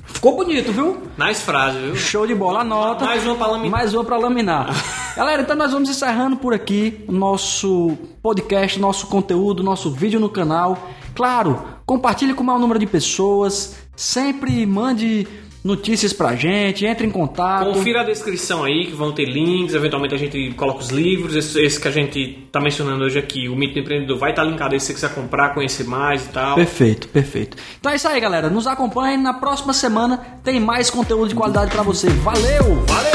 ficou 0.06 0.36
bonito 0.36 0.72
viu? 0.72 0.98
Nice 1.18 1.42
frase 1.42 1.78
viu? 1.78 1.96
Show 1.96 2.28
de 2.28 2.36
bola 2.36 2.62
anota. 2.62 3.06
Mais 3.06 3.26
uma 3.26 3.36
para 3.36 3.48
laminar. 3.48 3.72
Mais 3.72 3.94
uma 3.94 4.04
para 4.04 4.18
laminar. 4.18 4.76
Galera 5.16 5.42
então 5.42 5.56
nós 5.56 5.72
vamos 5.72 5.90
encerrando 5.90 6.38
por 6.38 6.54
aqui 6.54 7.04
nosso 7.10 7.98
podcast 8.22 8.80
nosso 8.80 9.08
conteúdo 9.08 9.64
nosso 9.64 9.92
vídeo 9.92 10.20
no 10.20 10.30
canal. 10.30 10.90
Claro 11.14 11.82
compartilhe 11.92 12.34
com 12.34 12.42
o 12.42 12.46
maior 12.46 12.60
número 12.60 12.80
de 12.80 12.88
pessoas. 12.88 13.76
Sempre 13.96 14.66
mande 14.66 15.28
notícias 15.64 16.12
pra 16.14 16.36
gente, 16.36 16.86
entre 16.86 17.06
em 17.06 17.12
contato. 17.12 17.72
Confira 17.72 18.02
a 18.02 18.04
descrição 18.04 18.64
aí, 18.64 18.86
que 18.86 18.94
vão 18.94 19.12
ter 19.12 19.26
links, 19.26 19.76
eventualmente 19.76 20.16
a 20.16 20.18
gente 20.18 20.52
coloca 20.56 20.80
os 20.80 20.90
livros, 20.90 21.36
esse, 21.36 21.62
esse 21.62 21.80
que 21.80 21.88
a 21.88 21.92
gente 21.92 22.48
tá 22.52 22.60
mencionando 22.60 23.04
hoje 23.04 23.20
aqui, 23.20 23.48
o 23.48 23.56
Mito 23.56 23.74
do 23.76 23.80
Empreendedor, 23.80 24.18
vai 24.18 24.32
estar 24.32 24.44
tá 24.44 24.50
linkado 24.50 24.74
aí 24.74 24.80
se 24.80 24.88
você 24.88 24.94
quiser 24.94 25.14
comprar, 25.14 25.54
conhecer 25.54 25.84
mais 25.84 26.26
e 26.26 26.30
tal. 26.30 26.56
Perfeito, 26.56 27.08
perfeito. 27.08 27.58
Então 27.80 27.92
é 27.92 27.96
isso 27.96 28.08
aí, 28.08 28.20
galera. 28.20 28.50
Nos 28.50 28.68
acompanhe, 28.68 29.18
na 29.18 29.34
próxima 29.34 29.74
semana 29.74 30.40
tem 30.44 30.60
mais 30.60 30.90
conteúdo 30.90 31.30
de 31.30 31.36
qualidade 31.36 31.72
para 31.72 31.84
você. 31.84 32.10
Valeu! 32.10 32.84
Valeu! 32.88 33.12